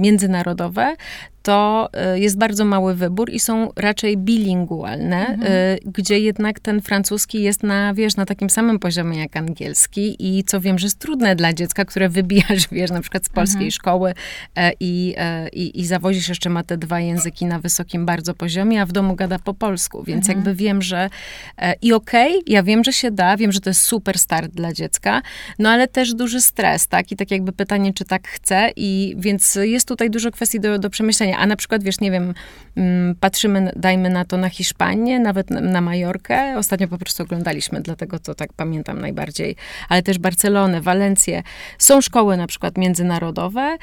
międzynarodowe, 0.00 0.96
to 1.44 1.88
y, 2.14 2.20
jest 2.20 2.38
bardzo 2.38 2.64
mały 2.64 2.94
wybór 2.94 3.30
i 3.30 3.40
są 3.40 3.70
raczej 3.76 4.16
bilingualne, 4.16 5.34
y, 5.34 5.90
gdzie 5.90 6.18
jednak 6.18 6.60
ten 6.60 6.80
francuski 6.80 7.42
jest 7.42 7.62
na, 7.62 7.94
wiesz, 7.94 8.16
na 8.16 8.26
takim 8.26 8.50
samym 8.50 8.78
poziomie 8.78 9.18
jak 9.18 9.36
angielski 9.36 10.16
i 10.18 10.44
co 10.44 10.60
wiem, 10.60 10.78
że 10.78 10.86
jest 10.86 10.98
trudne 10.98 11.36
dla 11.36 11.52
dziecka, 11.52 11.84
które 11.84 12.08
wybijasz, 12.08 12.68
wiesz, 12.72 12.90
na 12.90 13.00
przykład 13.00 13.26
z 13.26 13.28
polskiej 13.28 13.72
szkoły 13.72 14.14
e, 14.56 14.72
i, 14.80 15.14
e, 15.16 15.48
i, 15.48 15.80
i 15.80 15.86
zawozisz 15.86 16.28
jeszcze 16.28 16.50
ma 16.50 16.62
te 16.62 16.76
dwa 16.76 17.00
języki 17.00 17.46
na 17.46 17.58
wysokim 17.58 18.06
bardzo 18.06 18.34
poziomie, 18.34 18.82
a 18.82 18.86
w 18.86 18.92
domu 18.92 19.14
gada 19.14 19.38
po 19.38 19.54
polsku, 19.54 20.02
więc 20.02 20.28
jakby 20.28 20.54
wiem, 20.54 20.82
że 20.82 21.10
e, 21.58 21.74
i 21.82 21.92
okej, 21.92 22.42
ja 22.46 22.62
wiem, 22.62 22.84
że 22.84 22.92
się 22.92 23.10
da, 23.10 23.36
wiem, 23.36 23.52
że 23.52 23.60
to 23.60 23.70
jest 23.70 23.82
super 23.82 24.18
start 24.18 24.52
dla 24.52 24.72
dziecka, 24.72 25.22
no 25.64 25.70
ale 25.70 25.88
też 25.88 26.14
duży 26.14 26.40
stres, 26.40 26.86
tak? 26.86 27.12
I 27.12 27.16
tak 27.16 27.30
jakby 27.30 27.52
pytanie, 27.52 27.92
czy 27.92 28.04
tak 28.04 28.28
chcę. 28.28 28.70
I 28.76 29.14
więc 29.18 29.54
jest 29.54 29.88
tutaj 29.88 30.10
dużo 30.10 30.30
kwestii 30.30 30.60
do, 30.60 30.78
do 30.78 30.90
przemyślenia, 30.90 31.38
a 31.38 31.46
na 31.46 31.56
przykład, 31.56 31.82
wiesz, 31.82 32.00
nie 32.00 32.10
wiem, 32.10 32.34
mm, 32.76 33.14
patrzymy, 33.20 33.72
dajmy 33.76 34.10
na 34.10 34.24
to 34.24 34.36
na 34.36 34.48
Hiszpanię, 34.48 35.20
nawet 35.20 35.50
na, 35.50 35.60
na 35.60 35.80
Majorkę, 35.80 36.58
ostatnio 36.58 36.88
po 36.88 36.98
prostu 36.98 37.22
oglądaliśmy, 37.22 37.80
dlatego 37.80 38.18
to 38.18 38.34
tak 38.34 38.52
pamiętam 38.52 39.00
najbardziej, 39.00 39.56
ale 39.88 40.02
też 40.02 40.18
Barcelonę, 40.18 40.80
Walencję. 40.80 41.42
Są 41.78 42.00
szkoły 42.00 42.36
na 42.36 42.46
przykład 42.46 42.78
międzynarodowe, 42.78 43.76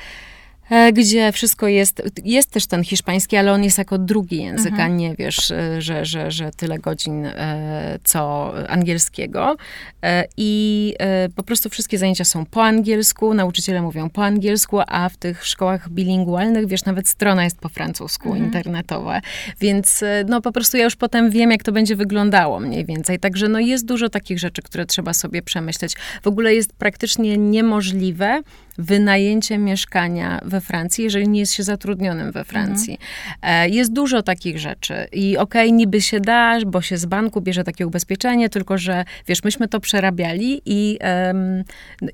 gdzie 0.94 1.32
wszystko 1.32 1.68
jest, 1.68 2.02
jest 2.26 2.52
też 2.52 2.66
ten 2.66 2.84
hiszpański, 2.84 3.38
ale 3.38 3.54
on 3.54 3.64
jest 3.64 3.78
jako 3.78 3.98
drugi 3.98 4.44
język, 4.44 4.74
a 4.80 4.88
nie 4.88 5.16
wiesz, 5.16 5.52
e, 5.52 5.82
że, 5.82 6.06
że, 6.06 6.32
że 6.32 6.52
tyle 6.52 6.80
godzin 6.80 7.26
e, 7.26 8.00
co 8.04 8.54
angielskiego. 8.70 9.56
E, 10.04 10.26
I 10.38 10.94
e, 11.00 11.30
po 11.30 11.44
prostu 11.44 11.70
wszystkie 11.70 11.98
zajęcia 11.98 12.26
są 12.26 12.46
po 12.46 12.64
angielsku, 12.64 13.34
nauczyciele 13.34 13.82
mówią 13.82 14.10
po 14.10 14.26
angielsku, 14.26 14.80
a 14.88 15.10
w 15.10 15.18
tych 15.18 15.46
szkołach 15.46 15.90
bilingualnych, 15.90 16.68
wiesz, 16.68 16.86
nawet 16.86 17.08
strona 17.08 17.44
jest 17.44 17.60
po 17.60 17.70
francusku, 17.70 18.36
internetowa. 18.36 19.22
Więc 19.60 20.04
e, 20.04 20.24
no 20.28 20.42
po 20.42 20.52
prostu 20.52 20.78
ja 20.78 20.84
już 20.84 20.96
potem 20.96 21.30
wiem, 21.30 21.52
jak 21.52 21.64
to 21.64 21.72
będzie 21.72 21.96
wyglądało 21.96 22.60
mniej 22.60 22.86
więcej. 22.86 23.20
Także 23.20 23.48
no 23.48 23.60
jest 23.60 23.86
dużo 23.86 24.10
takich 24.10 24.40
rzeczy, 24.40 24.62
które 24.62 24.86
trzeba 24.86 25.14
sobie 25.14 25.42
przemyśleć. 25.42 25.96
W 26.24 26.28
ogóle 26.28 26.56
jest 26.56 26.74
praktycznie 26.74 27.38
niemożliwe 27.38 28.42
wynajęcie 28.78 29.58
mieszkania 29.58 30.40
we 30.46 30.62
Francji, 30.62 31.04
jeżeli 31.04 31.28
nie 31.28 31.40
jest 31.40 31.54
się 31.54 31.64
zatrudnionym 31.64 32.32
we 32.32 32.44
Francji. 32.44 33.00
E, 33.42 33.70
Jest 33.70 33.94
dużo 33.94 34.24
takich 34.24 34.60
rzeczy 34.60 35.08
i 35.12 35.38
okej, 35.38 35.74
niby 35.74 36.02
się 36.02 36.20
da, 36.20 36.58
bo 36.66 36.82
się 36.82 36.98
z 36.98 37.06
banku 37.06 37.42
bierze 37.42 37.64
takie 37.64 37.88
ubezpieczenie, 37.88 38.50
tylko 38.50 38.78
że, 38.78 39.06
wiesz, 39.28 39.44
myśmy 39.44 39.68
to 39.68 39.80
przerabiali 39.80 40.62
i, 40.66 40.98
em, 41.02 41.64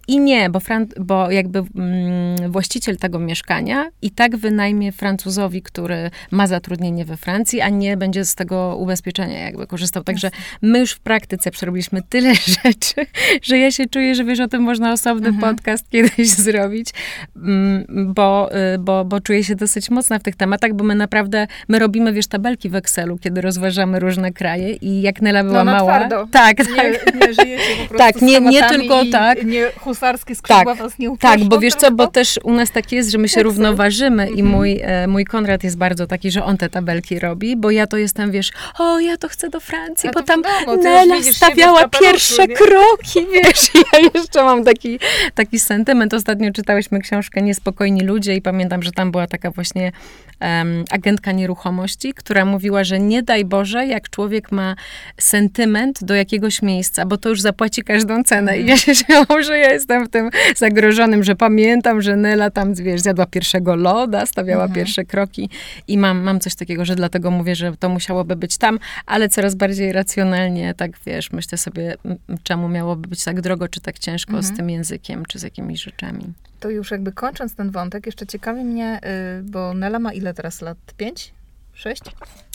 i 0.08 0.20
nie, 0.20 0.50
bo, 0.50 0.60
Fran- 0.60 1.00
bo 1.00 1.32
jakby 1.32 1.60
mm, 1.76 2.52
właściciel 2.52 2.98
tego 2.98 3.20
mieszkania 3.20 3.86
i 4.02 4.12
tak 4.12 4.36
wynajmie 4.38 4.92
Francuzowi, 4.92 5.62
który 5.62 6.12
ma 6.32 6.48
zatrudnienie 6.48 7.06
we 7.06 7.18
Francji, 7.18 7.62
a 7.62 7.70
nie 7.70 7.98
będzie 7.98 8.26
z 8.26 8.36
tego 8.36 8.76
ubezpieczenia 8.80 9.40
jakby 9.40 9.68
korzystał. 9.68 10.04
Także 10.04 10.32
my 10.62 10.80
już 10.80 10.92
w 10.92 11.00
praktyce 11.00 11.52
przerobiliśmy 11.52 12.02
tyle 12.10 12.34
rzeczy, 12.64 13.06
że 13.42 13.58
ja 13.58 13.72
się 13.72 13.86
czuję, 13.86 14.16
że 14.16 14.24
wiesz, 14.24 14.40
o 14.40 14.48
tym 14.48 14.62
można 14.62 14.92
osobny 14.92 15.34
podcast 15.42 15.90
kiedyś 15.90 16.30
zrobić, 16.52 16.90
mm, 17.36 17.86
bo, 18.14 18.50
y, 18.76 18.78
bo, 18.80 19.06
bo 19.06 19.22
czuję 19.22 19.44
się 19.44 19.56
dosyć 19.56 19.90
mocna 19.90 20.20
w 20.20 20.24
tych 20.24 20.36
tematach, 20.36 20.74
bo 20.74 20.84
my 20.84 20.96
naprawdę, 20.96 21.48
my 21.68 21.80
robimy, 21.80 22.14
wiesz, 22.14 22.28
tabelki 22.28 22.70
w 22.70 22.76
Excelu, 22.76 23.18
kiedy 23.18 23.42
rozważamy 23.42 24.00
różne 24.00 24.32
kraje 24.34 24.74
i 24.74 25.02
jak 25.02 25.22
Nela 25.22 25.44
była 25.44 25.64
No, 25.64 25.72
mała... 25.72 25.98
twardo. 25.98 26.28
Tak, 26.32 26.58
tak. 26.58 26.68
Nie, 26.68 27.28
nie 27.28 27.34
żyjecie 27.34 27.64
po 27.82 27.88
prostu 27.90 27.98
Tak, 27.98 28.22
nie- 28.22 28.40
nie 28.42 28.64
tylko 28.70 29.02
tak. 29.12 29.44
Nie 29.46 29.66
husarskie 29.80 30.36
skrzydła 30.36 30.66
Tak, 30.66 30.78
was 30.78 31.00
nie 31.00 31.08
Tak, 31.18 31.32
upuszczą, 31.36 31.50
bo 31.50 31.60
wiesz 31.60 31.74
co, 31.76 31.92
bo 31.92 32.08
też 32.08 32.40
u 32.44 32.54
nas 32.54 32.72
tak 32.72 32.92
jest, 32.92 33.12
że 33.12 33.18
my 33.18 33.28
się 33.28 33.32
Excel. 33.34 33.44
równoważymy 33.44 34.30
i 34.30 34.44
mój, 34.44 34.80
e, 34.84 35.08
mój 35.08 35.26
Konrad 35.26 35.64
jest 35.64 35.78
bardzo 35.78 36.08
taki, 36.08 36.32
że 36.32 36.44
on 36.44 36.58
te 36.58 36.70
tabelki 36.70 37.20
robi, 37.20 37.56
bo 37.56 37.72
ja 37.72 37.88
to 37.88 37.98
jestem, 37.98 38.32
wiesz, 38.32 38.52
o, 38.80 39.00
ja 39.00 39.18
to 39.18 39.28
chcę 39.28 39.50
do 39.50 39.60
Francji, 39.60 40.10
A 40.10 40.12
bo 40.12 40.24
tam 40.24 40.42
wiadomo, 40.44 40.84
Nela 40.84 41.22
stawiała 41.32 41.88
pierwsze 41.88 42.48
nie? 42.48 42.56
kroki, 42.56 43.26
wiesz, 43.34 43.70
ja 43.94 44.00
jeszcze 44.14 44.44
mam 44.44 44.64
taki, 44.64 45.00
taki 45.36 45.60
sentyment. 45.60 46.14
Ostatnio 46.14 46.37
czytałyśmy 46.54 47.00
książkę 47.00 47.42
Niespokojni 47.42 48.02
ludzie 48.02 48.36
i 48.36 48.42
pamiętam, 48.42 48.84
że 48.84 48.92
tam 48.92 49.12
była 49.12 49.28
taka 49.28 49.52
właśnie 49.52 49.92
em, 50.40 50.86
agentka 50.92 51.32
nieruchomości, 51.32 52.14
która 52.14 52.46
mówiła, 52.46 52.84
że 52.84 53.00
nie 53.00 53.24
daj 53.24 53.46
Boże, 53.46 53.88
jak 53.88 54.10
człowiek 54.10 54.52
ma 54.52 54.76
sentyment 55.20 56.04
do 56.04 56.16
jakiegoś 56.16 56.62
miejsca, 56.62 57.06
bo 57.06 57.18
to 57.18 57.30
już 57.30 57.42
zapłaci 57.42 57.84
każdą 57.84 58.24
cenę. 58.24 58.60
I 58.60 58.66
ja 58.66 58.78
się 58.78 58.96
śmiałam, 59.06 59.44
że 59.44 59.58
ja 59.58 59.74
jestem 59.74 60.06
w 60.06 60.10
tym 60.10 60.30
zagrożonym, 60.56 61.24
że 61.24 61.36
pamiętam, 61.36 62.02
że 62.02 62.16
Nela 62.16 62.50
tam, 62.50 62.74
wiesz, 62.74 63.02
zjadła 63.02 63.26
pierwszego 63.26 63.76
loda, 63.76 64.26
stawiała 64.26 64.70
pierwsze 64.70 65.06
kroki 65.06 65.50
i 65.88 65.98
mam, 65.98 66.22
mam 66.22 66.40
coś 66.40 66.56
takiego, 66.56 66.86
że 66.86 66.96
dlatego 66.96 67.32
mówię, 67.32 67.56
że 67.56 67.78
to 67.80 67.90
musiałoby 67.90 68.36
być 68.36 68.58
tam, 68.58 68.80
ale 69.06 69.30
coraz 69.30 69.56
bardziej 69.56 69.92
racjonalnie, 69.92 70.74
tak 70.74 70.92
wiesz, 71.06 71.32
myślę 71.32 71.58
sobie, 71.58 71.96
czemu 72.44 72.70
miałoby 72.70 73.08
być 73.08 73.24
tak 73.24 73.42
drogo, 73.42 73.68
czy 73.68 73.82
tak 73.82 74.00
ciężko 74.00 74.44
z 74.44 74.58
tym 74.58 74.70
językiem, 74.70 75.26
czy 75.26 75.40
z 75.40 75.44
jakimiś 75.44 75.84
rzeczami. 75.84 76.27
To 76.60 76.70
już 76.70 76.92
jakby 76.92 77.12
kończąc 77.12 77.56
ten 77.56 77.72
wątek, 77.72 78.06
jeszcze 78.06 78.28
ciekawi 78.28 78.64
mnie, 78.64 79.00
y, 79.40 79.44
bo 79.44 79.74
Nela 79.74 80.00
ma 80.00 80.14
ile 80.14 80.34
teraz 80.34 80.62
lat? 80.62 80.78
Pięć? 80.98 81.34
Sześć? 81.74 82.02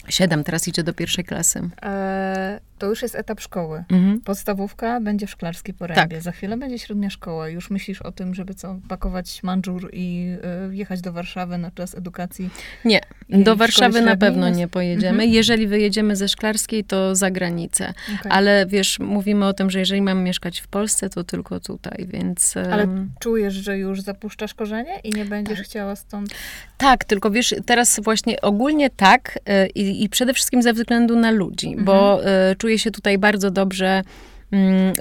Siedem, 0.09 0.43
teraz 0.43 0.67
idzie 0.67 0.83
do 0.83 0.93
pierwszej 0.93 1.23
klasy. 1.23 1.69
E, 1.83 2.59
to 2.83 2.87
już 2.87 3.01
jest 3.01 3.15
etap 3.15 3.41
szkoły. 3.41 3.83
Mhm. 3.89 4.21
Podstawówka 4.21 5.01
będzie 5.01 5.27
w 5.27 5.31
Szklarskiej 5.31 5.73
Porębie. 5.73 6.15
Tak. 6.15 6.21
Za 6.21 6.31
chwilę 6.31 6.57
będzie 6.57 6.79
średnia 6.79 7.09
szkoła. 7.09 7.49
Już 7.49 7.69
myślisz 7.69 8.01
o 8.01 8.11
tym, 8.11 8.35
żeby 8.35 8.53
co, 8.53 8.79
pakować 8.87 9.43
mandżur 9.43 9.89
i 9.93 10.35
y, 10.71 10.75
jechać 10.75 11.01
do 11.01 11.13
Warszawy 11.13 11.57
na 11.57 11.71
czas 11.71 11.95
edukacji? 11.95 12.49
Nie, 12.85 13.01
do 13.29 13.55
Warszawy 13.55 14.01
na 14.01 14.17
pewno 14.17 14.49
nie 14.49 14.67
pojedziemy. 14.67 15.09
Mhm. 15.09 15.29
Jeżeli 15.29 15.67
wyjedziemy 15.67 16.15
ze 16.15 16.29
Szklarskiej, 16.29 16.83
to 16.83 17.15
za 17.15 17.31
granicę. 17.31 17.93
Okay. 18.19 18.31
Ale 18.31 18.65
wiesz, 18.65 18.99
mówimy 18.99 19.45
o 19.45 19.53
tym, 19.53 19.69
że 19.69 19.79
jeżeli 19.79 20.01
mamy 20.01 20.21
mieszkać 20.21 20.59
w 20.59 20.67
Polsce, 20.67 21.09
to 21.09 21.23
tylko 21.23 21.59
tutaj, 21.59 22.05
więc... 22.07 22.57
Ale 22.57 22.87
czujesz, 23.19 23.53
że 23.53 23.77
już 23.77 24.01
zapuszczasz 24.01 24.53
korzenie 24.53 24.99
i 25.03 25.09
nie 25.09 25.25
będziesz 25.25 25.57
tak. 25.57 25.67
chciała 25.67 25.95
stąd... 25.95 26.29
Tak, 26.77 27.05
tylko 27.05 27.31
wiesz, 27.31 27.55
teraz 27.65 27.99
właśnie 28.03 28.41
ogólnie 28.41 28.89
tak 28.89 29.39
y, 29.49 29.69
i, 29.93 30.03
i 30.03 30.09
przede 30.09 30.33
wszystkim 30.33 30.61
ze 30.61 30.73
względu 30.73 31.15
na 31.15 31.31
ludzi, 31.31 31.67
mhm. 31.67 31.85
bo 31.85 32.21
y, 32.51 32.55
czuję 32.55 32.79
się 32.79 32.91
tutaj 32.91 33.17
bardzo 33.17 33.51
dobrze 33.51 34.03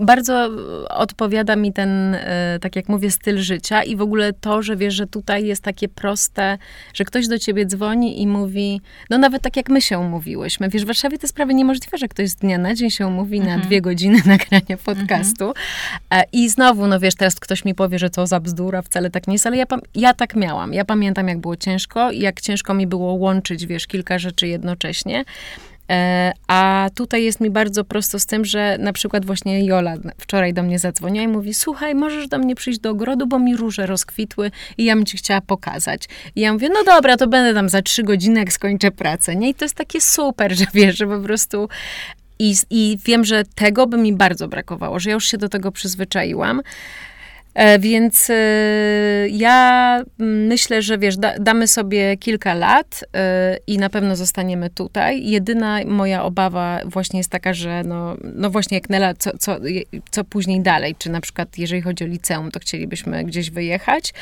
bardzo 0.02 0.50
odpowiada 0.88 1.56
mi 1.56 1.72
ten, 1.72 2.14
e, 2.14 2.58
tak 2.60 2.76
jak 2.76 2.88
mówię, 2.88 3.10
styl 3.10 3.38
życia 3.38 3.82
i 3.82 3.96
w 3.96 4.02
ogóle 4.02 4.32
to, 4.32 4.62
że 4.62 4.76
wiesz, 4.76 4.94
że 4.94 5.06
tutaj 5.06 5.46
jest 5.46 5.62
takie 5.62 5.88
proste, 5.88 6.58
że 6.94 7.04
ktoś 7.04 7.28
do 7.28 7.38
ciebie 7.38 7.66
dzwoni 7.66 8.22
i 8.22 8.26
mówi, 8.26 8.80
no 9.10 9.18
nawet 9.18 9.42
tak 9.42 9.56
jak 9.56 9.68
my 9.68 9.80
się 9.80 9.98
umówiłyśmy. 9.98 10.68
Wiesz, 10.68 10.82
w 10.82 10.86
Warszawie 10.86 11.18
to 11.18 11.24
jest 11.24 11.34
prawie 11.34 11.54
niemożliwe, 11.54 11.98
że 11.98 12.08
ktoś 12.08 12.28
z 12.28 12.34
dnia 12.34 12.58
na 12.58 12.74
dzień 12.74 12.90
się 12.90 13.06
umówi 13.06 13.38
mhm. 13.38 13.60
na 13.60 13.66
dwie 13.66 13.80
godziny 13.80 14.18
nagrania 14.26 14.76
podcastu. 14.84 15.48
Mhm. 15.48 16.24
I 16.32 16.48
znowu, 16.48 16.86
no 16.86 17.00
wiesz, 17.00 17.14
teraz 17.14 17.34
ktoś 17.34 17.64
mi 17.64 17.74
powie, 17.74 17.98
że 17.98 18.10
co 18.10 18.26
za 18.26 18.40
bzdura, 18.40 18.82
wcale 18.82 19.10
tak 19.10 19.28
nie 19.28 19.34
jest, 19.34 19.46
ale 19.46 19.56
ja, 19.56 19.64
ja 19.94 20.14
tak 20.14 20.36
miałam. 20.36 20.74
Ja 20.74 20.84
pamiętam, 20.84 21.28
jak 21.28 21.38
było 21.38 21.56
ciężko 21.56 22.10
i 22.10 22.20
jak 22.20 22.40
ciężko 22.40 22.74
mi 22.74 22.86
było 22.86 23.12
łączyć, 23.12 23.66
wiesz, 23.66 23.86
kilka 23.86 24.18
rzeczy 24.18 24.48
jednocześnie. 24.48 25.24
E, 25.90 26.32
a 26.46 26.90
tutaj 26.94 27.24
jest 27.24 27.40
mi 27.40 27.50
bardzo 27.50 27.84
prosto 27.84 28.18
z 28.18 28.26
tym, 28.26 28.44
że 28.44 28.76
na 28.78 28.92
przykład 28.92 29.24
właśnie 29.24 29.64
Jola 29.64 29.94
wczoraj 30.18 30.54
do 30.54 30.62
mnie 30.62 30.78
zadzwoniła 30.78 31.24
i 31.24 31.28
mówi: 31.28 31.54
Słuchaj, 31.54 31.94
możesz 31.94 32.28
do 32.28 32.38
mnie 32.38 32.54
przyjść 32.54 32.80
do 32.80 32.90
ogrodu, 32.90 33.26
bo 33.26 33.38
mi 33.38 33.56
róże 33.56 33.86
rozkwitły 33.86 34.50
i 34.78 34.84
ja 34.84 34.94
bym 34.94 35.04
ci 35.04 35.16
chciała 35.16 35.40
pokazać. 35.40 36.08
I 36.36 36.40
ja 36.40 36.52
mówię: 36.52 36.68
No 36.68 36.84
dobra, 36.84 37.16
to 37.16 37.26
będę 37.26 37.54
tam 37.54 37.68
za 37.68 37.82
trzy 37.82 38.02
godziny, 38.02 38.40
jak 38.40 38.52
skończę 38.52 38.90
pracę. 38.90 39.36
Nie? 39.36 39.48
I 39.48 39.54
to 39.54 39.64
jest 39.64 39.74
takie 39.74 40.00
super, 40.00 40.56
że 40.56 40.64
wiesz, 40.74 40.98
że 40.98 41.06
po 41.06 41.20
prostu. 41.20 41.68
I, 42.38 42.54
I 42.70 42.98
wiem, 43.04 43.24
że 43.24 43.44
tego 43.54 43.86
by 43.86 43.98
mi 43.98 44.12
bardzo 44.12 44.48
brakowało, 44.48 45.00
że 45.00 45.10
ja 45.10 45.14
już 45.14 45.26
się 45.26 45.38
do 45.38 45.48
tego 45.48 45.72
przyzwyczaiłam. 45.72 46.60
E, 47.54 47.78
więc 47.78 48.30
e, 48.30 48.34
ja 49.28 50.02
myślę, 50.18 50.82
że 50.82 50.98
wiesz, 50.98 51.16
da, 51.16 51.38
damy 51.38 51.68
sobie 51.68 52.16
kilka 52.16 52.54
lat 52.54 53.04
e, 53.16 53.56
i 53.66 53.78
na 53.78 53.90
pewno 53.90 54.16
zostaniemy 54.16 54.70
tutaj. 54.70 55.26
Jedyna 55.26 55.80
moja 55.86 56.24
obawa 56.24 56.80
właśnie 56.84 57.18
jest 57.20 57.30
taka, 57.30 57.54
że 57.54 57.82
no, 57.84 58.16
no 58.34 58.50
właśnie 58.50 58.76
jak 58.76 58.90
Nela, 58.90 59.14
co, 59.14 59.30
co, 59.38 59.56
co 60.10 60.24
później 60.24 60.60
dalej? 60.60 60.94
Czy 60.98 61.10
na 61.10 61.20
przykład 61.20 61.58
jeżeli 61.58 61.82
chodzi 61.82 62.04
o 62.04 62.06
liceum, 62.06 62.50
to 62.50 62.60
chcielibyśmy 62.60 63.24
gdzieś 63.24 63.50
wyjechać. 63.50 64.14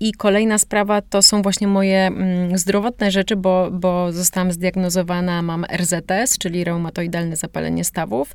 I 0.00 0.12
kolejna 0.12 0.58
sprawa 0.58 1.02
to 1.02 1.22
są 1.22 1.42
właśnie 1.42 1.68
moje 1.68 2.06
mm, 2.06 2.58
zdrowotne 2.58 3.10
rzeczy, 3.10 3.36
bo, 3.36 3.70
bo 3.70 4.12
zostałam 4.12 4.52
zdiagnozowana, 4.52 5.42
mam 5.42 5.66
RZS, 5.76 6.38
czyli 6.38 6.64
reumatoidalne 6.64 7.36
zapalenie 7.36 7.84
stawów. 7.84 8.34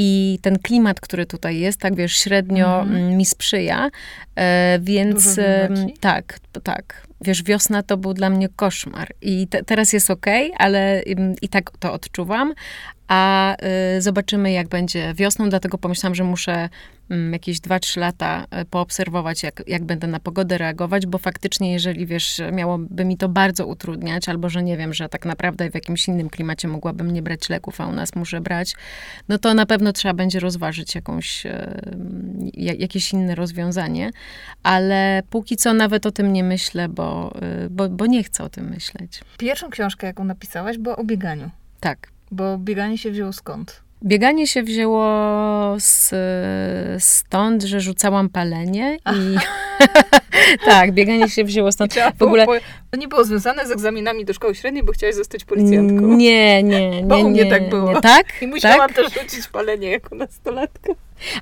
I 0.00 0.38
ten 0.42 0.58
klimat, 0.58 1.00
który 1.00 1.26
tutaj 1.26 1.58
jest, 1.58 1.80
tak 1.80 1.94
wiesz, 1.94 2.16
średnio 2.16 2.80
mhm. 2.80 3.16
mi 3.16 3.26
sprzyja, 3.26 3.90
e, 4.36 4.78
więc 4.82 5.40
tak, 6.00 6.38
tak. 6.62 7.08
Wiesz, 7.20 7.42
wiosna 7.42 7.82
to 7.82 7.96
był 7.96 8.14
dla 8.14 8.30
mnie 8.30 8.48
koszmar 8.56 9.08
i 9.22 9.48
te, 9.48 9.64
teraz 9.64 9.92
jest 9.92 10.10
ok, 10.10 10.26
ale 10.58 11.02
i 11.42 11.48
tak 11.48 11.70
to 11.78 11.92
odczuwam, 11.92 12.54
a 13.08 13.56
y, 13.96 14.02
zobaczymy, 14.02 14.52
jak 14.52 14.68
będzie 14.68 15.14
wiosną, 15.14 15.48
dlatego 15.48 15.78
pomyślałam, 15.78 16.14
że 16.14 16.24
muszę 16.24 16.68
mm, 17.10 17.32
jakieś 17.32 17.58
2-3 17.58 17.98
lata 18.00 18.46
y, 18.62 18.64
poobserwować, 18.64 19.42
jak, 19.42 19.62
jak 19.66 19.84
będę 19.84 20.06
na 20.06 20.20
pogodę 20.20 20.58
reagować, 20.58 21.06
bo 21.06 21.18
faktycznie, 21.18 21.72
jeżeli 21.72 22.06
wiesz, 22.06 22.40
miałoby 22.52 23.04
mi 23.04 23.16
to 23.16 23.28
bardzo 23.28 23.66
utrudniać, 23.66 24.28
albo 24.28 24.48
że 24.48 24.62
nie 24.62 24.76
wiem, 24.76 24.94
że 24.94 25.08
tak 25.08 25.26
naprawdę 25.26 25.70
w 25.70 25.74
jakimś 25.74 26.08
innym 26.08 26.30
klimacie 26.30 26.68
mogłabym 26.68 27.10
nie 27.10 27.22
brać 27.22 27.48
leków, 27.48 27.80
a 27.80 27.86
u 27.86 27.92
nas 27.92 28.14
muszę 28.14 28.40
brać, 28.40 28.74
no 29.28 29.38
to 29.38 29.54
na 29.54 29.66
pewno 29.66 29.92
trzeba 29.92 30.14
będzie 30.14 30.40
rozważyć 30.40 30.94
jakąś, 30.94 31.46
y, 31.46 31.50
jakieś 32.54 33.12
inne 33.12 33.34
rozwiązanie, 33.34 34.10
ale 34.62 35.22
póki 35.30 35.56
co 35.56 35.74
nawet 35.74 36.06
o 36.06 36.10
tym 36.10 36.32
nie 36.32 36.44
myślę, 36.44 36.88
bo, 36.88 37.32
bo, 37.70 37.88
bo 37.88 38.06
nie 38.06 38.22
chcę 38.22 38.44
o 38.44 38.48
tym 38.48 38.68
myśleć. 38.70 39.20
Pierwszą 39.38 39.70
książkę, 39.70 40.06
jaką 40.06 40.24
napisałaś, 40.24 40.78
była 40.78 40.96
o 40.96 41.04
bieganiu. 41.04 41.50
Tak. 41.80 42.17
Bo 42.30 42.58
bieganie 42.58 42.98
się 42.98 43.10
wzięło 43.10 43.32
skąd? 43.32 43.82
Bieganie 44.04 44.46
się 44.46 44.62
wzięło 44.62 45.06
z, 45.78 46.14
stąd, 47.02 47.62
że 47.62 47.80
rzucałam 47.80 48.28
palenie 48.28 48.98
i 49.14 49.36
tak, 50.70 50.92
bieganie 50.92 51.28
się 51.28 51.44
wzięło 51.44 51.72
stąd. 51.72 51.94
W 52.18 52.22
ogóle 52.22 52.46
to 52.90 52.96
nie 52.96 53.08
było 53.08 53.24
związane 53.24 53.66
z 53.66 53.70
egzaminami 53.70 54.24
do 54.24 54.32
szkoły 54.32 54.54
średniej, 54.54 54.82
bo 54.84 54.92
chciałaś 54.92 55.14
zostać 55.14 55.44
policjantką. 55.44 56.06
Nie, 56.06 56.62
nie, 56.62 56.90
nie. 56.90 57.02
Bo 57.02 57.18
u 57.18 57.30
mnie 57.30 57.46
tak 57.46 57.68
było. 57.68 57.92
Nie, 57.92 58.00
tak? 58.00 58.26
I 58.42 58.46
musiałam 58.46 58.88
tak? 58.88 58.96
też 58.96 59.14
rzucić 59.14 59.48
palenie 59.48 59.90
jako 59.90 60.14
nastolatka. 60.14 60.92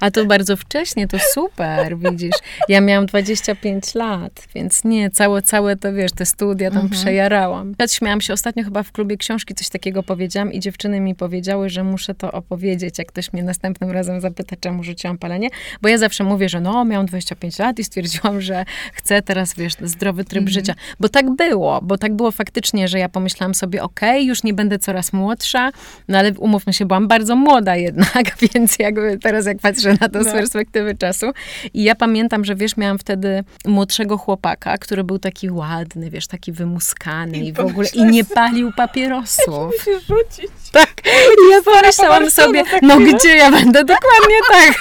A 0.01 0.11
to 0.11 0.25
bardzo 0.25 0.57
wcześnie, 0.57 1.09
to 1.09 1.19
super, 1.35 1.99
widzisz. 1.99 2.37
Ja 2.69 2.81
miałam 2.81 3.07
25 3.07 3.95
lat, 3.95 4.49
więc 4.55 4.85
nie, 4.85 5.11
całe, 5.11 5.43
całe 5.43 5.77
to, 5.77 5.93
wiesz, 5.93 6.13
te 6.13 6.27
studia 6.27 6.71
tam 6.71 6.83
mhm. 6.83 7.01
przejarałam. 7.01 7.75
Ja 7.79 7.89
śmiałam 7.89 8.21
się 8.21 8.33
ostatnio 8.33 8.65
chyba 8.65 8.83
w 8.83 8.93
klubie 8.93 9.17
książki, 9.17 9.55
coś 9.55 9.69
takiego 9.69 10.03
powiedziałam 10.03 10.53
i 10.53 10.61
dziewczyny 10.61 11.01
mi 11.01 11.15
powiedziały, 11.15 11.69
że 11.69 11.85
muszę 11.85 12.15
to 12.15 12.33
opowiedzieć, 12.33 12.99
jak 12.99 13.09
ktoś 13.09 13.33
mnie 13.33 13.43
następnym 13.43 13.91
razem 13.91 14.21
zapyta, 14.21 14.57
czemu 14.61 14.85
rzuciłam 14.85 15.19
palenie, 15.19 15.49
bo 15.83 15.89
ja 15.89 15.99
zawsze 15.99 16.25
mówię, 16.25 16.49
że 16.49 16.61
no, 16.61 16.85
miałam 16.85 17.07
25 17.07 17.59
lat 17.59 17.79
i 17.79 17.85
stwierdziłam, 17.85 18.41
że 18.41 18.65
chcę 18.93 19.23
teraz, 19.23 19.55
wiesz, 19.55 19.73
zdrowy 19.83 20.25
tryb 20.25 20.43
mhm. 20.43 20.53
życia. 20.53 20.75
Bo 21.01 21.09
tak 21.09 21.31
było, 21.31 21.81
bo 21.83 21.99
tak 21.99 22.15
było 22.15 22.31
faktycznie, 22.31 22.89
że 22.89 22.99
ja 22.99 23.09
pomyślałam 23.09 23.55
sobie, 23.55 23.83
okej, 23.83 24.11
okay, 24.11 24.25
już 24.25 24.43
nie 24.43 24.55
będę 24.55 24.79
coraz 24.79 25.13
młodsza, 25.13 25.71
no 26.09 26.19
ale 26.19 26.33
umówmy 26.39 26.73
się, 26.73 26.87
byłam 26.87 27.09
bardzo 27.09 27.37
młoda 27.37 27.77
jednak, 27.77 28.37
więc 28.55 28.79
jakby 28.79 29.19
teraz 29.19 29.47
jak 29.47 29.61
patrzę 29.73 29.97
na 30.01 30.09
to 30.09 30.23
z 30.23 30.27
no. 30.27 30.33
perspektywy 30.33 30.95
czasu. 30.95 31.27
I 31.75 31.83
ja 31.83 31.95
pamiętam, 31.95 32.45
że 32.45 32.55
wiesz, 32.55 32.77
miałam 32.77 32.99
wtedy 32.99 33.45
młodszego 33.67 34.19
chłopaka, 34.19 34.79
który 34.79 35.05
był 35.05 35.19
taki 35.19 35.51
ładny, 35.51 36.11
wiesz, 36.11 36.27
taki 36.27 36.53
wymuskany 36.53 37.39
i, 37.39 37.49
i 37.49 37.53
w 37.53 37.61
ogóle, 37.61 37.89
i 37.95 38.05
nie 38.05 38.25
palił 38.25 38.73
papierosów. 38.77 39.73
Musisz 39.73 40.07
rzucić. 40.07 40.51
Tak. 40.73 40.93
I 41.07 41.51
ja 41.51 41.63
pomyślałam 41.63 42.31
sobie, 42.31 42.63
no 42.83 43.01
gdzie 43.01 43.37
ja 43.37 43.51
będę? 43.51 43.85
Dokładnie 43.85 44.37
tak. 44.51 44.75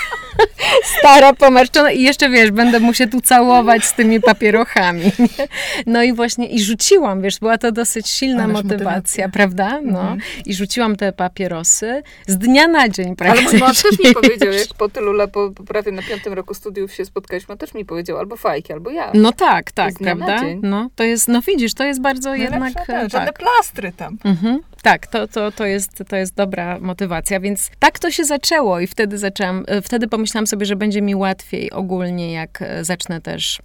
Stara, 1.00 1.34
pomarszczona 1.34 1.92
i 1.92 2.02
jeszcze, 2.02 2.30
wiesz, 2.30 2.52
będę 2.52 2.80
mu 2.80 2.94
się 2.94 3.08
tu 3.08 3.22
całować 3.22 3.86
z 3.86 3.94
tymi 3.94 4.22
papierochami. 4.22 5.04
Nie? 5.20 5.48
No 5.86 6.04
i 6.04 6.14
właśnie, 6.14 6.48
i 6.48 6.64
rzuciłam, 6.64 7.22
wiesz, 7.22 7.40
była 7.40 7.58
to 7.58 7.72
dosyć 7.72 8.10
silna 8.10 8.48
motywacja, 8.48 8.86
motywacja, 8.86 9.30
prawda? 9.30 9.82
No. 9.84 10.00
Mhm. 10.02 10.20
I 10.46 10.54
rzuciłam 10.54 10.96
te 10.96 11.12
papierosy 11.12 12.04
z 12.28 12.38
dnia 12.38 12.68
na 12.68 12.90
dzień 12.90 13.16
praktycznie. 13.16 13.50
Ale 13.50 13.60
mąż 13.60 13.82
też 13.82 14.00
mi 14.00 14.14
powiedział, 14.14 14.54
jak 14.54 14.74
po 14.78 14.90
tylu 14.90 15.14
lat, 15.14 15.32
po, 15.32 15.52
po 15.52 15.64
prawie 15.64 15.92
na 15.92 16.02
piątym 16.02 16.34
roku 16.34 16.54
studiów 16.54 16.94
się 16.94 17.06
spotkaliśmy, 17.06 17.52
on 17.52 17.58
też 17.58 17.74
mi 17.74 17.86
powiedział, 17.86 18.18
albo 18.18 18.36
fajki, 18.36 18.74
albo 18.74 18.90
ja. 18.90 19.12
No 19.14 19.32
tak, 19.32 19.72
tak, 19.72 19.94
prawda? 19.94 20.42
No, 20.62 20.90
to 20.96 21.04
jest, 21.04 21.28
no 21.28 21.42
widzisz, 21.42 21.74
to 21.74 21.84
jest 21.84 22.02
bardzo 22.02 22.30
no 22.30 22.36
jednak... 22.36 22.74
Tak, 22.74 23.10
żadne 23.10 23.34
plastry 23.34 23.92
tam. 23.92 24.18
Mhm. 24.24 24.60
Tak, 24.82 25.08
to, 25.08 25.28
to, 25.28 25.52
to, 25.52 25.66
jest, 25.66 26.04
to 26.08 26.16
jest 26.16 26.36
dobra 26.36 26.80
motywacja, 26.80 27.40
więc 27.40 27.72
tak 27.80 28.00
to 28.00 28.12
się 28.12 28.26
zaczęło 28.26 28.80
i 28.80 28.88
wtedy 28.88 29.18
zaczęłam, 29.18 29.64
e, 29.68 29.82
wtedy 29.82 30.08
pomyślałam 30.08 30.48
sobie, 30.48 30.66
że 30.66 30.76
będzie 30.76 31.02
mi 31.02 31.16
łatwiej 31.16 31.72
ogólnie, 31.72 32.34
jak 32.34 32.62
e, 32.62 32.86
zacznę 32.86 33.22
też 33.22 33.62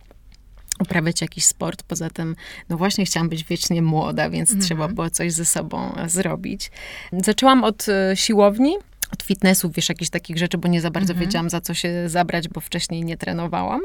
uprawiać 0.80 1.20
jakiś 1.20 1.44
sport. 1.44 1.82
Poza 1.82 2.10
tym, 2.10 2.36
no 2.68 2.76
właśnie 2.76 3.04
chciałam 3.04 3.28
być 3.28 3.44
wiecznie 3.44 3.82
młoda, 3.82 4.30
więc 4.30 4.50
mhm. 4.50 4.66
trzeba 4.66 4.88
było 4.88 5.10
coś 5.10 5.32
ze 5.32 5.44
sobą 5.44 5.94
e, 5.94 6.08
zrobić. 6.08 6.70
Zaczęłam 7.12 7.64
od 7.64 7.86
siłowni, 8.14 8.76
od 9.12 9.22
fitnessu, 9.22 9.70
wiesz, 9.70 9.88
jakichś 9.88 10.10
takich 10.10 10.38
rzeczy, 10.38 10.58
bo 10.58 10.68
nie 10.68 10.80
za 10.80 10.90
bardzo 10.90 11.12
mhm. 11.12 11.26
wiedziałam, 11.26 11.50
za 11.50 11.60
co 11.60 11.74
się 11.74 12.08
zabrać, 12.08 12.48
bo 12.48 12.60
wcześniej 12.60 13.04
nie 13.04 13.16
trenowałam. 13.16 13.80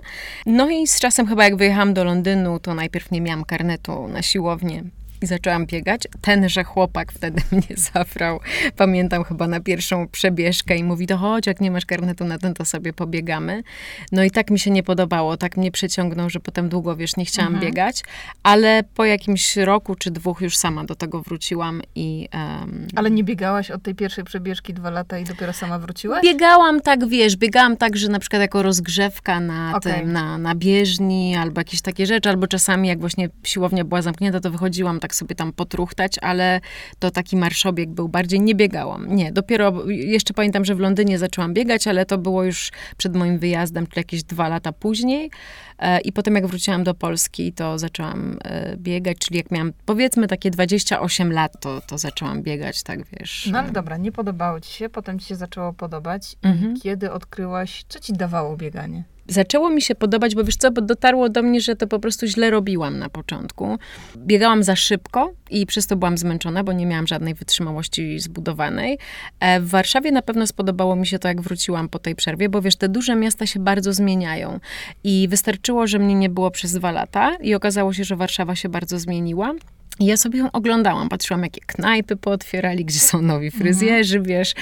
No 0.45 0.69
i 0.69 0.87
z 0.87 0.99
czasem 0.99 1.27
chyba 1.27 1.43
jak 1.43 1.55
wyjechałam 1.55 1.93
do 1.93 2.03
Londynu, 2.03 2.59
to 2.59 2.73
najpierw 2.73 3.11
nie 3.11 3.21
miałam 3.21 3.45
karnetu 3.45 4.07
na 4.07 4.21
siłownię 4.21 4.83
i 5.25 5.27
zaczęłam 5.27 5.65
biegać. 5.65 6.01
Tenże 6.21 6.63
chłopak 6.63 7.11
wtedy 7.11 7.41
mnie 7.51 7.77
zabrał, 7.93 8.39
pamiętam 8.75 9.23
chyba 9.23 9.47
na 9.47 9.59
pierwszą 9.59 10.07
przebieżkę 10.07 10.77
i 10.77 10.83
mówi, 10.83 11.07
to 11.07 11.17
chodź, 11.17 11.47
jak 11.47 11.61
nie 11.61 11.71
masz 11.71 11.85
karnetu 11.85 12.25
na 12.25 12.37
ten, 12.37 12.53
to 12.53 12.65
sobie 12.65 12.93
pobiegamy. 12.93 13.63
No 14.11 14.23
i 14.23 14.31
tak 14.31 14.51
mi 14.51 14.59
się 14.59 14.71
nie 14.71 14.83
podobało, 14.83 15.37
tak 15.37 15.57
mnie 15.57 15.71
przeciągnął, 15.71 16.29
że 16.29 16.39
potem 16.39 16.69
długo, 16.69 16.95
wiesz, 16.95 17.17
nie 17.17 17.25
chciałam 17.25 17.53
mhm. 17.53 17.65
biegać, 17.65 18.03
ale 18.43 18.83
po 18.95 19.05
jakimś 19.05 19.57
roku 19.57 19.95
czy 19.95 20.11
dwóch 20.11 20.41
już 20.41 20.57
sama 20.57 20.83
do 20.83 20.95
tego 20.95 21.21
wróciłam 21.21 21.81
i... 21.95 22.29
Um, 22.33 22.87
ale 22.95 23.11
nie 23.11 23.23
biegałaś 23.23 23.71
od 23.71 23.83
tej 23.83 23.95
pierwszej 23.95 24.23
przebieżki 24.23 24.73
dwa 24.73 24.89
lata 24.89 25.19
i 25.19 25.23
dopiero 25.23 25.53
sama 25.53 25.79
wróciłaś? 25.79 26.23
Biegałam 26.23 26.81
tak, 26.81 27.07
wiesz, 27.07 27.35
biegałam 27.35 27.77
tak, 27.77 27.97
że 27.97 28.09
na 28.09 28.19
przykład 28.19 28.41
jako 28.41 28.63
rozgrzewka 28.63 29.39
na, 29.39 29.73
okay. 29.75 29.93
tym, 29.93 30.11
na, 30.11 30.37
na 30.37 30.55
bieżni 30.55 31.35
albo 31.35 31.61
jakieś 31.61 31.81
takie 31.81 32.05
rzeczy, 32.05 32.29
albo 32.29 32.47
czasami 32.47 32.87
jak 32.87 32.99
właśnie 32.99 33.29
siłownia 33.43 33.83
była 33.83 34.01
zamknięta, 34.01 34.39
to 34.39 34.51
wychodziłam 34.51 34.99
tak 34.99 35.14
tak 35.15 35.19
sobie 35.19 35.35
tam 35.35 35.53
potruchtać, 35.53 36.19
ale 36.21 36.61
to 36.99 37.11
taki 37.11 37.37
marszobieg 37.37 37.89
był 37.89 38.09
bardziej, 38.09 38.41
nie 38.41 38.55
biegałam. 38.55 39.15
Nie, 39.15 39.31
dopiero, 39.31 39.89
jeszcze 39.89 40.33
pamiętam, 40.33 40.65
że 40.65 40.75
w 40.75 40.79
Londynie 40.79 41.19
zaczęłam 41.19 41.53
biegać, 41.53 41.87
ale 41.87 42.05
to 42.05 42.17
było 42.17 42.43
już 42.43 42.71
przed 42.97 43.15
moim 43.15 43.39
wyjazdem, 43.39 43.87
czyli 43.87 43.99
jakieś 43.99 44.23
dwa 44.23 44.47
lata 44.47 44.71
później. 44.71 45.31
E, 45.79 46.01
I 46.01 46.11
potem 46.11 46.35
jak 46.35 46.47
wróciłam 46.47 46.83
do 46.83 46.93
Polski, 46.93 47.53
to 47.53 47.79
zaczęłam 47.79 48.37
e, 48.43 48.77
biegać, 48.77 49.17
czyli 49.17 49.37
jak 49.37 49.51
miałam 49.51 49.73
powiedzmy 49.85 50.27
takie 50.27 50.51
28 50.51 51.31
lat, 51.31 51.59
to, 51.59 51.81
to 51.81 51.97
zaczęłam 51.97 52.43
biegać, 52.43 52.83
tak 52.83 52.99
wiesz. 53.05 53.49
No 53.51 53.59
ale 53.59 53.71
dobra, 53.71 53.97
nie 53.97 54.11
podobało 54.11 54.59
ci 54.59 54.73
się, 54.73 54.89
potem 54.89 55.19
ci 55.19 55.27
się 55.27 55.35
zaczęło 55.35 55.73
podobać. 55.73 56.35
Mhm. 56.43 56.75
Kiedy 56.81 57.11
odkryłaś, 57.11 57.85
co 57.89 57.99
ci 57.99 58.13
dawało 58.13 58.57
bieganie? 58.57 59.03
Zaczęło 59.27 59.69
mi 59.69 59.81
się 59.81 59.95
podobać, 59.95 60.35
bo 60.35 60.43
wiesz 60.43 60.55
co, 60.55 60.71
bo 60.71 60.81
dotarło 60.81 61.29
do 61.29 61.43
mnie, 61.43 61.61
że 61.61 61.75
to 61.75 61.87
po 61.87 61.99
prostu 61.99 62.27
źle 62.27 62.49
robiłam 62.49 62.99
na 62.99 63.09
początku. 63.09 63.77
Biegałam 64.17 64.63
za 64.63 64.75
szybko 64.75 65.33
i 65.49 65.65
przez 65.65 65.87
to 65.87 65.95
byłam 65.95 66.17
zmęczona, 66.17 66.63
bo 66.63 66.73
nie 66.73 66.85
miałam 66.85 67.07
żadnej 67.07 67.33
wytrzymałości 67.33 68.19
zbudowanej. 68.19 68.97
E, 69.39 69.59
w 69.59 69.69
Warszawie 69.69 70.11
na 70.11 70.21
pewno 70.21 70.47
spodobało 70.47 70.95
mi 70.95 71.07
się 71.07 71.19
to, 71.19 71.27
jak 71.27 71.41
wróciłam 71.41 71.89
po 71.89 71.99
tej 71.99 72.15
przerwie, 72.15 72.49
bo 72.49 72.61
wiesz, 72.61 72.75
te 72.75 72.89
duże 72.89 73.15
miasta 73.15 73.45
się 73.45 73.59
bardzo 73.59 73.93
zmieniają. 73.93 74.59
I 75.03 75.27
wystarczyło, 75.29 75.87
że 75.87 75.99
mnie 75.99 76.15
nie 76.15 76.29
było 76.29 76.51
przez 76.51 76.73
dwa 76.73 76.91
lata 76.91 77.35
i 77.35 77.55
okazało 77.55 77.93
się, 77.93 78.03
że 78.03 78.15
Warszawa 78.15 78.55
się 78.55 78.69
bardzo 78.69 78.99
zmieniła. 78.99 79.53
Ja 79.99 80.17
sobie 80.17 80.39
ją 80.39 80.51
oglądałam, 80.51 81.09
patrzyłam, 81.09 81.43
jakie 81.43 81.61
knajpy 81.65 82.15
pootwierali, 82.15 82.85
gdzie 82.85 82.99
są 82.99 83.21
nowi 83.21 83.51
fryzjerzy, 83.51 84.17
mhm. 84.17 84.37
wiesz. 84.37 84.53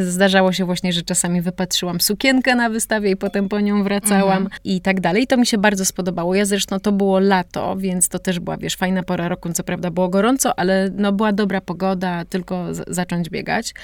Zdarzało 0.00 0.52
się 0.52 0.64
właśnie, 0.64 0.92
że 0.92 1.02
czasami 1.02 1.42
wypatrzyłam 1.42 2.00
sukienkę 2.00 2.54
na 2.54 2.70
wystawie 2.70 3.10
i 3.10 3.16
potem 3.16 3.48
po 3.48 3.60
nią 3.60 3.84
wracałam 3.84 4.42
mhm. 4.42 4.60
i 4.64 4.80
tak 4.80 5.00
dalej. 5.00 5.22
I 5.22 5.26
to 5.26 5.36
mi 5.36 5.46
się 5.46 5.58
bardzo 5.58 5.84
spodobało. 5.84 6.34
Ja 6.34 6.44
zresztą, 6.44 6.80
to 6.80 6.92
było 6.92 7.18
lato, 7.18 7.76
więc 7.76 8.08
to 8.08 8.18
też 8.18 8.40
była, 8.40 8.56
wiesz, 8.56 8.76
fajna 8.76 9.02
pora 9.02 9.28
roku. 9.28 9.52
Co 9.52 9.64
prawda 9.64 9.90
było 9.90 10.08
gorąco, 10.08 10.58
ale 10.58 10.90
no 10.96 11.12
była 11.12 11.32
dobra 11.32 11.60
pogoda, 11.60 12.24
tylko 12.24 12.66
zacząć 12.86 13.30
biegać. 13.30 13.74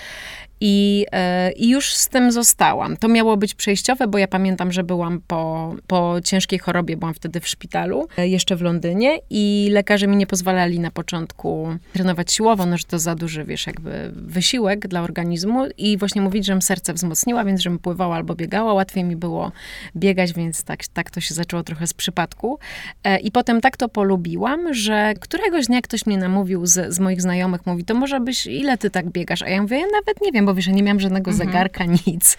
I, 0.60 1.06
e, 1.12 1.52
I 1.52 1.68
już 1.70 1.94
z 1.94 2.08
tym 2.08 2.32
zostałam. 2.32 2.96
To 2.96 3.08
miało 3.08 3.36
być 3.36 3.54
przejściowe, 3.54 4.08
bo 4.08 4.18
ja 4.18 4.28
pamiętam, 4.28 4.72
że 4.72 4.84
byłam 4.84 5.20
po, 5.26 5.74
po 5.86 6.16
ciężkiej 6.24 6.58
chorobie, 6.58 6.96
byłam 6.96 7.14
wtedy 7.14 7.40
w 7.40 7.48
szpitalu, 7.48 8.08
e, 8.18 8.28
jeszcze 8.28 8.56
w 8.56 8.62
Londynie 8.62 9.18
i 9.30 9.68
lekarze 9.72 10.06
mi 10.06 10.16
nie 10.16 10.26
pozwalali 10.26 10.80
na 10.80 10.90
początku 10.90 11.68
trenować 11.92 12.32
siłowo, 12.32 12.66
no 12.66 12.78
że 12.78 12.84
to 12.84 12.98
za 12.98 13.14
duży, 13.14 13.44
wiesz, 13.44 13.66
jakby 13.66 14.10
wysiłek 14.14 14.88
dla 14.88 15.02
organizmu 15.02 15.66
i 15.78 15.96
właśnie 15.96 16.22
mówić, 16.22 16.46
żebym 16.46 16.62
serce 16.62 16.94
wzmocniła, 16.94 17.44
więc 17.44 17.60
żebym 17.60 17.78
pływała 17.78 18.16
albo 18.16 18.34
biegała. 18.34 18.72
Łatwiej 18.72 19.04
mi 19.04 19.16
było 19.16 19.52
biegać, 19.96 20.32
więc 20.32 20.64
tak, 20.64 20.86
tak 20.86 21.10
to 21.10 21.20
się 21.20 21.34
zaczęło 21.34 21.62
trochę 21.62 21.86
z 21.86 21.94
przypadku. 21.94 22.58
E, 23.04 23.18
I 23.18 23.30
potem 23.30 23.60
tak 23.60 23.76
to 23.76 23.88
polubiłam, 23.88 24.74
że 24.74 25.14
któregoś 25.20 25.66
dnia 25.66 25.82
ktoś 25.82 26.06
mnie 26.06 26.16
namówił 26.16 26.66
z, 26.66 26.94
z 26.94 27.00
moich 27.00 27.22
znajomych, 27.22 27.66
mówi, 27.66 27.84
to 27.84 27.94
może 27.94 28.20
byś, 28.20 28.46
ile 28.46 28.78
ty 28.78 28.90
tak 28.90 29.10
biegasz? 29.10 29.42
A 29.42 29.48
ja 29.48 29.62
mówię, 29.62 29.76
ja 29.76 29.86
nawet 29.92 30.22
nie 30.22 30.32
wiem, 30.32 30.47
bo 30.48 30.54
wiesz, 30.54 30.66
ja 30.66 30.72
nie 30.72 30.82
miałam 30.82 31.00
żadnego 31.00 31.30
mhm. 31.30 31.48
zegarka, 31.48 31.84
nic. 32.06 32.36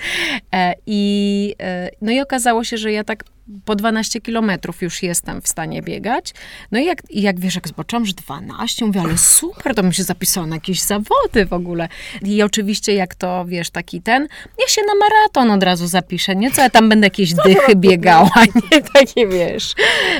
E, 0.53 0.73
I, 0.85 1.55
e, 1.61 1.89
no 2.01 2.11
i 2.11 2.19
okazało 2.19 2.63
się, 2.63 2.77
że 2.77 2.91
ja 2.91 3.03
tak 3.03 3.23
po 3.65 3.75
12 3.75 4.21
kilometrów 4.21 4.81
już 4.81 5.03
jestem 5.03 5.41
w 5.41 5.47
stanie 5.47 5.81
biegać. 5.81 6.33
No 6.71 6.79
i 6.79 6.85
jak, 6.85 7.01
jak 7.09 7.39
wiesz, 7.39 7.55
jak 7.55 7.67
zobaczyłam, 7.67 8.05
że 8.05 8.13
12, 8.13 8.85
mówię, 8.85 9.01
ale 9.01 9.17
super, 9.17 9.75
to 9.75 9.83
bym 9.83 9.93
się 9.93 10.03
zapisała 10.03 10.47
na 10.47 10.55
jakieś 10.55 10.81
zawody 10.81 11.45
w 11.45 11.53
ogóle. 11.53 11.87
I 12.21 12.43
oczywiście 12.43 12.93
jak 12.93 13.15
to, 13.15 13.45
wiesz, 13.45 13.69
taki 13.69 14.01
ten, 14.01 14.27
ja 14.59 14.67
się 14.67 14.81
na 14.81 14.93
maraton 14.95 15.51
od 15.51 15.63
razu 15.63 15.87
zapiszę, 15.87 16.35
nie? 16.35 16.51
Co 16.51 16.61
ja 16.61 16.69
tam 16.69 16.89
będę 16.89 17.07
jakieś 17.07 17.33
dychy 17.33 17.75
biegała, 17.75 18.31
nie? 18.71 18.81
Takie, 18.81 19.27
wiesz. 19.27 19.73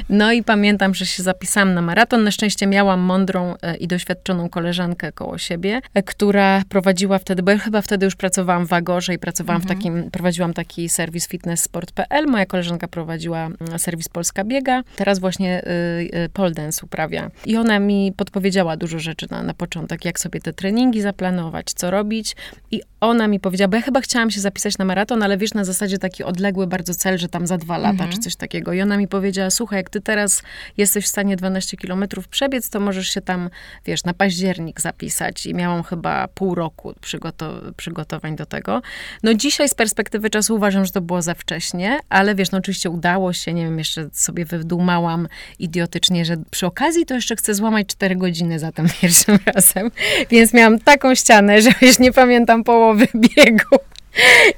No 0.09 0.31
i 0.31 0.43
pamiętam, 0.43 0.95
że 0.95 1.05
się 1.05 1.23
zapisałam 1.23 1.73
na 1.73 1.81
maraton. 1.81 2.23
Na 2.23 2.31
szczęście 2.31 2.67
miałam 2.67 2.99
mądrą 2.99 3.55
e, 3.61 3.77
i 3.77 3.87
doświadczoną 3.87 4.49
koleżankę 4.49 5.11
koło 5.11 5.37
siebie, 5.37 5.81
e, 5.93 6.03
która 6.03 6.61
prowadziła 6.69 7.19
wtedy, 7.19 7.43
bo 7.43 7.51
ja 7.51 7.57
chyba 7.57 7.81
wtedy 7.81 8.05
już 8.05 8.15
pracowałam 8.15 8.67
w 8.67 8.73
Agorze 8.73 9.13
i 9.13 9.19
pracowałam 9.19 9.61
mhm. 9.61 9.77
w 9.77 9.79
takim, 9.79 10.11
prowadziłam 10.11 10.53
taki 10.53 10.89
serwis 10.89 11.27
fitnessport.pl. 11.27 12.27
Moja 12.27 12.45
koleżanka 12.45 12.87
prowadziła 12.87 13.18
prowadziła 13.19 13.45
mm, 13.45 13.79
serwis 13.79 14.09
Polska 14.09 14.43
Biega. 14.43 14.83
Teraz 14.95 15.19
właśnie 15.19 15.63
y, 15.63 16.17
y, 16.25 16.29
pole 16.29 16.51
dance 16.51 16.85
uprawia. 16.85 17.31
I 17.45 17.57
ona 17.57 17.79
mi 17.79 18.13
podpowiedziała 18.17 18.77
dużo 18.77 18.99
rzeczy 18.99 19.27
na, 19.29 19.43
na 19.43 19.53
początek, 19.53 20.05
jak 20.05 20.19
sobie 20.19 20.41
te 20.41 20.53
treningi 20.53 21.01
zaplanować, 21.01 21.73
co 21.73 21.91
robić. 21.91 22.35
I 22.71 22.81
ona 23.01 23.27
mi 23.27 23.39
powiedziała, 23.39 23.67
bo 23.67 23.77
ja 23.77 23.81
chyba 23.81 24.01
chciałam 24.01 24.31
się 24.31 24.41
zapisać 24.41 24.77
na 24.77 24.85
maraton, 24.85 25.23
ale 25.23 25.37
wiesz, 25.37 25.53
na 25.53 25.63
zasadzie 25.63 25.97
taki 25.97 26.23
odległy 26.23 26.67
bardzo 26.67 26.95
cel, 26.95 27.17
że 27.17 27.29
tam 27.29 27.47
za 27.47 27.57
dwa 27.57 27.77
lata, 27.77 27.91
mhm. 27.91 28.11
czy 28.11 28.17
coś 28.17 28.35
takiego. 28.35 28.73
I 28.73 28.81
ona 28.81 28.97
mi 28.97 29.07
powiedziała, 29.07 29.49
słuchaj, 29.49 29.79
jak 29.79 29.89
ty 29.89 30.01
teraz 30.01 30.43
jesteś 30.77 31.05
w 31.05 31.07
stanie 31.07 31.35
12 31.35 31.77
kilometrów 31.77 32.27
przebiec, 32.27 32.69
to 32.69 32.79
możesz 32.79 33.07
się 33.07 33.21
tam, 33.21 33.49
wiesz, 33.85 34.03
na 34.03 34.13
październik 34.13 34.81
zapisać. 34.81 35.45
I 35.45 35.53
miałam 35.53 35.83
chyba 35.83 36.27
pół 36.27 36.55
roku 36.55 36.93
przygoto 37.01 37.61
przygotowań 37.77 38.35
do 38.35 38.45
tego. 38.45 38.81
No 39.23 39.33
dzisiaj 39.33 39.69
z 39.69 39.73
perspektywy 39.73 40.29
czasu 40.29 40.55
uważam, 40.55 40.85
że 40.85 40.91
to 40.91 41.01
było 41.01 41.21
za 41.21 41.33
wcześnie, 41.33 41.99
ale 42.09 42.35
wiesz, 42.35 42.51
no 42.51 42.57
oczywiście 42.57 42.89
udało 42.89 43.09
udało 43.09 43.33
się, 43.33 43.53
nie 43.53 43.63
wiem, 43.63 43.77
jeszcze 43.77 44.09
sobie 44.13 44.45
wydumałam 44.45 45.27
idiotycznie, 45.59 46.25
że 46.25 46.37
przy 46.51 46.65
okazji 46.65 47.05
to 47.05 47.15
jeszcze 47.15 47.35
chcę 47.35 47.53
złamać 47.53 47.87
4 47.87 48.15
godziny 48.15 48.59
za 48.59 48.71
tym 48.71 48.87
pierwszym 49.01 49.39
razem. 49.45 49.91
Więc 50.29 50.53
miałam 50.53 50.79
taką 50.79 51.15
ścianę, 51.15 51.61
że 51.63 51.69
już 51.81 51.99
nie 51.99 52.11
pamiętam 52.11 52.63
połowy 52.63 52.88
biegu. 53.13 53.79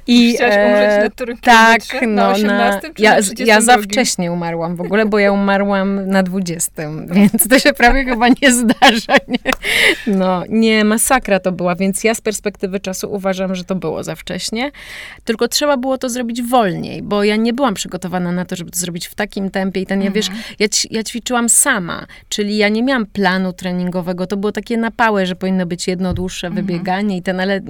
I 0.06 0.32
Chciałaś 0.34 0.56
umrzeć 0.56 1.04
na 1.04 1.10
którym 1.10 1.38
Tak, 1.38 1.80
no, 2.02 2.08
na 2.08 2.30
18 2.30 2.88
na, 2.88 2.94
ja, 2.98 3.18
ja 3.38 3.60
za 3.60 3.78
wcześnie 3.78 4.32
umarłam 4.32 4.76
w 4.76 4.80
ogóle, 4.80 5.06
bo 5.06 5.18
ja 5.18 5.32
umarłam 5.32 6.06
na 6.06 6.22
20, 6.22 6.72
więc 7.14 7.48
to 7.48 7.58
się 7.58 7.72
prawie 7.72 8.04
chyba 8.04 8.28
nie 8.28 8.52
zdarza. 8.52 9.16
Nie? 9.28 9.52
No, 10.06 10.42
nie, 10.48 10.84
masakra 10.84 11.40
to 11.40 11.52
była, 11.52 11.74
więc 11.74 12.04
ja 12.04 12.14
z 12.14 12.20
perspektywy 12.20 12.80
czasu 12.80 13.12
uważam, 13.12 13.54
że 13.54 13.64
to 13.64 13.74
było 13.74 14.04
za 14.04 14.14
wcześnie. 14.14 14.70
Tylko 15.24 15.48
trzeba 15.48 15.76
było 15.76 15.98
to 15.98 16.08
zrobić 16.08 16.42
wolniej, 16.42 17.02
bo 17.02 17.24
ja 17.24 17.36
nie 17.36 17.52
byłam 17.52 17.74
przygotowana 17.74 18.32
na 18.32 18.44
to, 18.44 18.56
żeby 18.56 18.70
to 18.70 18.78
zrobić 18.78 19.06
w 19.06 19.14
takim 19.14 19.50
tempie 19.50 19.80
i 19.80 19.86
ten, 19.86 20.02
ja 20.02 20.10
wiesz, 20.10 20.28
mhm. 20.28 20.44
ja, 20.58 20.66
ja 20.90 21.02
ćwiczyłam 21.02 21.48
sama, 21.48 22.06
czyli 22.28 22.56
ja 22.56 22.68
nie 22.68 22.82
miałam 22.82 23.06
planu 23.06 23.52
treningowego, 23.52 24.26
to 24.26 24.36
było 24.36 24.52
takie 24.52 24.76
napałe, 24.76 25.26
że 25.26 25.36
powinno 25.36 25.66
być 25.66 25.88
jedno 25.88 26.14
dłuższe 26.14 26.46
mhm. 26.46 26.66
wybieganie 26.66 27.16
i 27.16 27.22
ten, 27.22 27.40
ale 27.40 27.60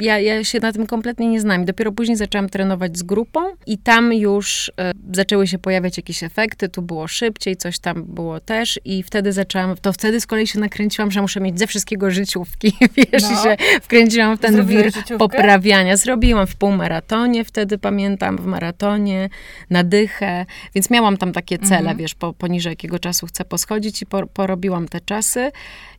ja, 0.00 0.18
ja 0.18 0.44
się 0.44 0.60
na 0.60 0.72
tym 0.72 0.86
kompletnie 0.86 1.23
kompletnie 1.24 1.28
nie 1.28 1.40
znam. 1.40 1.62
I 1.62 1.64
dopiero 1.64 1.92
później 1.92 2.16
zaczęłam 2.16 2.48
trenować 2.48 2.98
z 2.98 3.02
grupą 3.02 3.40
i 3.66 3.78
tam 3.78 4.12
już 4.12 4.72
e, 4.78 4.92
zaczęły 5.12 5.46
się 5.46 5.58
pojawiać 5.58 5.96
jakieś 5.96 6.22
efekty, 6.22 6.68
tu 6.68 6.82
było 6.82 7.08
szybciej, 7.08 7.56
coś 7.56 7.78
tam 7.78 8.04
było 8.04 8.40
też 8.40 8.80
i 8.84 9.02
wtedy 9.02 9.32
zaczęłam, 9.32 9.76
to 9.76 9.92
wtedy 9.92 10.20
z 10.20 10.26
kolei 10.26 10.46
się 10.46 10.60
nakręciłam, 10.60 11.10
że 11.10 11.20
muszę 11.22 11.40
mieć 11.40 11.58
ze 11.58 11.66
wszystkiego 11.66 12.10
życiówki, 12.10 12.72
wiesz, 12.96 13.22
no. 13.22 13.42
się 13.42 13.56
wkręciłam 13.82 14.36
w 14.36 14.40
ten 14.40 14.54
Zrobiłeś 14.54 14.84
wir 14.84 14.94
życiówkę? 14.94 15.18
poprawiania. 15.18 15.96
Zrobiłam 15.96 16.46
w 16.46 16.56
półmaratonie, 16.56 17.44
wtedy 17.44 17.78
pamiętam, 17.78 18.36
w 18.36 18.46
maratonie, 18.46 19.28
na 19.70 19.84
dychę, 19.84 20.46
więc 20.74 20.90
miałam 20.90 21.16
tam 21.16 21.32
takie 21.32 21.58
cele, 21.58 21.78
mhm. 21.78 21.96
wiesz, 21.96 22.14
po, 22.14 22.32
poniżej 22.32 22.70
jakiego 22.70 22.98
czasu 22.98 23.26
chcę 23.26 23.44
poschodzić 23.44 24.02
i 24.02 24.06
po, 24.06 24.26
porobiłam 24.26 24.88
te 24.88 25.00
czasy. 25.00 25.50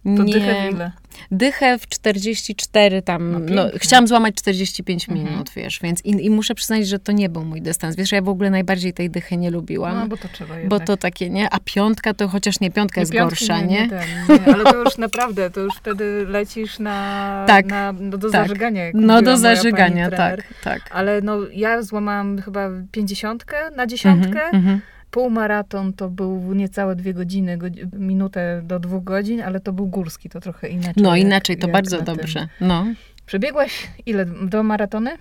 To 0.04 0.24
nie, 0.24 0.34
dychę 0.34 0.70
ile? 0.72 0.92
Dychę 1.32 1.80
w 1.80 1.88
44 1.88 3.01
tam, 3.01 3.32
no, 3.32 3.39
no 3.55 3.70
chciałam 3.76 4.07
złamać 4.07 4.36
45 4.36 5.09
mhm. 5.09 5.28
minut, 5.28 5.49
wiesz, 5.55 5.80
więc 5.84 6.05
i, 6.05 6.26
i, 6.26 6.30
muszę 6.30 6.55
przyznać, 6.55 6.88
że 6.88 6.99
to 6.99 7.11
nie 7.11 7.30
był 7.30 7.45
mój 7.45 7.61
dystans. 7.61 7.95
Wiesz, 7.95 8.11
ja 8.11 8.22
w 8.22 8.30
ogóle 8.30 8.49
najbardziej 8.49 8.93
tej 8.93 9.09
dychy 9.09 9.38
nie 9.38 9.51
lubiłam. 9.51 9.95
No, 9.99 10.07
bo 10.07 10.18
to 10.18 10.28
trzeba 10.28 10.59
jednak. 10.59 10.80
Bo 10.80 10.86
to 10.86 10.97
takie, 10.97 11.30
nie? 11.30 11.49
A 11.49 11.59
piątka 11.59 12.13
to 12.13 12.28
chociaż 12.28 12.59
nie, 12.59 12.72
piątka 12.72 12.99
nie, 12.99 13.01
jest 13.01 13.13
gorsza, 13.13 13.61
nie? 13.61 13.68
Nie, 13.68 13.88
nie, 13.88 14.39
nie, 14.45 14.53
ale 14.53 14.63
to 14.63 14.84
już 14.84 14.97
naprawdę, 14.97 15.49
to 15.49 15.59
już 15.59 15.76
wtedy 15.76 16.26
lecisz 16.28 16.80
na, 16.80 17.45
tak, 17.47 17.66
na, 17.66 17.93
no, 17.93 18.18
do 18.18 18.30
tak. 18.30 18.47
zażygania. 18.47 18.84
No 18.93 19.22
do 19.22 19.38
zażygania, 19.38 20.11
tak, 20.11 20.53
tak. 20.63 20.82
Ale 20.91 21.22
no 21.22 21.38
ja 21.53 21.82
złamałam 21.82 22.41
chyba 22.41 22.70
pięćdziesiątkę 22.91 23.55
na 23.76 23.88
dziesiątkę. 23.88 24.43
Mhm, 24.43 24.55
mhm. 24.55 24.82
Półmaraton 25.16 25.93
to 25.93 26.09
był 26.09 26.53
niecałe 26.53 26.95
dwie 26.95 27.13
godziny, 27.13 27.57
minutę 27.93 28.61
do 28.63 28.80
dwóch 28.80 29.03
godzin, 29.03 29.41
ale 29.41 29.59
to 29.59 29.74
był 29.74 29.88
górski, 29.88 30.30
to 30.30 30.39
trochę 30.39 30.70
inaczej. 30.70 31.03
No 31.03 31.16
inaczej, 31.16 31.57
to 31.57 31.68
bardzo 31.68 32.01
dobrze. 32.01 32.47
No. 32.61 32.86
Przebiegłaś 33.26 33.88
ile? 34.05 34.26
Dwa 34.26 34.63
maratony? 34.63 35.18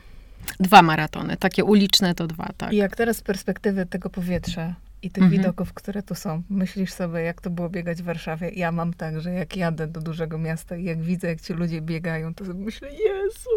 Dwa 0.60 0.82
maratony, 0.82 1.36
takie 1.36 1.64
uliczne 1.64 2.14
to 2.14 2.26
dwa, 2.26 2.50
tak. 2.56 2.72
I 2.72 2.76
jak 2.76 2.96
teraz 2.96 3.16
z 3.16 3.20
perspektywy 3.20 3.86
tego 3.86 4.10
powietrza 4.10 4.74
i 5.02 5.10
tych 5.10 5.24
mhm. 5.24 5.42
widoków, 5.42 5.72
które 5.72 6.02
tu 6.02 6.14
są, 6.14 6.42
myślisz 6.50 6.92
sobie, 6.92 7.20
jak 7.20 7.40
to 7.40 7.50
było 7.50 7.68
biegać 7.68 8.02
w 8.02 8.04
Warszawie? 8.04 8.50
Ja 8.50 8.72
mam 8.72 8.94
tak, 8.94 9.20
że 9.20 9.32
jak 9.32 9.56
jadę 9.56 9.86
do 9.86 10.00
dużego 10.00 10.38
miasta 10.38 10.76
i 10.76 10.84
jak 10.84 11.02
widzę, 11.02 11.28
jak 11.28 11.40
ci 11.40 11.52
ludzie 11.52 11.80
biegają, 11.80 12.34
to 12.34 12.44
myślę, 12.54 12.88
Jezu, 12.88 13.50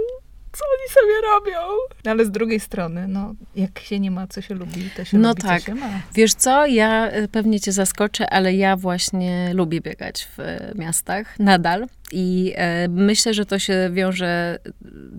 co 0.57 0.65
oni 0.79 0.89
sobie 0.89 1.21
robią? 1.33 1.77
No 2.05 2.11
ale 2.11 2.25
z 2.25 2.31
drugiej 2.31 2.59
strony, 2.59 3.07
no, 3.07 3.33
jak 3.55 3.79
się 3.79 3.99
nie 3.99 4.11
ma, 4.11 4.27
co 4.27 4.41
się 4.41 4.55
lubi, 4.55 4.89
to 4.95 5.05
się 5.05 5.17
no 5.17 5.29
lubi, 5.29 5.41
tak. 5.41 5.61
co 5.61 5.65
się 5.65 5.75
ma. 5.75 5.89
Wiesz 6.15 6.33
co, 6.33 6.65
ja 6.65 7.07
e, 7.07 7.27
pewnie 7.27 7.59
cię 7.59 7.71
zaskoczę, 7.71 8.29
ale 8.29 8.53
ja 8.53 8.75
właśnie 8.75 9.53
lubię 9.53 9.81
biegać 9.81 10.27
w 10.37 10.39
e, 10.39 10.71
miastach, 10.75 11.39
nadal. 11.39 11.87
I 12.11 12.53
e, 12.55 12.87
myślę, 12.87 13.33
że 13.33 13.45
to 13.45 13.59
się 13.59 13.89
wiąże, 13.93 14.59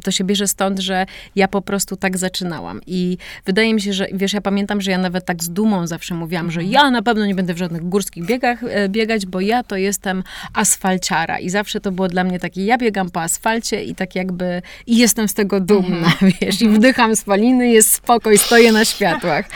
to 0.04 0.10
się 0.10 0.24
bierze 0.24 0.48
stąd, 0.48 0.78
że 0.78 1.06
ja 1.36 1.48
po 1.48 1.62
prostu 1.62 1.96
tak 1.96 2.18
zaczynałam. 2.18 2.80
I 2.86 3.18
wydaje 3.46 3.74
mi 3.74 3.80
się, 3.80 3.92
że 3.92 4.06
wiesz, 4.12 4.32
ja 4.32 4.40
pamiętam, 4.40 4.80
że 4.80 4.90
ja 4.90 4.98
nawet 4.98 5.24
tak 5.24 5.42
z 5.42 5.50
dumą 5.50 5.86
zawsze 5.86 6.14
mówiłam, 6.14 6.50
że 6.50 6.64
ja 6.64 6.90
na 6.90 7.02
pewno 7.02 7.26
nie 7.26 7.34
będę 7.34 7.54
w 7.54 7.58
żadnych 7.58 7.88
górskich 7.88 8.26
biegach 8.26 8.64
e, 8.64 8.88
biegać, 8.88 9.26
bo 9.26 9.40
ja 9.40 9.62
to 9.62 9.76
jestem 9.76 10.22
asfalciara. 10.54 11.38
I 11.38 11.50
zawsze 11.50 11.80
to 11.80 11.92
było 11.92 12.08
dla 12.08 12.24
mnie 12.24 12.38
takie, 12.38 12.64
ja 12.64 12.78
biegam 12.78 13.10
po 13.10 13.22
asfalcie 13.22 13.84
i 13.84 13.94
tak 13.94 14.14
jakby, 14.14 14.62
i 14.86 14.96
jestem 14.96 15.28
z 15.28 15.34
tego 15.34 15.60
dumna, 15.60 15.96
mhm. 15.96 16.32
wiesz, 16.40 16.62
i 16.62 16.68
wdycham 16.68 17.16
spaliny, 17.16 17.70
jest 17.70 17.94
spokój, 17.94 18.38
stoję 18.38 18.72
na 18.72 18.84
światłach. 18.84 19.48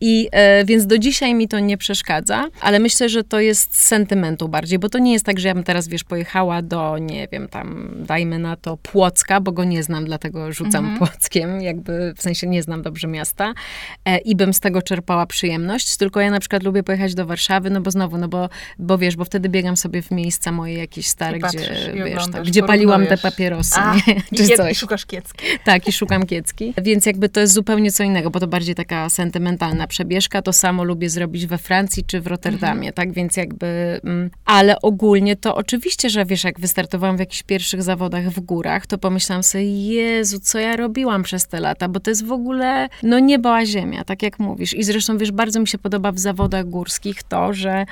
I 0.00 0.28
e, 0.32 0.64
więc 0.64 0.86
do 0.86 0.98
dzisiaj 0.98 1.34
mi 1.34 1.48
to 1.48 1.58
nie 1.58 1.76
przeszkadza, 1.76 2.48
ale 2.60 2.78
myślę, 2.78 3.08
że 3.08 3.24
to 3.24 3.40
jest 3.40 3.76
sentymentu 3.76 4.48
bardziej, 4.48 4.78
bo 4.78 4.88
to 4.88 4.98
nie 4.98 5.12
jest 5.12 5.24
tak, 5.24 5.40
że 5.40 5.48
ja 5.48 5.54
bym 5.54 5.64
teraz, 5.64 5.88
wiesz, 5.88 6.04
pojechała 6.04 6.62
do, 6.62 6.98
nie 6.98 7.28
wiem, 7.28 7.48
tam, 7.48 7.90
dajmy 7.96 8.38
na 8.38 8.56
to 8.56 8.76
Płocka, 8.76 9.40
bo 9.40 9.52
go 9.52 9.64
nie 9.64 9.82
znam, 9.82 10.04
dlatego 10.04 10.52
rzucam 10.52 10.84
mhm. 10.84 10.98
Płockiem, 10.98 11.60
jakby 11.60 12.14
w 12.16 12.22
sensie 12.22 12.46
nie 12.46 12.62
znam 12.62 12.82
dobrze 12.82 13.08
miasta 13.08 13.54
e, 14.04 14.18
i 14.18 14.36
bym 14.36 14.54
z 14.54 14.60
tego 14.60 14.82
czerpała 14.82 15.26
przyjemność, 15.26 15.96
tylko 15.96 16.20
ja 16.20 16.30
na 16.30 16.40
przykład 16.40 16.62
lubię 16.62 16.82
pojechać 16.82 17.14
do 17.14 17.26
Warszawy, 17.26 17.70
no 17.70 17.80
bo 17.80 17.90
znowu, 17.90 18.18
no 18.18 18.28
bo, 18.28 18.48
bo 18.78 18.98
wiesz, 18.98 19.16
bo 19.16 19.24
wtedy 19.24 19.48
biegam 19.48 19.76
sobie 19.76 20.02
w 20.02 20.10
miejsca 20.10 20.52
moje 20.52 20.74
jakieś 20.74 21.06
stare, 21.06 21.38
gdzie, 21.38 21.58
wiesz, 22.04 22.30
tak, 22.32 22.44
gdzie 22.44 22.62
paliłam 22.62 23.06
te 23.06 23.18
papierosy, 23.18 23.80
A, 23.80 23.94
nie? 23.94 24.02
czy 24.36 24.52
i 24.52 24.56
coś. 24.56 24.72
I 24.72 24.74
szukasz 24.74 25.06
kiecki. 25.06 25.46
Tak, 25.64 25.88
i 25.88 25.92
szukam 25.92 26.26
kiecki, 26.26 26.74
więc 26.82 27.06
jakby 27.06 27.28
to 27.28 27.40
jest 27.40 27.52
zupełnie 27.52 27.92
co 27.92 28.02
innego, 28.02 28.30
bo 28.30 28.40
to 28.40 28.46
bardziej 28.46 28.74
taka 28.74 29.10
sentymentalna 29.10 29.86
przebieżka, 29.90 30.42
to 30.42 30.52
samo 30.52 30.84
lubię 30.84 31.10
zrobić 31.10 31.46
we 31.46 31.58
Francji 31.58 32.04
czy 32.04 32.20
w 32.20 32.26
Rotterdamie, 32.26 32.88
mhm. 32.88 32.92
tak, 32.92 33.12
więc 33.12 33.36
jakby, 33.36 34.00
mm, 34.04 34.30
ale 34.44 34.80
ogólnie 34.82 35.36
to 35.36 35.56
oczywiście, 35.56 36.10
że 36.10 36.24
wiesz, 36.24 36.44
jak 36.44 36.60
wystartowałam 36.60 37.16
w 37.16 37.20
jakichś 37.20 37.42
pierwszych 37.42 37.82
zawodach 37.82 38.30
w 38.30 38.40
górach, 38.40 38.86
to 38.86 38.98
pomyślałam 38.98 39.42
sobie, 39.42 39.86
Jezu, 39.94 40.40
co 40.40 40.58
ja 40.58 40.76
robiłam 40.76 41.22
przez 41.22 41.46
te 41.46 41.60
lata, 41.60 41.88
bo 41.88 42.00
to 42.00 42.10
jest 42.10 42.26
w 42.26 42.32
ogóle, 42.32 42.88
no 43.02 43.18
nieba 43.18 43.66
ziemia, 43.66 44.04
tak 44.04 44.22
jak 44.22 44.38
mówisz. 44.38 44.74
I 44.74 44.84
zresztą, 44.84 45.18
wiesz, 45.18 45.32
bardzo 45.32 45.60
mi 45.60 45.68
się 45.68 45.78
podoba 45.78 46.12
w 46.12 46.18
zawodach 46.18 46.66
górskich 46.66 47.22
to, 47.22 47.54
że 47.54 47.86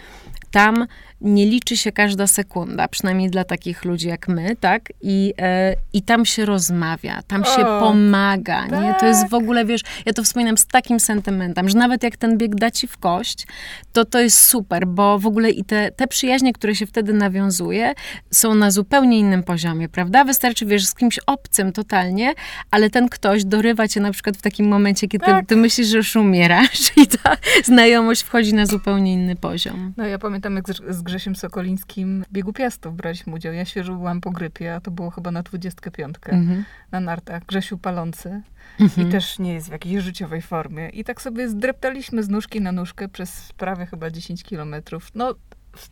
tam 0.51 0.87
nie 1.21 1.47
liczy 1.47 1.77
się 1.77 1.93
każda 1.93 2.27
sekunda, 2.27 2.89
przynajmniej 2.89 3.31
dla 3.31 3.45
takich 3.45 3.85
ludzi 3.85 4.09
jak 4.09 4.29
my, 4.29 4.57
tak? 4.57 4.93
I, 5.01 5.35
e, 5.39 5.75
i 5.93 6.03
tam 6.03 6.25
się 6.25 6.45
rozmawia, 6.45 7.23
tam 7.27 7.45
się 7.45 7.67
o, 7.67 7.81
pomaga, 7.81 8.67
tak. 8.71 8.83
nie? 8.83 8.95
To 9.01 9.07
jest 9.07 9.21
w 9.27 9.31
tak. 9.31 9.41
ogóle, 9.41 9.65
wiesz, 9.65 9.81
ja 10.07 10.13
to 10.13 10.23
wspominam 10.23 10.59
z 10.59 10.67
takim 10.67 11.01
sentymentem, 11.01 11.69
że 11.69 11.79
nawet 11.79 12.03
jak 12.03 12.17
ten 12.17 12.39
bieg 12.39 12.55
da 12.55 12.71
ci 12.71 12.87
w 12.87 12.99
kość, 12.99 13.47
to 13.93 14.05
to 14.05 14.21
jest 14.21 14.41
super, 14.41 14.87
bo 14.87 15.19
w 15.19 15.27
ogóle 15.27 15.51
i 15.51 15.65
te, 15.65 15.91
te 15.91 16.07
przyjaźnie, 16.07 16.53
które 16.53 16.75
się 16.75 16.87
wtedy 16.87 17.13
nawiązuje, 17.13 17.95
są 18.31 18.55
na 18.55 18.71
zupełnie 18.71 19.19
innym 19.19 19.43
poziomie, 19.43 19.89
prawda? 19.89 20.25
Wystarczy, 20.25 20.67
wiesz, 20.67 20.87
z 20.87 20.95
kimś 20.95 21.19
obcym 21.27 21.73
totalnie, 21.73 22.35
ale 22.71 22.91
ten 22.91 23.09
ktoś 23.09 23.45
dorywa 23.45 23.89
cię 23.89 24.01
na 24.01 24.13
przykład 24.13 24.37
w 24.37 24.43
takim 24.43 24.69
momencie, 24.69 25.09
kiedy 25.09 25.27
tak. 25.27 25.41
ty, 25.41 25.47
ty 25.47 25.57
myślisz, 25.57 25.89
że 25.89 25.97
już 25.97 26.17
umierasz 26.17 26.93
i 27.03 27.07
ta 27.07 27.37
znajomość 27.65 28.23
wchodzi 28.23 28.55
na 28.55 28.67
zupełnie 28.67 29.13
inny 29.13 29.37
poziom. 29.37 29.93
No 29.97 30.07
ja 30.07 30.19
pamiętam, 30.19 30.57
jak 30.57 30.65
z 30.89 31.03
Grzesiem 31.09 31.37
Sokolińskim 31.37 32.25
w 32.29 32.33
biegu 32.33 32.53
Piastów 32.53 32.97
braliśmy 32.97 33.35
udział. 33.35 33.53
Ja 33.53 33.65
świeżo 33.65 33.95
byłam 33.95 34.21
po 34.21 34.31
grypie, 34.31 34.75
a 34.75 34.81
to 34.81 34.91
było 34.91 35.11
chyba 35.11 35.31
na 35.31 35.43
25 35.43 36.17
mhm. 36.29 36.65
na 36.91 37.01
nartach. 37.01 37.45
Grzesiu 37.47 37.79
palący 37.79 38.43
mhm. 38.81 39.09
i 39.09 39.13
też 39.13 39.39
nie 39.39 39.55
jest 39.55 39.69
w 39.69 39.73
jakiejś 39.73 40.03
życiowej 40.03 40.43
formie. 40.43 40.89
I 40.89 41.05
tak 41.05 41.23
sobie 41.23 41.49
zdreptaliśmy 41.49 42.23
z 42.23 42.29
nóżki 42.29 42.61
na 42.61 42.73
nóżkę 42.73 43.09
przez 43.09 43.53
prawie 43.53 43.87
chyba 43.87 44.11
10 44.11 44.45
kilometrów. 44.45 45.11
No, 45.15 45.35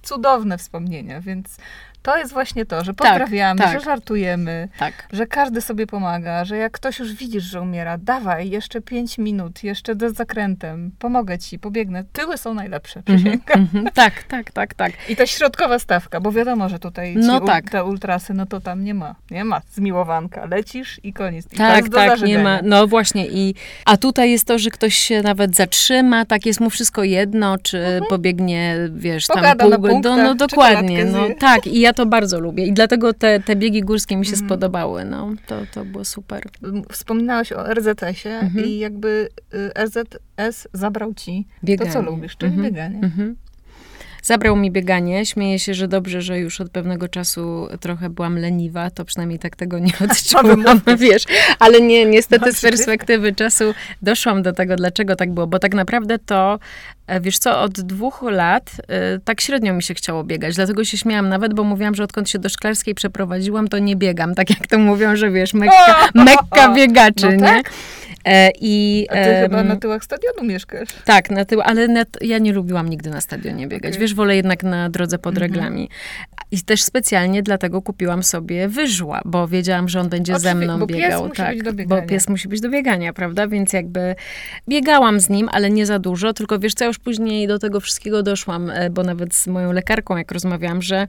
cudowne 0.03 0.59
wspomnienia, 0.59 1.21
więc 1.21 1.59
to 2.07 2.17
jest 2.17 2.33
właśnie 2.33 2.67
to, 2.67 2.85
że 2.85 2.95
pozdrawiamy, 2.95 3.59
tak, 3.59 3.71
tak. 3.71 3.81
że 3.81 3.85
żartujemy, 3.85 4.69
tak. 4.79 5.09
że 5.13 5.27
każdy 5.27 5.61
sobie 5.61 5.87
pomaga, 5.87 6.45
że 6.45 6.57
jak 6.57 6.73
ktoś 6.73 6.99
już 6.99 7.13
widzisz, 7.13 7.45
że 7.45 7.61
umiera, 7.61 7.99
dawaj, 7.99 8.51
jeszcze 8.51 8.81
pięć 8.81 9.19
minut, 9.19 9.65
jeszcze 9.65 9.95
do 9.95 10.11
zakrętem, 10.11 10.91
pomogę 10.99 11.39
ci, 11.39 11.59
pobiegnę. 11.59 12.05
Tyły 12.13 12.39
są 12.39 12.55
najlepsze, 12.55 13.01
mhm, 13.01 13.19
przysięgam. 13.19 13.69
Mm 13.75 13.87
-hmm, 13.87 13.93
tak, 13.93 14.23
tak, 14.23 14.53
tak, 14.53 14.75
tak. 14.75 14.93
I 15.09 15.17
ta 15.17 15.27
środkowa 15.27 15.79
stawka, 15.79 16.21
bo 16.21 16.33
wiadomo, 16.33 16.69
że 16.69 16.79
tutaj 16.79 17.17
no 17.17 17.41
tak. 17.41 17.71
te 17.71 17.85
ultrasy, 17.85 18.35
no 18.35 18.47
to 18.47 18.61
tam 18.61 18.85
nie 18.85 18.95
ma, 18.95 19.15
nie 19.31 19.45
ma 19.45 19.61
zmiłowanka. 19.73 20.45
Lecisz 20.45 21.01
i 21.03 21.13
koniec. 21.13 21.47
I 21.53 21.57
tak, 21.57 21.89
tak, 21.89 22.23
nie 22.23 22.39
ma, 22.39 22.59
no 22.63 22.87
właśnie 22.87 23.27
i, 23.27 23.55
a 23.85 23.97
tutaj 23.97 24.31
jest 24.31 24.47
to, 24.47 24.59
że 24.59 24.71
ktoś 24.71 24.95
się 24.95 25.23
nawet 25.23 25.57
zatrzyma, 25.57 26.25
tak 26.25 26.47
jest 26.47 26.61
mu 26.61 26.71
wszystko 26.71 27.05
jedno, 27.05 27.59
czy 27.59 27.79
mm 27.79 28.03
-hmm. 28.03 28.07
pobiegnie, 28.09 28.77
wiesz, 28.95 29.27
Pogada 29.27 29.71
tam 29.71 29.83
pół, 29.83 30.01
no, 30.05 30.17
no 30.17 30.35
dokładnie, 30.35 31.05
no 31.05 31.27
tak 31.39 31.67
i 31.67 31.81
ja 31.81 31.96
to 31.97 32.07
bardzo 32.07 32.41
lubię 32.41 32.67
i 32.67 32.73
dlatego 32.73 33.13
te, 33.13 33.41
te 33.41 33.57
biegi 33.57 33.81
górskie 33.81 34.17
mi 34.17 34.27
się 34.27 34.35
mm. 34.35 34.47
spodobały, 34.47 35.05
no. 35.05 35.33
To, 35.47 35.57
to 35.75 35.85
było 35.85 36.05
super. 36.05 36.43
Wspominałaś 36.91 37.53
o 37.53 37.75
RZS-ie 37.75 38.39
mm 38.39 38.53
-hmm. 38.53 38.67
i 38.67 38.79
jakby 38.79 39.29
y, 39.55 39.71
RZS 39.85 40.69
zabrał 40.73 41.15
ci 41.15 41.47
bieganie. 41.65 41.93
to, 41.93 41.99
co 41.99 42.03
lubisz, 42.03 42.37
czyli 42.37 42.53
mm 42.53 42.65
-hmm. 42.65 42.69
bieganie. 42.69 42.99
Mm 42.99 43.11
-hmm. 43.11 43.46
Zabrał 44.27 44.57
mi 44.57 44.71
bieganie. 44.71 45.27
Śmieję 45.27 45.59
się, 45.59 45.75
że 45.75 45.89
dobrze, 45.89 46.23
że 46.23 46.39
już 46.39 46.61
od 46.61 46.71
pewnego 46.71 47.09
czasu 47.09 47.69
trochę 47.81 48.11
byłam 48.11 48.39
leniwa, 48.39 48.91
to 48.91 49.05
przynajmniej 49.05 49.39
tak 49.39 49.57
tego 49.57 49.79
nie 49.79 49.93
odczułam, 50.11 50.81
wiesz. 50.99 51.25
Ale 51.59 51.81
nie, 51.81 52.07
niestety 52.07 52.53
z 52.53 52.61
perspektywy 52.61 53.35
czasu 53.35 53.75
doszłam 54.03 54.43
do 54.43 54.53
tego, 54.53 54.77
dlaczego 54.77 55.17
tak 55.17 55.33
było, 55.33 55.47
bo 55.47 55.59
tak 55.59 55.75
naprawdę 55.75 56.19
to 56.19 56.59
e, 57.07 57.21
Wiesz 57.21 57.39
co, 57.39 57.61
od 57.61 57.73
dwóch 57.73 58.23
lat 58.23 58.71
y, 58.71 59.21
tak 59.25 59.41
średnio 59.41 59.75
mi 59.75 59.83
się 59.83 59.95
chciało 59.95 60.25
biegać, 60.25 60.55
dlatego 60.55 60.85
się 60.85 60.99
śmiałam 60.99 61.29
nawet, 61.29 61.55
bo 61.55 61.65
mówiłam, 61.65 61.95
że 61.95 62.05
odkąd 62.05 62.31
się 62.31 62.39
do 62.39 62.49
szklarskiej 62.49 62.95
przeprowadziłam, 62.95 63.69
to 63.69 63.79
nie 63.79 63.97
biegam, 63.97 64.35
tak 64.35 64.51
jak 64.51 64.67
to 64.67 64.79
mówią, 64.79 65.17
że 65.17 65.31
wiesz, 65.31 65.55
mekka, 65.55 66.09
mekka 66.15 66.75
biegaczy, 66.75 67.27
no 67.27 67.31
nie? 67.31 67.39
Tak? 67.39 67.73
E, 68.27 68.51
I, 68.61 69.07
A 69.11 69.13
ty 69.13 69.21
e, 69.21 69.43
chyba 69.43 69.63
na 69.63 69.77
tyłach 69.77 70.05
stadionu 70.05 70.45
mieszkasz. 70.45 70.89
Tak, 71.05 71.31
na 71.31 71.45
tył, 71.45 71.61
ale 71.61 71.89
na, 71.89 72.05
ja 72.21 72.39
nie 72.39 72.53
lubiłam 72.53 72.89
nigdy 72.89 73.11
na 73.11 73.21
stadionie 73.21 73.67
biegać. 73.67 73.93
Okay. 73.93 74.01
Wiesz, 74.01 74.15
wolę 74.15 74.37
jednak 74.37 74.63
na 74.63 74.91
drodze 74.91 75.19
pod 75.19 75.35
mhm. 75.35 75.53
reglami. 75.53 75.89
I 76.51 76.63
też 76.63 76.83
specjalnie 76.83 77.43
dlatego 77.43 77.83
kupiłam 77.83 78.23
sobie 78.23 78.69
wyżła, 78.69 79.21
bo 79.25 79.49
wiedziałam, 79.49 79.89
że 79.89 80.01
on 80.01 80.09
będzie 80.09 80.33
Oczywiście, 80.33 80.59
ze 80.59 80.65
mną 80.65 80.79
bo 80.79 80.87
biegał. 80.87 81.29
Pies 81.29 81.37
tak, 81.37 81.49
musi 81.49 81.57
być 81.57 81.65
do 81.65 81.73
biegania. 81.73 82.03
bo 82.03 82.09
pies 82.09 82.29
musi 82.29 82.49
być 82.49 82.61
do 82.61 82.71
biegania, 82.71 83.13
prawda? 83.13 83.49
Więc 83.49 83.73
jakby 83.73 84.15
biegałam 84.69 85.21
z 85.21 85.29
nim, 85.29 85.49
ale 85.53 85.71
nie 85.71 85.87
za 85.87 85.99
dużo, 85.99 86.33
tylko 86.33 86.59
wiesz 86.59 86.75
co, 86.75 86.85
ja 86.85 86.89
już 86.89 86.99
później 86.99 87.49
do 87.49 87.59
tego 87.59 87.81
wszystkiego 87.81 88.23
doszłam, 88.23 88.71
e, 88.71 88.91
bo 88.91 89.03
nawet 89.03 89.35
z 89.35 89.47
moją 89.47 89.73
lekarką, 89.73 90.17
jak 90.17 90.33
rozmawiałam, 90.33 90.83
że 90.83 91.07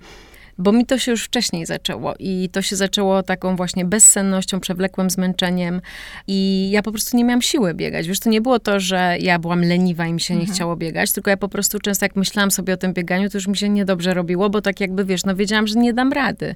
bo 0.58 0.72
mi 0.72 0.86
to 0.86 1.00
się 1.00 1.12
już 1.12 1.24
wcześniej 1.24 1.66
zaczęło 1.66 2.14
i 2.20 2.50
to 2.52 2.62
się 2.62 2.76
zaczęło 2.76 3.24
taką 3.24 3.56
właśnie 3.56 3.86
bezsennością, 3.86 4.60
przewlekłym 4.60 5.10
zmęczeniem 5.10 5.82
i 6.28 6.70
ja 6.72 6.82
po 6.82 6.92
prostu 6.92 7.18
nie 7.18 7.24
miałam 7.24 7.42
siły 7.42 7.74
biegać. 7.74 8.08
Wiesz, 8.08 8.20
to 8.20 8.30
nie 8.30 8.42
było 8.42 8.60
to, 8.60 8.80
że 8.80 9.18
ja 9.20 9.40
byłam 9.40 9.62
leniwa 9.62 10.08
i 10.08 10.14
mi 10.14 10.22
się 10.22 10.34
mhm. 10.34 10.48
nie 10.50 10.56
chciało 10.56 10.76
biegać, 10.76 11.12
tylko 11.12 11.30
ja 11.30 11.38
po 11.38 11.50
prostu 11.50 11.80
często 11.80 12.06
jak 12.06 12.16
myślałam 12.16 12.52
sobie 12.52 12.74
o 12.74 12.78
tym 12.78 12.94
bieganiu, 12.94 13.30
to 13.30 13.38
już 13.38 13.48
mi 13.48 13.58
się 13.58 13.70
niedobrze 13.70 14.14
robiło, 14.14 14.50
bo 14.50 14.62
tak 14.62 14.80
jakby, 14.80 15.06
wiesz, 15.06 15.26
no 15.26 15.36
wiedziałam, 15.36 15.68
że 15.68 15.80
nie 15.80 15.94
dam 15.94 16.14
rady. 16.14 16.56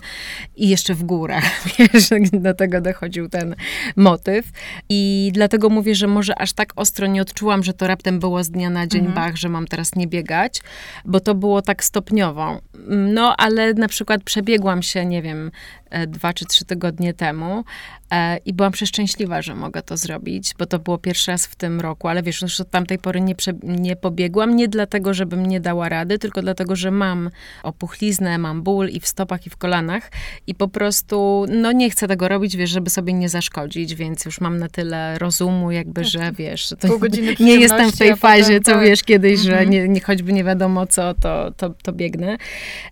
I 0.56 0.70
jeszcze 0.70 0.93
w 0.93 1.04
górach, 1.04 1.43
wiesz, 1.80 2.10
do 2.34 2.54
tego 2.54 2.82
dochodził 2.82 3.30
ten 3.30 3.56
motyw. 3.95 4.45
I 4.89 5.32
dlatego 5.34 5.70
mówię, 5.70 5.95
że 5.95 6.08
może 6.08 6.41
aż 6.41 6.54
tak 6.54 6.74
ostro 6.76 7.08
nie 7.08 7.22
odczułam, 7.22 7.64
że 7.64 7.74
to 7.74 7.88
raptem 7.88 8.20
było 8.20 8.43
z 8.43 8.49
dnia 8.49 8.70
na 8.70 8.88
dzień 8.88 9.06
mhm. 9.06 9.16
bach, 9.16 9.38
że 9.38 9.49
mam 9.49 9.68
teraz 9.68 9.95
nie 9.95 10.08
biegać, 10.08 10.62
bo 11.06 11.20
to 11.20 11.36
było 11.36 11.62
tak 11.62 11.84
stopniowo. 11.84 12.62
No, 12.88 13.36
ale 13.38 13.74
na 13.74 13.88
przykład 13.92 14.24
przebiegłam 14.24 14.84
się, 14.84 15.06
nie 15.06 15.22
wiem, 15.22 15.52
dwa 16.08 16.34
czy 16.34 16.46
trzy 16.46 16.66
tygodnie 16.66 17.14
temu 17.14 17.64
e, 18.12 18.38
i 18.38 18.54
byłam 18.54 18.72
przeszczęśliwa, 18.72 19.42
że 19.42 19.56
mogę 19.56 19.82
to 19.82 19.98
zrobić, 19.98 20.54
bo 20.60 20.66
to 20.66 20.80
było 20.80 20.98
pierwszy 20.98 21.32
raz 21.32 21.46
w 21.46 21.56
tym 21.56 21.82
roku, 21.82 22.08
ale 22.08 22.24
wiesz, 22.24 22.42
już 22.42 22.60
od 22.60 22.70
tamtej 22.70 23.00
pory 23.00 23.22
nie, 23.22 23.36
prze, 23.36 23.54
nie 23.64 23.96
pobiegłam, 23.96 24.56
nie 24.56 24.68
dlatego, 24.68 25.14
żebym 25.14 25.46
nie 25.46 25.60
dała 25.60 25.89
rady, 25.89 26.20
tylko 26.20 26.42
dlatego, 26.42 26.76
że 26.76 26.92
mam 26.92 27.30
opuchliznę, 27.64 28.38
mam 28.38 28.62
ból 28.62 28.89
i 28.89 29.00
w 29.00 29.08
stopach, 29.08 29.48
i 29.48 29.50
w 29.50 29.58
kolanach 29.58 30.12
i 30.48 30.56
po 30.56 30.68
prostu, 30.68 31.46
no 31.50 31.72
nie 31.72 31.89
chcę 31.89 32.08
tego 32.08 32.28
robić, 32.28 32.56
wiesz, 32.56 32.70
żeby 32.70 32.89
sobie 32.89 33.14
nie 33.14 33.30
zaszkodzić, 33.30 33.96
więc 33.96 34.26
już 34.26 34.42
mam 34.42 34.58
na 34.58 34.68
tyle 34.68 35.20
rozumu, 35.20 35.72
jakby, 35.72 36.04
że 36.04 36.20
tak. 36.20 36.36
wiesz, 36.36 36.74
to 36.80 36.88
nie 37.39 37.56
jestem 37.56 37.92
w 37.92 37.98
tej 37.98 38.16
fazie, 38.16 38.44
potem, 38.44 38.64
co 38.64 38.72
tak. 38.72 38.84
wiesz 38.84 39.04
kiedyś, 39.04 39.39
mhm. 39.39 39.58
że 39.58 39.66
nie, 39.66 39.88
nie, 39.88 40.02
choćby 40.02 40.34
nie 40.34 40.44
wiadomo 40.44 40.88
co, 40.88 41.14
to, 41.14 41.52
to, 41.58 41.70
to 41.84 41.94
biegnę, 41.94 42.38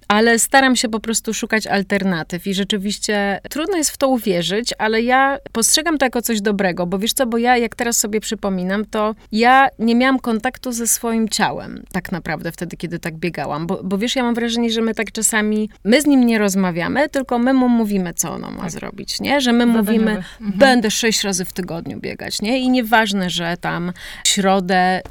ale 0.08 0.40
staram 0.40 0.76
się 0.76 0.90
po 0.90 1.00
prostu 1.00 1.34
szukać 1.34 1.68
alternatyw 1.68 2.48
i 2.48 2.54
rzeczywiście 2.54 2.89
rzeczywiście 2.92 3.40
trudno 3.50 3.78
jest 3.78 3.90
w 3.90 3.98
to 3.98 4.08
uwierzyć, 4.08 4.74
ale 4.78 5.02
ja 5.02 5.38
postrzegam 5.52 5.98
to 5.98 6.06
jako 6.06 6.22
coś 6.22 6.42
dobrego, 6.42 6.86
bo 6.86 7.00
wiesz 7.00 7.14
co, 7.14 7.26
bo 7.26 7.38
ja 7.38 7.58
jak 7.58 7.76
teraz 7.76 7.98
sobie 7.98 8.20
przypominam, 8.20 8.86
to 8.86 9.16
ja 9.32 9.68
nie 9.80 9.96
miałam 9.96 10.20
kontaktu 10.20 10.72
ze 10.72 10.88
swoim 10.88 11.30
ciałem 11.30 11.84
tak 11.92 12.12
naprawdę 12.12 12.52
wtedy, 12.52 12.78
kiedy 12.78 13.00
tak 13.00 13.16
biegałam, 13.16 13.68
bo, 13.68 13.84
bo 13.84 13.98
wiesz, 13.98 14.16
ja 14.16 14.24
mam 14.24 14.36
wrażenie, 14.36 14.72
że 14.72 14.82
my 14.82 14.96
tak 14.96 15.12
czasami, 15.12 15.70
my 15.84 16.02
z 16.02 16.06
nim 16.06 16.26
nie 16.26 16.40
rozmawiamy, 16.40 17.10
tylko 17.10 17.40
my 17.40 17.54
mu 17.54 17.70
mówimy, 17.70 18.14
co 18.14 18.32
ono 18.32 18.52
ma 18.52 18.62
tak. 18.62 18.72
zrobić, 18.72 19.20
nie? 19.20 19.42
Że 19.42 19.54
my 19.54 19.66
mówimy, 19.66 20.12
mhm. 20.12 20.54
będę 20.56 20.92
sześć 20.92 21.24
razy 21.24 21.46
w 21.46 21.54
tygodniu 21.54 22.00
biegać, 22.00 22.42
nie? 22.42 22.60
I 22.60 22.70
nieważne, 22.70 23.30
że 23.30 23.58
tam 23.62 23.94
w 24.24 24.28
środę 24.28 25.02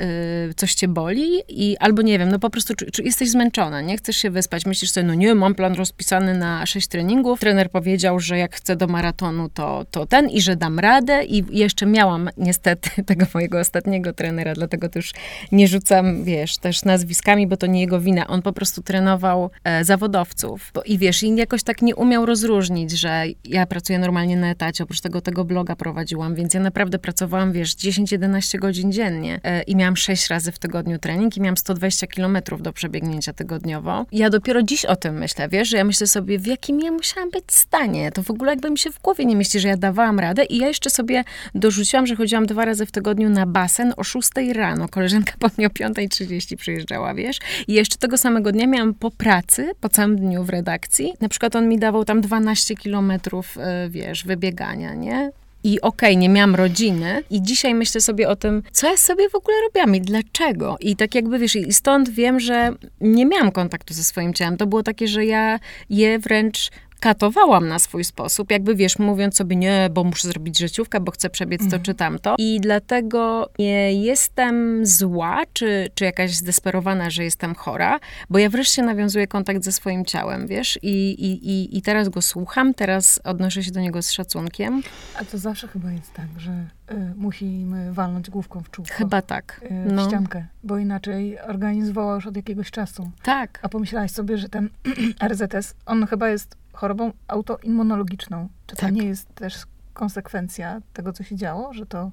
y, 0.51 0.55
coś 0.55 0.75
cię 0.75 0.89
boli 0.89 1.43
i 1.49 1.77
albo 1.81 2.03
nie 2.03 2.19
wiem, 2.19 2.29
no 2.29 2.39
po 2.39 2.51
prostu 2.51 2.75
czy, 2.75 2.91
czy 2.91 3.03
jesteś 3.03 3.31
zmęczona, 3.31 3.81
nie? 3.81 3.97
Chcesz 3.97 4.17
się 4.17 4.31
wyspać, 4.31 4.67
myślisz 4.67 4.91
sobie, 4.91 5.07
no 5.07 5.15
nie, 5.15 5.35
mam 5.35 5.55
plan 5.55 5.75
rozpisany 5.75 6.35
na 6.35 6.67
sześć 6.67 6.89
treningów. 6.89 7.41
Trener 7.41 7.68
powiedział, 7.69 8.21
że 8.21 8.39
jak 8.39 8.57
chcę 8.57 8.77
do 8.77 8.87
maratonu, 8.87 9.49
to, 9.49 9.85
to 9.91 10.07
ten 10.07 10.29
i 10.29 10.41
że 10.41 10.57
dam 10.57 10.79
radę. 10.79 11.25
I 11.25 11.45
jeszcze 11.51 11.87
miałam 11.87 12.31
niestety 12.37 12.91
tego 13.07 13.27
mojego 13.35 13.61
ostatniego 13.61 14.13
trenera, 14.13 14.55
dlatego 14.55 14.89
też 14.89 15.13
nie 15.53 15.69
rzucam, 15.69 16.25
wiesz, 16.25 16.59
też 16.59 16.85
nazwiskami, 16.85 17.47
bo 17.47 17.57
to 17.57 17.67
nie 17.67 17.81
jego 17.81 18.01
wina. 18.01 18.27
On 18.27 18.43
po 18.43 18.53
prostu 18.53 18.83
trenował 18.83 19.51
e, 19.65 19.85
zawodowców. 19.85 20.71
Bo, 20.75 20.83
I 20.83 20.99
wiesz, 20.99 21.23
i 21.23 21.37
jakoś 21.37 21.63
tak 21.63 21.83
nie 21.83 21.97
umiał 21.97 22.27
rozróżnić, 22.27 22.91
że 22.91 23.25
ja 23.45 23.67
pracuję 23.67 23.99
normalnie 23.99 24.37
na 24.37 24.51
etacie, 24.51 24.85
oprócz 24.85 25.01
tego 25.01 25.21
tego 25.21 25.45
bloga 25.45 25.77
prowadziłam, 25.77 26.35
więc 26.35 26.55
ja 26.55 26.61
naprawdę 26.61 26.99
pracowałam, 26.99 27.53
wiesz, 27.53 27.75
10-11 27.75 28.59
godzin 28.59 28.93
dziennie 28.93 29.41
e, 29.43 29.63
i 29.63 29.77
miałam 29.77 29.97
6 29.97 30.29
razy 30.29 30.53
w 30.53 30.59
tygodniu 30.59 30.99
trening 30.99 31.37
i 31.37 31.41
miałam 31.41 31.57
120 31.57 32.07
kilometrów 32.07 32.63
do 32.63 32.73
przebiegnięcia 32.73 33.33
tygodniowo. 33.33 34.07
Ja 34.13 34.31
dopiero 34.31 34.63
dziś 34.63 34.85
o 34.85 34.97
tym 34.97 35.19
myślę, 35.19 35.49
wiesz, 35.49 35.69
że 35.69 35.77
ja 35.77 35.85
myślę 35.85 36.07
sobie, 36.07 36.39
w 36.39 36.47
jakim 36.47 36.81
ja 36.81 36.93
musiałam 36.93 37.31
być 37.31 37.45
stanie. 37.59 38.13
To 38.13 38.23
w 38.23 38.31
ogóle 38.31 38.53
jakby 38.53 38.71
mi 38.71 38.79
się 38.79 38.91
w 38.91 39.01
głowie 39.01 39.25
nie 39.25 39.37
mieści, 39.37 39.61
że 39.61 39.69
ja 39.69 39.77
dawałam 39.77 40.21
radę 40.21 40.45
i 40.45 40.59
ja 40.59 40.69
jeszcze 40.69 40.91
sobie 40.91 41.25
dorzuciłam, 41.55 42.07
że 42.07 42.17
chodziłam 42.17 42.47
dwa 42.47 42.65
razy 42.65 42.87
w 42.87 42.91
tygodniu 42.91 43.31
na 43.31 43.47
basen 43.47 43.93
o 43.97 44.05
6 44.05 44.31
rano. 44.53 44.89
Koleżanka 44.89 45.33
po 45.39 45.49
mnie 45.59 45.67
o 45.67 45.71
5.30 45.71 46.57
przyjeżdżała, 46.57 47.15
wiesz. 47.15 47.39
I 47.69 47.73
jeszcze 47.73 47.97
tego 47.97 48.19
samego 48.19 48.53
dnia 48.53 48.67
miałam 48.67 48.95
po 48.95 49.11
pracy, 49.11 49.71
po 49.81 49.89
całym 49.89 50.17
dniu 50.17 50.45
w 50.45 50.49
redakcji. 50.49 51.13
Na 51.21 51.29
przykład 51.29 51.57
on 51.57 51.69
mi 51.69 51.79
dawał 51.79 52.05
tam 52.05 52.21
12 52.21 52.77
kilometrów, 52.77 53.59
e, 53.59 53.89
wiesz, 53.89 54.25
wybiegania, 54.25 54.95
nie? 54.95 55.31
I 55.65 55.81
okej, 55.81 56.11
okay, 56.11 56.17
nie 56.17 56.29
miałam 56.29 56.55
rodziny. 56.55 57.23
I 57.31 57.43
dzisiaj 57.43 57.75
myślę 57.75 58.01
sobie 58.01 58.29
o 58.29 58.37
tym, 58.37 58.63
co 58.73 58.91
ja 58.91 58.97
sobie 58.97 59.29
w 59.31 59.35
ogóle 59.35 59.57
robiłam 59.67 59.95
i 59.95 60.01
dlaczego. 60.01 60.77
I 60.81 60.97
tak 60.97 61.15
jakby, 61.15 61.39
wiesz, 61.39 61.57
i 61.57 61.73
stąd 61.73 62.11
wiem, 62.11 62.41
że 62.41 62.73
nie 63.01 63.27
miałam 63.27 63.53
kontaktu 63.53 63.95
ze 63.95 64.05
swoim 64.05 64.35
ciałem. 64.35 64.57
To 64.57 64.67
było 64.67 64.83
takie, 64.83 65.09
że 65.09 65.25
ja 65.25 65.59
je 65.91 66.19
wręcz 66.19 66.71
katowałam 67.01 67.69
na 67.69 67.79
swój 67.79 68.05
sposób, 68.05 68.51
jakby 68.51 68.75
wiesz, 68.75 68.99
mówiąc 68.99 69.37
sobie 69.37 69.57
nie, 69.57 69.89
bo 69.93 70.05
muszę 70.05 70.29
zrobić 70.29 70.59
życiówkę, 70.59 71.01
bo 71.01 71.13
chcę 71.13 71.31
przebiec 71.31 71.61
to 71.61 71.65
mhm. 71.65 71.83
czy 71.83 71.95
tamto. 71.95 72.35
I 72.39 72.61
dlatego 72.61 73.51
nie 73.59 73.93
jestem 73.93 74.87
zła, 74.87 75.43
czy, 75.53 75.91
czy 75.95 76.05
jakaś 76.05 76.35
zdesperowana, 76.35 77.11
że 77.11 77.25
jestem 77.25 77.55
chora, 77.55 78.01
bo 78.31 78.39
ja 78.39 78.51
wreszcie 78.51 78.83
nawiązuję 78.83 79.27
kontakt 79.27 79.65
ze 79.65 79.73
swoim 79.73 80.05
ciałem, 80.05 80.47
wiesz, 80.47 80.79
i, 80.83 81.11
i, 81.11 81.51
i, 81.51 81.79
i 81.79 81.83
teraz 81.83 82.09
go 82.09 82.23
słucham, 82.23 82.75
teraz 82.75 83.21
odnoszę 83.25 83.63
się 83.63 83.71
do 83.71 83.81
niego 83.81 84.03
z 84.03 84.11
szacunkiem. 84.11 84.83
A 85.21 85.25
to 85.25 85.39
zawsze 85.39 85.69
chyba 85.69 85.93
jest 85.93 86.15
tak, 86.15 86.27
że 86.39 86.51
y, 86.51 86.95
musimy 87.17 87.93
walnąć 87.93 88.31
główką 88.31 88.63
w 88.63 88.71
czółko. 88.71 88.93
Chyba 88.95 89.23
tak. 89.23 89.61
Y, 89.63 89.93
no. 89.93 90.09
ściankę, 90.09 90.47
bo 90.65 90.79
inaczej 90.79 91.41
organizm 91.41 91.93
woła 91.93 92.15
już 92.15 92.27
od 92.27 92.37
jakiegoś 92.37 92.71
czasu. 92.71 93.11
Tak. 93.23 93.59
A 93.63 93.69
pomyślałaś 93.69 94.11
sobie, 94.11 94.39
że 94.39 94.49
ten 94.49 94.69
RZS, 95.29 95.75
on 95.87 96.07
chyba 96.07 96.29
jest 96.29 96.57
chorobą 96.79 97.13
autoimmunologiczną. 97.29 98.49
Czy 98.67 98.77
to 98.77 98.83
tak. 98.83 98.93
nie 98.93 99.05
jest 99.05 99.35
też 99.35 99.55
konsekwencja 99.93 100.81
tego, 100.93 101.13
co 101.13 101.25
się 101.25 101.37
działo, 101.37 101.73
że 101.73 101.87
to 101.87 102.11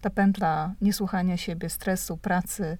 ta 0.00 0.10
pętla 0.10 0.74
niesłuchania 0.80 1.36
siebie, 1.36 1.68
stresu, 1.68 2.16
pracy, 2.16 2.78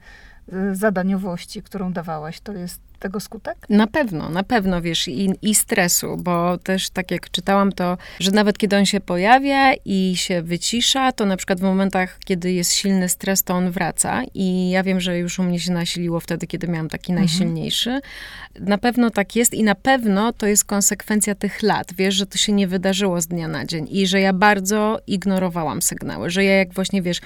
zadaniowości, 0.72 1.62
którą 1.62 1.92
dawałaś, 1.92 2.40
to 2.40 2.52
jest 2.52 2.80
tego 2.98 3.20
skutek? 3.20 3.56
Na 3.68 3.86
pewno, 3.86 4.30
na 4.30 4.42
pewno, 4.42 4.82
wiesz, 4.82 5.08
i, 5.08 5.30
i 5.42 5.54
stresu, 5.54 6.16
bo 6.16 6.58
też 6.58 6.90
tak 6.90 7.10
jak 7.10 7.30
czytałam 7.30 7.72
to, 7.72 7.98
że 8.20 8.30
nawet 8.30 8.58
kiedy 8.58 8.76
on 8.76 8.86
się 8.86 9.00
pojawia 9.00 9.74
i 9.84 10.14
się 10.16 10.42
wycisza, 10.42 11.12
to 11.12 11.26
na 11.26 11.36
przykład 11.36 11.60
w 11.60 11.62
momentach, 11.62 12.18
kiedy 12.24 12.52
jest 12.52 12.72
silny 12.72 13.08
stres, 13.08 13.42
to 13.42 13.54
on 13.54 13.70
wraca 13.70 14.22
i 14.34 14.70
ja 14.70 14.82
wiem, 14.82 15.00
że 15.00 15.18
już 15.18 15.38
u 15.38 15.42
mnie 15.42 15.60
się 15.60 15.72
nasiliło 15.72 16.20
wtedy, 16.20 16.46
kiedy 16.46 16.68
miałam 16.68 16.88
taki 16.88 17.12
mhm. 17.12 17.26
najsilniejszy. 17.26 18.00
Na 18.60 18.78
pewno 18.78 19.10
tak 19.10 19.36
jest 19.36 19.54
i 19.54 19.62
na 19.62 19.74
pewno 19.74 20.32
to 20.32 20.46
jest 20.46 20.64
konsekwencja 20.64 21.34
tych 21.34 21.62
lat, 21.62 21.94
wiesz, 21.94 22.14
że 22.14 22.26
to 22.26 22.38
się 22.38 22.52
nie 22.52 22.68
wydarzyło 22.68 23.20
z 23.20 23.26
dnia 23.26 23.48
na 23.48 23.64
dzień 23.64 23.88
i 23.90 24.06
że 24.06 24.20
ja 24.20 24.32
bardzo 24.32 24.98
ignorowałam 25.06 25.82
sygnały, 25.82 26.30
że 26.30 26.44
ja 26.44 26.56
jak 26.56 26.72
właśnie, 26.72 27.02
wiesz, 27.02 27.20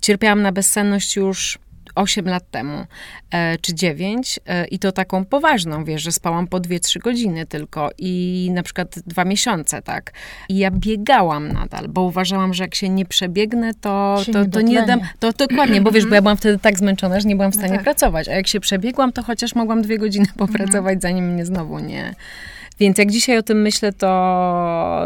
cierpiałam 0.00 0.42
na 0.42 0.52
bezsenność 0.52 1.16
już 1.16 1.58
8 1.98 2.28
lat 2.28 2.50
temu, 2.50 2.84
e, 3.30 3.58
czy 3.58 3.74
9 3.74 4.40
e, 4.46 4.66
i 4.66 4.78
to 4.78 4.92
taką 4.92 5.24
poważną, 5.24 5.84
wiesz, 5.84 6.02
że 6.02 6.12
spałam 6.12 6.46
po 6.46 6.60
2-3 6.60 6.98
godziny 6.98 7.46
tylko 7.46 7.90
i 7.98 8.50
na 8.52 8.62
przykład 8.62 8.98
dwa 9.06 9.24
miesiące, 9.24 9.82
tak. 9.82 10.12
I 10.48 10.58
ja 10.58 10.70
biegałam 10.70 11.52
nadal, 11.52 11.88
bo 11.88 12.02
uważałam, 12.02 12.54
że 12.54 12.64
jak 12.64 12.74
się 12.74 12.88
nie 12.88 13.06
przebiegnę, 13.06 13.74
to, 13.74 14.22
to, 14.32 14.46
to 14.46 14.60
nie 14.60 14.82
dam, 14.82 15.00
to, 15.18 15.32
dokładnie, 15.32 15.80
bo 15.80 15.90
wiesz, 15.90 16.06
bo 16.06 16.14
ja 16.14 16.22
byłam 16.22 16.36
wtedy 16.36 16.58
tak 16.58 16.78
zmęczona, 16.78 17.20
że 17.20 17.28
nie 17.28 17.36
byłam 17.36 17.52
w 17.52 17.54
no 17.54 17.60
stanie 17.60 17.72
no 17.72 17.78
tak. 17.78 17.84
pracować, 17.84 18.28
a 18.28 18.32
jak 18.32 18.46
się 18.46 18.60
przebiegłam, 18.60 19.12
to 19.12 19.22
chociaż 19.22 19.54
mogłam 19.54 19.82
dwie 19.82 19.98
godziny 19.98 20.26
popracować, 20.36 20.94
mhm. 20.94 21.00
zanim 21.00 21.32
mnie 21.32 21.44
znowu 21.44 21.78
nie 21.78 22.14
więc 22.80 22.98
jak 22.98 23.10
dzisiaj 23.10 23.38
o 23.38 23.42
tym 23.42 23.62
myślę, 23.62 23.92
to, 23.92 24.08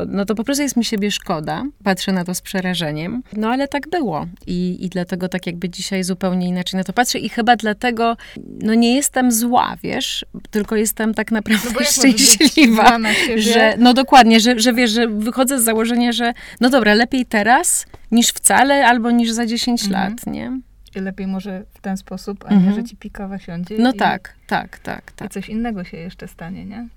no 0.08 0.24
to 0.24 0.34
po 0.34 0.44
prostu 0.44 0.62
jest 0.62 0.76
mi 0.76 0.84
siebie 0.84 1.10
szkoda. 1.10 1.64
Patrzę 1.84 2.12
na 2.12 2.24
to 2.24 2.34
z 2.34 2.40
przerażeniem. 2.40 3.22
No 3.36 3.48
ale 3.48 3.68
tak 3.68 3.88
było. 3.88 4.26
I, 4.46 4.84
I 4.84 4.88
dlatego 4.88 5.28
tak 5.28 5.46
jakby 5.46 5.68
dzisiaj 5.68 6.04
zupełnie 6.04 6.48
inaczej 6.48 6.78
na 6.78 6.84
to 6.84 6.92
patrzę. 6.92 7.18
I 7.18 7.28
chyba 7.28 7.56
dlatego, 7.56 8.16
no 8.62 8.74
nie 8.74 8.94
jestem 8.94 9.32
zła, 9.32 9.76
wiesz, 9.82 10.24
tylko 10.50 10.76
jestem 10.76 11.14
tak 11.14 11.32
naprawdę 11.32 11.68
no 11.74 11.84
szczęśliwa. 11.98 12.98
Że, 13.36 13.74
no 13.78 13.94
dokładnie, 13.94 14.40
że, 14.40 14.60
że 14.60 14.72
wiesz, 14.72 14.90
że 14.90 15.08
wychodzę 15.08 15.60
z 15.60 15.64
założenia, 15.64 16.12
że 16.12 16.32
no 16.60 16.70
dobra, 16.70 16.94
lepiej 16.94 17.26
teraz 17.26 17.86
niż 18.10 18.28
wcale, 18.28 18.86
albo 18.86 19.10
niż 19.10 19.30
za 19.30 19.46
10 19.46 19.84
mhm. 19.84 20.02
lat, 20.02 20.26
nie? 20.26 20.60
I 20.96 21.00
lepiej 21.00 21.26
może 21.26 21.64
w 21.74 21.80
ten 21.80 21.96
sposób, 21.96 22.44
a 22.46 22.50
nie, 22.50 22.56
mhm. 22.56 22.74
że 22.74 22.84
ci 22.84 22.96
pikawa 22.96 23.38
siądzie. 23.38 23.76
No 23.78 23.92
i, 23.92 23.96
tak, 23.96 24.34
tak, 24.46 24.78
tak, 24.78 25.12
tak. 25.12 25.30
I 25.30 25.34
coś 25.34 25.48
innego 25.48 25.84
się 25.84 25.96
jeszcze 25.96 26.28
stanie, 26.28 26.64
nie? 26.64 26.88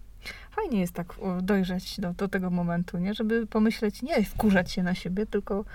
Fajnie 0.55 0.79
jest 0.79 0.93
tak 0.93 1.13
dojrzeć 1.41 1.99
do, 1.99 2.13
do 2.13 2.27
tego 2.27 2.49
momentu, 2.49 2.97
nie? 2.97 3.13
Żeby 3.13 3.47
pomyśleć, 3.47 4.01
nie 4.01 4.23
wkurzać 4.23 4.71
się 4.71 4.83
na 4.83 4.95
siebie, 4.95 5.25
tylko 5.25 5.65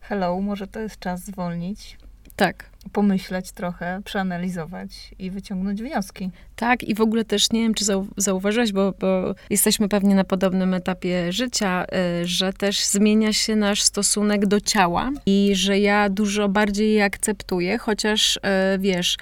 hello, 0.00 0.40
może 0.40 0.66
to 0.66 0.80
jest 0.80 0.98
czas 0.98 1.24
zwolnić. 1.24 1.98
Tak. 2.36 2.70
Pomyśleć 2.92 3.52
trochę, 3.52 4.00
przeanalizować 4.04 5.14
i 5.18 5.30
wyciągnąć 5.30 5.82
wnioski. 5.82 6.30
Tak, 6.56 6.82
i 6.82 6.94
w 6.94 7.00
ogóle 7.00 7.24
też 7.24 7.52
nie 7.52 7.62
wiem, 7.62 7.74
czy 7.74 7.84
zau 7.84 8.06
zauważyłeś, 8.16 8.72
bo, 8.72 8.92
bo 9.00 9.34
jesteśmy 9.50 9.88
pewnie 9.88 10.14
na 10.14 10.24
podobnym 10.24 10.74
etapie 10.74 11.32
życia, 11.32 11.84
y, 12.22 12.26
że 12.26 12.52
też 12.52 12.84
zmienia 12.84 13.32
się 13.32 13.56
nasz 13.56 13.82
stosunek 13.82 14.46
do 14.46 14.60
ciała 14.60 15.10
i 15.26 15.50
że 15.54 15.78
ja 15.78 16.08
dużo 16.08 16.48
bardziej 16.48 16.94
je 16.94 17.04
akceptuję, 17.04 17.78
chociaż 17.78 18.36
y, 18.36 18.40
wiesz, 18.78 19.16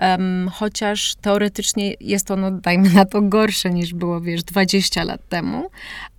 Um, 0.00 0.50
chociaż 0.54 1.14
teoretycznie 1.20 1.94
jest 2.00 2.30
ono, 2.30 2.50
dajmy 2.50 2.90
na 2.90 3.04
to, 3.04 3.22
gorsze 3.22 3.70
niż 3.70 3.94
było, 3.94 4.20
wiesz, 4.20 4.42
20 4.42 5.04
lat 5.04 5.28
temu, 5.28 5.70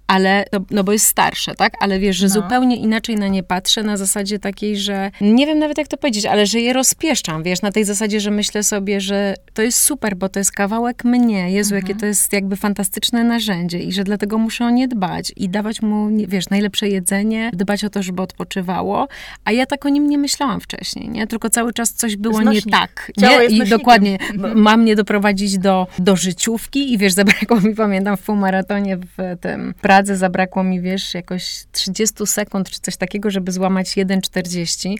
ale, 0.07 0.45
no, 0.53 0.59
no, 0.71 0.83
bo 0.83 0.91
jest 0.91 1.05
starsze, 1.05 1.55
tak? 1.55 1.73
Ale 1.79 1.99
wiesz, 1.99 2.17
że 2.17 2.27
no. 2.27 2.33
zupełnie 2.33 2.77
inaczej 2.77 3.15
na 3.15 3.27
nie 3.27 3.43
patrzę, 3.43 3.83
na 3.83 3.97
zasadzie 3.97 4.39
takiej, 4.39 4.77
że 4.77 5.11
nie 5.21 5.45
wiem 5.45 5.59
nawet 5.59 5.77
jak 5.77 5.87
to 5.87 5.97
powiedzieć, 5.97 6.25
ale 6.25 6.45
że 6.45 6.59
je 6.59 6.73
rozpieszczam, 6.73 7.43
wiesz, 7.43 7.61
na 7.61 7.71
tej 7.71 7.85
zasadzie, 7.85 8.19
że 8.19 8.31
myślę 8.31 8.63
sobie, 8.63 9.01
że 9.01 9.35
to 9.55 9.61
jest 9.61 9.79
super, 9.79 10.15
bo 10.15 10.29
to 10.29 10.39
jest 10.39 10.51
kawałek 10.51 11.03
mnie, 11.03 11.51
Jezu, 11.51 11.75
mhm. 11.75 11.87
jakie 11.87 11.99
to 11.99 12.05
jest 12.05 12.33
jakby 12.33 12.55
fantastyczne 12.55 13.23
narzędzie 13.23 13.79
i 13.79 13.93
że 13.93 14.03
dlatego 14.03 14.37
muszę 14.37 14.65
o 14.65 14.69
nie 14.69 14.87
dbać 14.87 15.33
i 15.35 15.49
dawać 15.49 15.81
mu, 15.81 16.09
wiesz, 16.27 16.49
najlepsze 16.49 16.89
jedzenie, 16.89 17.51
dbać 17.53 17.83
o 17.83 17.89
to, 17.89 18.03
żeby 18.03 18.21
odpoczywało, 18.21 19.07
a 19.45 19.51
ja 19.51 19.65
tak 19.65 19.85
o 19.85 19.89
nim 19.89 20.09
nie 20.09 20.17
myślałam 20.17 20.61
wcześniej, 20.61 21.09
nie? 21.09 21.27
Tylko 21.27 21.49
cały 21.49 21.73
czas 21.73 21.93
coś 21.93 22.15
było 22.15 22.41
Znośnik. 22.41 22.65
nie 22.65 22.71
tak, 22.71 23.11
nie? 23.17 23.45
I 23.45 23.69
dokładnie, 23.69 24.17
mhm. 24.33 24.61
mam 24.61 24.81
mnie 24.81 24.95
doprowadzić 24.95 25.57
do, 25.57 25.87
do 25.99 26.15
życiówki 26.15 26.93
i 26.93 26.97
wiesz, 26.97 27.13
zabrakło 27.13 27.61
mi, 27.61 27.75
pamiętam, 27.75 28.17
w 28.17 28.21
półmaratonie 28.21 28.97
w 28.97 29.37
tym 29.41 29.73
Pradze 29.81 30.17
zabrakło 30.17 30.63
mi, 30.63 30.81
wiesz, 30.81 31.13
jakoś 31.13 31.63
30 31.71 32.27
sekund 32.27 32.69
czy 32.69 32.79
coś 32.79 32.97
takiego, 32.97 33.31
żeby 33.31 33.51
złamać 33.51 33.87
1,40. 33.87 34.95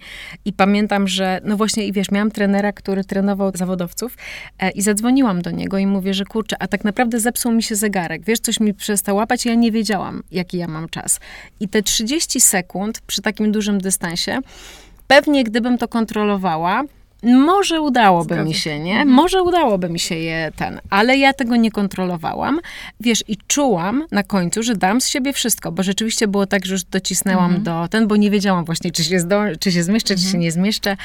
I 0.46 0.54
pamiętam, 0.54 1.08
że, 1.08 1.42
no 1.44 1.58
właśnie, 1.58 1.88
i 1.88 1.92
wiesz, 1.92 2.12
miałam 2.12 2.32
trenera, 2.32 2.72
który 2.72 3.04
trenował 3.04 3.52
zawodowców 3.56 4.18
i 4.76 4.82
zadzwoniłam 4.82 5.42
do 5.42 5.52
niego 5.52 5.78
i 5.78 5.88
mówię, 5.88 6.14
że 6.14 6.26
kurczę, 6.26 6.56
a 6.60 6.68
tak 6.68 6.84
naprawdę 6.84 7.20
zepsuł 7.20 7.52
mi 7.52 7.64
się 7.64 7.76
zegarek. 7.76 8.26
Wiesz, 8.26 8.40
coś 8.40 8.60
mi 8.60 8.74
przestał 8.74 9.16
łapać 9.16 9.46
ja 9.46 9.56
nie 9.56 9.72
wiedziałam, 9.72 10.24
jaki 10.32 10.58
ja 10.58 10.68
mam 10.68 10.90
czas. 10.90 11.20
I 11.60 11.68
te 11.68 11.82
30 11.82 12.42
sekund 12.42 13.02
przy 13.02 13.22
takim 13.22 13.52
dużym 13.52 13.82
dystansie, 13.82 14.40
pewnie 15.08 15.44
gdybym 15.44 15.78
to 15.78 15.88
kontrolowała, 15.88 16.84
może 17.26 17.82
udałoby 17.82 18.34
Zgadza. 18.34 18.44
mi 18.44 18.54
się, 18.54 18.80
nie? 18.80 18.92
Mhm. 18.92 19.10
Może 19.10 19.44
udałoby 19.44 19.90
mi 19.90 20.00
się 20.00 20.16
je 20.16 20.52
ten, 20.56 20.80
ale 20.90 21.18
ja 21.18 21.34
tego 21.34 21.56
nie 21.56 21.72
kontrolowałam. 21.72 22.60
Wiesz, 23.00 23.24
i 23.28 23.38
czułam 23.48 24.04
na 24.12 24.24
końcu, 24.24 24.64
że 24.64 24.76
dam 24.76 25.02
z 25.02 25.08
siebie 25.08 25.34
wszystko, 25.34 25.72
bo 25.72 25.84
rzeczywiście 25.84 26.28
było 26.28 26.46
tak, 26.46 26.66
że 26.66 26.74
już 26.74 26.84
docisnęłam 26.84 27.56
mhm. 27.56 27.64
do 27.64 27.88
ten, 27.88 28.08
bo 28.08 28.16
nie 28.16 28.32
wiedziałam 28.32 28.66
właśnie, 28.66 28.92
czy 28.92 29.04
się, 29.04 29.20
zdo, 29.20 29.42
czy 29.60 29.72
się 29.72 29.84
zmieszczę, 29.84 30.16
czy 30.16 30.22
się 30.22 30.28
mhm. 30.28 30.42
nie 30.42 30.52
zmieszczę. 30.52 30.98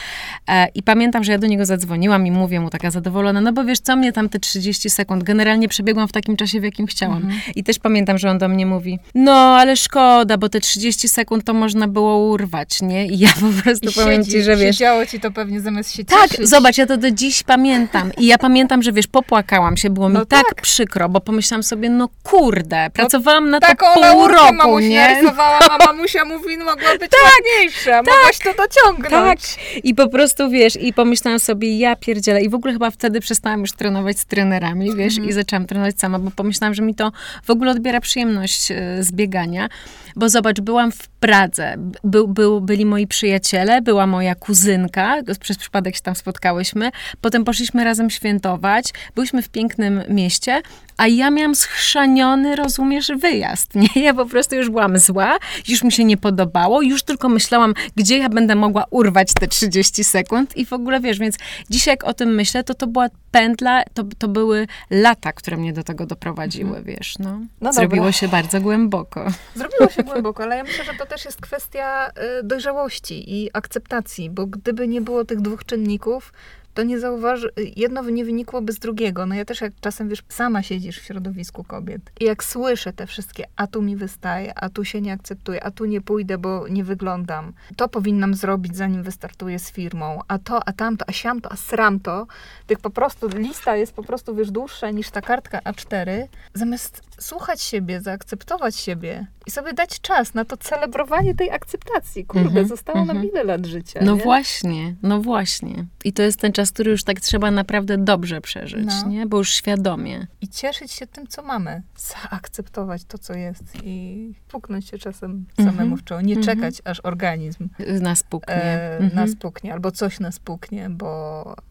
E, 0.49 0.69
I 0.75 0.83
pamiętam, 0.83 1.25
że 1.25 1.33
ja 1.33 1.39
do 1.39 1.47
niego 1.47 1.67
zadzwoniłam 1.67 2.27
i 2.27 2.31
mówię 2.31 2.61
mu 2.61 2.71
taka 2.71 2.91
zadowolona, 2.91 3.41
no 3.41 3.53
bo 3.53 3.65
wiesz, 3.65 3.81
co 3.81 3.97
mnie 3.97 4.13
tam 4.13 4.29
te 4.29 4.39
30 4.39 4.91
sekund, 4.91 5.23
generalnie 5.23 5.69
przebiegłam 5.69 6.09
w 6.09 6.13
takim 6.13 6.37
czasie, 6.37 6.61
w 6.61 6.65
jakim 6.65 6.87
chciałam. 6.87 7.31
I 7.57 7.65
też 7.65 7.79
pamiętam, 7.79 8.19
że 8.19 8.31
on 8.31 8.39
do 8.39 8.49
mnie 8.49 8.67
mówi, 8.67 8.99
no 9.15 9.33
ale 9.33 9.77
szkoda, 9.77 10.37
bo 10.37 10.49
te 10.49 10.61
30 10.61 11.09
sekund 11.09 11.45
to 11.45 11.55
można 11.55 11.89
było 11.89 12.17
urwać, 12.17 12.83
nie? 12.83 13.07
I 13.07 13.19
ja 13.19 13.29
po 13.41 13.63
prostu 13.63 13.91
I 13.91 13.93
powiem 13.93 14.25
siedzi, 14.25 14.31
ci, 14.31 14.43
że 14.43 14.57
wiesz... 14.57 14.77
Siedziało 14.77 15.07
ci 15.07 15.21
to 15.21 15.31
pewnie 15.31 15.61
zamiast 15.61 15.95
się 15.95 16.05
Tak, 16.11 16.31
cieszyć. 16.31 16.49
zobacz, 16.49 16.79
ja 16.79 16.87
to 16.87 16.97
do 16.97 17.11
dziś 17.11 17.43
pamiętam. 17.43 18.11
I 18.19 18.27
ja 18.27 18.39
pamiętam, 18.39 18.83
że 18.83 18.93
wiesz, 18.93 19.07
popłakałam 19.07 19.77
się, 19.77 19.91
było 19.91 20.09
mi 20.09 20.15
No 20.15 20.27
tak. 20.27 20.45
tak. 20.49 20.63
przykro, 20.63 21.09
bo 21.09 21.21
pomyślałam 21.21 21.63
sobie, 21.63 21.91
no 21.91 22.09
kurde, 22.23 22.91
pracowałam 22.93 23.51
na 23.51 23.61
to 23.61 23.67
Taką 23.67 23.87
pół 23.95 24.03
laurkę 24.03 24.37
roku, 24.37 24.55
mamusia 24.55 24.89
nie? 24.89 25.01
narysowała, 25.01 25.59
a 25.59 25.87
mamusia 25.87 26.25
mówi, 26.25 26.57
no 26.59 26.65
mogła 26.65 26.99
być 26.99 27.11
ładniejsza, 27.25 27.97
mogłaś 28.03 28.39
to 28.39 28.51
dociągnąć. 28.55 29.41
Tak. 29.57 29.85
I 29.85 29.95
po 29.95 30.09
prostu, 30.09 30.51
wiesz, 30.51 30.77
i 30.77 30.93
pomyślałam 30.93 31.41
sobie, 31.41 31.79
ja 31.79 31.97
pierdzielę. 31.97 32.43
I 32.43 32.49
w 32.49 32.55
ogóle 32.55 32.73
chyba 32.73 32.91
wtedy 32.91 33.21
przestałam 33.21 33.61
już 33.61 33.73
trenować 33.73 34.19
z 34.19 34.25
trenerami, 34.27 34.97
wiesz, 34.97 35.13
Mhm. 35.15 35.29
i 35.29 35.33
zaczęłam 35.33 35.67
trenować 35.67 35.99
sama, 36.01 36.19
bo 36.19 36.31
pomyślałam, 36.31 36.75
że 36.75 36.83
mi 36.83 36.95
to 36.95 37.13
w 37.45 37.51
ogóle 37.51 37.71
odbiera 37.71 38.01
przyjemność 38.01 38.71
e, 38.71 38.77
z 39.03 39.13
biegania. 39.13 39.69
Bo 40.17 40.29
zobacz, 40.29 40.61
byłam 40.61 40.93
w 40.93 41.09
Pradze, 41.09 41.75
był, 42.05 42.29
był, 42.29 42.61
byli 42.61 42.87
moi 42.87 43.07
przyjaciele, 43.07 43.83
była 43.83 44.07
moja 44.07 44.35
kuzynka, 44.35 45.17
przez 45.41 45.59
przypadek 45.59 45.90
się 45.97 46.03
tam 46.03 46.15
spotkałyśmy, 46.15 46.91
potem 47.21 47.45
poszliśmy 47.45 47.85
razem 47.85 48.11
świętować, 48.11 48.93
byliśmy 49.15 49.43
w 49.43 49.49
pięknym 49.49 50.03
mieście, 50.09 50.63
a 51.01 51.07
ja 51.07 51.31
miałam 51.31 51.55
schrzaniony, 51.55 52.57
rozumiesz, 52.57 53.13
wyjazd, 53.19 53.75
nie? 53.75 54.03
Ja 54.03 54.15
po 54.15 54.27
prostu 54.27 54.57
już 54.57 54.71
byłam 54.71 54.99
zła, 54.99 55.39
już 55.69 55.85
mi 55.85 55.93
się 55.93 56.05
nie 56.05 56.17
podobało, 56.17 56.83
już 56.83 57.03
tylko 57.03 57.29
myślałam, 57.29 57.75
gdzie 57.97 58.19
ja 58.19 58.29
będę 58.29 58.55
mogła 58.55 58.85
urwać 58.91 59.35
te 59.35 59.49
30 59.49 60.05
sekund 60.05 60.57
i 60.57 60.67
w 60.67 60.73
ogóle, 60.73 61.01
wiesz, 61.01 61.19
więc 61.19 61.37
dzisiaj 61.71 61.93
jak 61.93 62.05
o 62.05 62.15
tym 62.15 62.35
myślę, 62.35 62.65
to 62.65 62.75
to 62.75 62.87
była 62.87 63.09
pętla, 63.31 63.83
to, 63.95 64.05
to 64.19 64.29
były 64.29 64.67
lata, 64.91 65.33
które 65.33 65.57
mnie 65.57 65.73
do 65.73 65.83
tego 65.85 66.07
doprowadziły, 66.07 66.83
wiesz, 66.83 67.19
no. 67.19 67.41
No 67.61 67.73
Zrobiło 67.73 68.05
dobra. 68.05 68.13
się 68.13 68.29
bardzo 68.29 68.61
głęboko. 68.61 69.27
Zrobiło 69.55 69.89
się 69.89 70.03
głęboko, 70.13 70.43
ale 70.43 70.57
ja 70.57 70.65
myślę, 70.65 70.85
że 70.85 70.95
to 70.99 71.07
też 71.07 71.25
jest 71.25 71.41
kwestia 71.41 72.09
y, 72.09 72.43
dojrzałości 72.43 73.35
i 73.35 73.51
akceptacji, 73.53 74.31
bo 74.31 74.47
gdyby 74.47 74.89
nie 74.89 75.01
było 75.01 75.25
tych 75.25 75.41
dwóch 75.41 75.65
czynników, 75.65 76.33
to 76.75 76.83
nie 76.83 77.01
zauważy, 77.01 77.51
jedno 77.77 78.03
nie 78.03 78.25
wynikłoby 78.25 78.73
z 78.73 78.79
drugiego. 78.79 79.27
No 79.27 79.35
ja 79.35 79.45
też 79.45 79.61
jak 79.61 79.73
czasem, 79.81 80.09
wiesz, 80.09 80.23
sama 80.29 80.63
siedzisz 80.63 81.01
w 81.01 81.05
środowisku 81.05 81.65
kobiet 81.65 82.03
i 82.21 82.25
jak 82.25 82.45
słyszę 82.45 82.93
te 82.93 83.07
wszystkie, 83.07 83.45
a 83.57 83.67
tu 83.67 83.83
mi 83.83 83.97
wystaje, 83.97 84.59
a 84.59 84.71
tu 84.71 84.85
się 84.85 85.01
nie 85.01 85.13
akceptuje, 85.13 85.65
a 85.65 85.71
tu 85.71 85.85
nie 85.85 86.01
pójdę, 86.01 86.39
bo 86.39 86.69
nie 86.69 86.85
wyglądam, 86.85 87.53
to 87.77 87.89
powinnam 87.89 88.35
zrobić, 88.35 88.77
zanim 88.77 89.03
wystartuję 89.03 89.59
z 89.59 89.73
firmą, 89.73 90.21
a 90.29 90.39
to, 90.39 90.69
a 90.69 90.73
tamto, 90.73 91.05
a 91.09 91.13
siamto, 91.13 91.53
a 91.53 91.57
sramto, 91.57 92.27
tych 92.67 92.79
po 92.79 92.91
prostu, 92.91 93.29
lista 93.29 93.77
jest 93.77 93.93
po 93.93 94.03
prostu, 94.03 94.35
wiesz, 94.35 94.51
dłuższa 94.51 94.91
niż 94.91 95.11
ta 95.11 95.21
kartka 95.21 95.59
A4, 95.59 96.27
zamiast 96.55 97.10
słuchać 97.21 97.63
siebie, 97.63 98.01
zaakceptować 98.01 98.77
siebie 98.77 99.27
i 99.47 99.51
sobie 99.51 99.73
dać 99.73 100.01
czas 100.01 100.35
na 100.35 100.45
to 100.45 100.57
celebrowanie 100.57 101.35
tej 101.35 101.51
akceptacji. 101.51 102.25
Kurde, 102.25 102.49
Mhm, 102.49 102.69
zostało 102.69 102.99
nam 103.05 103.17
mhm. 103.17 103.29
ile 103.33 103.45
lat 103.45 103.67
życia, 103.67 104.01
No 104.03 104.15
nie? 104.17 104.23
właśnie, 104.23 104.95
no 105.03 105.21
właśnie. 105.21 105.87
I 106.05 106.13
to 106.13 106.23
jest 106.23 106.41
ten 106.41 106.53
czas, 106.53 106.73
który 106.73 106.91
już 106.91 107.05
tak 107.05 107.21
trzeba 107.21 107.51
naprawdę 107.51 107.99
dobrze 107.99 108.41
przeżyć, 108.41 108.87
No. 108.87 109.09
nie? 109.09 109.27
Bo 109.27 109.39
już 109.39 109.53
świadomie. 109.53 110.27
I 110.41 110.49
cieszyć 110.49 110.93
się 110.93 111.07
tym, 111.07 111.27
co 111.27 111.43
mamy. 111.43 111.83
Zaakceptować 112.31 113.05
to, 113.05 113.19
co 113.19 113.35
jest 113.35 113.65
i 113.85 114.33
puknąć 114.49 114.89
się 114.89 114.99
czasem 114.99 115.45
Mhm. 115.59 115.69
samemu 115.77 115.97
w 115.97 116.05
czoło. 116.05 116.21
Nie 116.21 116.37
Mhm. 116.37 116.57
czekać, 116.57 116.83
aż 116.85 117.01
organizm 117.01 117.69
Nas 118.01 118.23
puknie. 118.23 118.55
e, 118.55 118.99
Mhm. 118.99 119.15
nas 119.15 119.37
puknie, 119.37 119.73
albo 119.73 119.91
coś 119.91 120.21
nas 120.21 120.39
puknie, 120.39 120.91
bo 120.91 121.11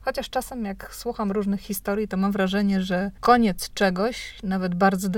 chociaż 0.02 0.30
czasem 0.30 0.66
jak 0.66 0.96
słucham 0.96 1.32
różnych 1.32 1.62
historii, 1.62 2.08
to 2.08 2.18
mam 2.18 2.32
wrażenie, 2.32 2.82
że 2.82 3.12
koniec 3.20 3.74
czegoś, 3.74 4.38
nawet 4.44 4.76
bardzo 4.76 5.10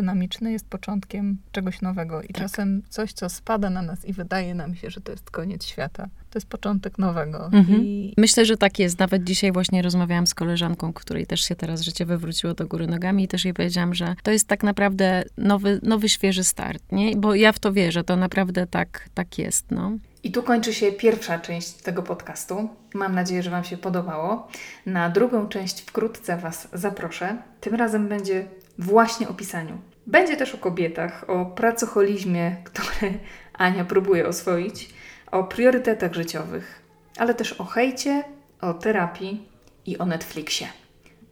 jest 0.42 0.68
początkiem 0.70 1.38
czegoś 1.52 1.82
nowego. 1.82 2.22
I 2.22 2.28
Tak. 2.28 2.44
czasem 2.44 2.82
coś, 2.90 3.14
co 3.14 3.30
spada 3.30 3.70
na 3.70 3.82
nas 3.82 4.06
i 4.06 4.14
wydaje 4.14 4.56
nam 4.56 4.76
się, 4.76 4.90
że 4.90 5.02
to 5.02 5.12
jest 5.12 5.32
koniec 5.32 5.66
świata, 5.66 6.10
to 6.30 6.38
jest 6.38 6.48
początek 6.48 6.98
nowego. 6.98 7.46
Mhm. 7.46 7.82
I 7.84 8.14
Myślę, 8.18 8.46
że 8.46 8.58
tak 8.58 8.80
jest. 8.80 9.00
Nawet 9.00 9.24
dzisiaj 9.24 9.52
właśnie 9.52 9.82
rozmawiałam 9.82 10.28
z 10.28 10.34
koleżanką, 10.34 10.94
której 10.94 11.28
też 11.28 11.42
się 11.42 11.56
teraz 11.56 11.82
życie 11.82 12.06
wywróciło 12.06 12.54
do 12.54 12.68
góry 12.68 12.88
nogami 12.88 13.24
i 13.24 13.28
też 13.28 13.46
jej 13.46 13.54
powiedziałam, 13.54 13.94
że 13.94 14.16
to 14.24 14.32
jest 14.32 14.48
tak 14.48 14.64
naprawdę 14.64 15.24
nowy, 15.38 15.80
nowy 15.84 16.10
świeży 16.10 16.44
start, 16.44 16.92
nie? 16.92 17.16
Bo 17.16 17.36
ja 17.36 17.52
w 17.52 17.60
to 17.60 17.74
wierzę, 17.74 18.04
to 18.04 18.16
naprawdę 18.16 18.68
tak, 18.68 19.10
tak 19.14 19.38
jest, 19.38 19.72
no. 19.72 19.92
I 20.24 20.32
tu 20.32 20.44
kończy 20.44 20.74
się 20.74 20.92
pierwsza 20.92 21.40
część 21.40 21.72
tego 21.72 22.04
podcastu. 22.04 22.70
Mam 22.94 23.16
nadzieję, 23.16 23.44
że 23.44 23.50
Wam 23.50 23.64
się 23.64 23.78
podobało. 23.78 24.48
Na 24.86 25.10
drugą 25.10 25.48
część 25.48 25.82
wkrótce 25.82 26.38
Was 26.38 26.68
zaproszę. 26.74 27.38
Tym 27.62 27.76
razem 27.76 28.08
będzie 28.08 28.48
właśnie 28.80 29.30
o 29.30 29.34
pisaniu. 29.34 29.78
Będzie 30.08 30.38
też 30.38 30.56
o 30.56 30.58
kobietach, 30.58 31.30
o 31.30 31.46
pracoholizmie, 31.46 32.56
który 32.64 33.20
Ania 33.54 33.86
próbuje 33.86 34.28
oswoić, 34.28 34.90
o 35.32 35.44
priorytetach 35.44 36.14
życiowych, 36.14 36.82
ale 37.18 37.34
też 37.34 37.54
o 37.54 37.64
hejcie, 37.64 38.24
o 38.62 38.74
terapii 38.74 39.48
i 39.86 39.98
o 39.98 40.06
Netflixie. 40.06 40.68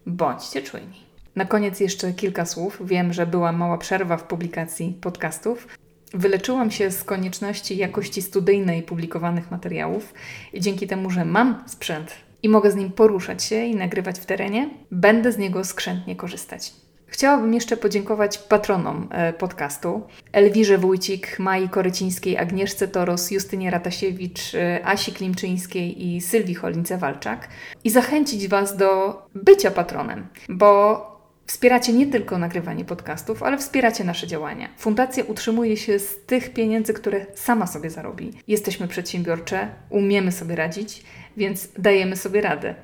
Bądźcie 0.05 0.61
czujni. 0.61 1.09
Na 1.35 1.45
koniec 1.45 1.79
jeszcze 1.79 2.13
kilka 2.13 2.45
słów. 2.45 2.81
Wiem, 2.81 3.13
że 3.13 3.25
była 3.25 3.51
mała 3.51 3.77
przerwa 3.77 4.17
w 4.17 4.23
publikacji 4.23 4.97
podcastów. 5.01 5.67
Wyleczyłam 6.13 6.71
się 6.71 6.91
z 6.91 7.03
konieczności 7.03 7.77
jakości 7.77 8.21
studyjnej 8.21 8.83
publikowanych 8.83 9.51
materiałów 9.51 10.13
i 10.53 10.61
dzięki 10.61 10.87
temu, 10.87 11.09
że 11.09 11.25
mam 11.25 11.63
sprzęt 11.67 12.15
i 12.43 12.49
mogę 12.49 12.71
z 12.71 12.75
nim 12.75 12.91
poruszać 12.91 13.43
się 13.43 13.65
i 13.65 13.75
nagrywać 13.75 14.19
w 14.19 14.25
terenie, 14.25 14.69
będę 14.91 15.31
z 15.31 15.37
niego 15.37 15.63
skrzętnie 15.63 16.15
korzystać. 16.15 16.73
Chciałabym 17.09 17.53
jeszcze 17.53 17.77
podziękować 17.77 18.37
patronom 18.37 19.07
e, 19.11 19.33
podcastu 19.33 20.01
Elwirze 20.31 20.77
Wójcik, 20.77 21.39
Mai 21.39 21.69
Korycińskiej, 21.69 22.37
Agnieszce 22.37 22.87
Toros, 22.87 23.31
Justynie 23.31 23.71
Ratasiewicz, 23.71 24.55
e, 24.55 24.85
Asi 24.85 25.11
Klimczyńskiej 25.11 26.07
i 26.07 26.21
Sylwii 26.21 26.55
Cholince-Walczak 26.55 27.37
i 27.83 27.89
zachęcić 27.89 28.47
Was 28.47 28.77
do 28.77 29.21
bycia 29.35 29.71
patronem, 29.71 30.27
bo 30.49 31.09
Wspieracie 31.49 31.93
nie 31.93 32.07
tylko 32.07 32.37
nagrywanie 32.37 32.85
podcastów, 32.85 33.43
ale 33.43 33.57
wspieracie 33.57 34.03
nasze 34.03 34.27
działania. 34.27 34.69
Fundacja 34.77 35.23
utrzymuje 35.23 35.77
się 35.77 35.99
z 35.99 36.25
tych 36.25 36.53
pieniędzy, 36.53 36.93
które 36.93 37.25
sama 37.35 37.67
sobie 37.67 37.89
zarobi. 37.89 38.31
Jesteśmy 38.47 38.87
przedsiębiorcze, 38.87 39.67
umiemy 39.89 40.31
sobie 40.31 40.55
radzić, 40.55 41.03
więc 41.37 41.69
dajemy 41.77 42.15
sobie 42.15 42.41
radę. 42.41 42.75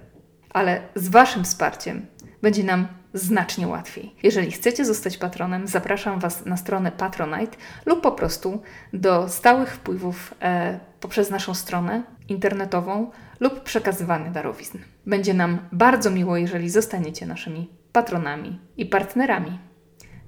Ale 0.49 0.81
z 0.95 1.09
Waszym 1.09 1.43
wsparciem 1.43 2.05
będzie 2.41 2.63
nam 2.63 2.87
znacznie 3.15 3.67
łatwiej. 3.67 4.15
Jeżeli 4.23 4.51
chcecie 4.51 4.85
zostać 4.85 5.17
patronem, 5.17 5.67
zapraszam 5.67 6.19
Was 6.19 6.45
na 6.45 6.57
stronę 6.57 6.91
Patronite 6.91 7.57
lub 7.85 8.01
po 8.01 8.11
prostu 8.11 8.61
do 8.93 9.29
stałych 9.29 9.69
wpływów 9.73 10.33
e, 10.41 10.79
poprzez 10.99 11.29
naszą 11.29 11.53
stronę 11.53 12.03
internetową 12.29 13.11
lub 13.39 13.63
przekazywanie 13.63 14.31
darowizn. 14.31 14.77
Będzie 15.05 15.33
nam 15.33 15.59
bardzo 15.71 16.11
miło, 16.11 16.37
jeżeli 16.37 16.69
zostaniecie 16.69 17.25
naszymi 17.25 17.69
patronami 17.91 18.59
i 18.77 18.85
partnerami. 18.85 19.59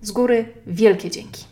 Z 0.01 0.11
góry 0.11 0.53
wielkie 0.67 1.09
dzięki. 1.09 1.45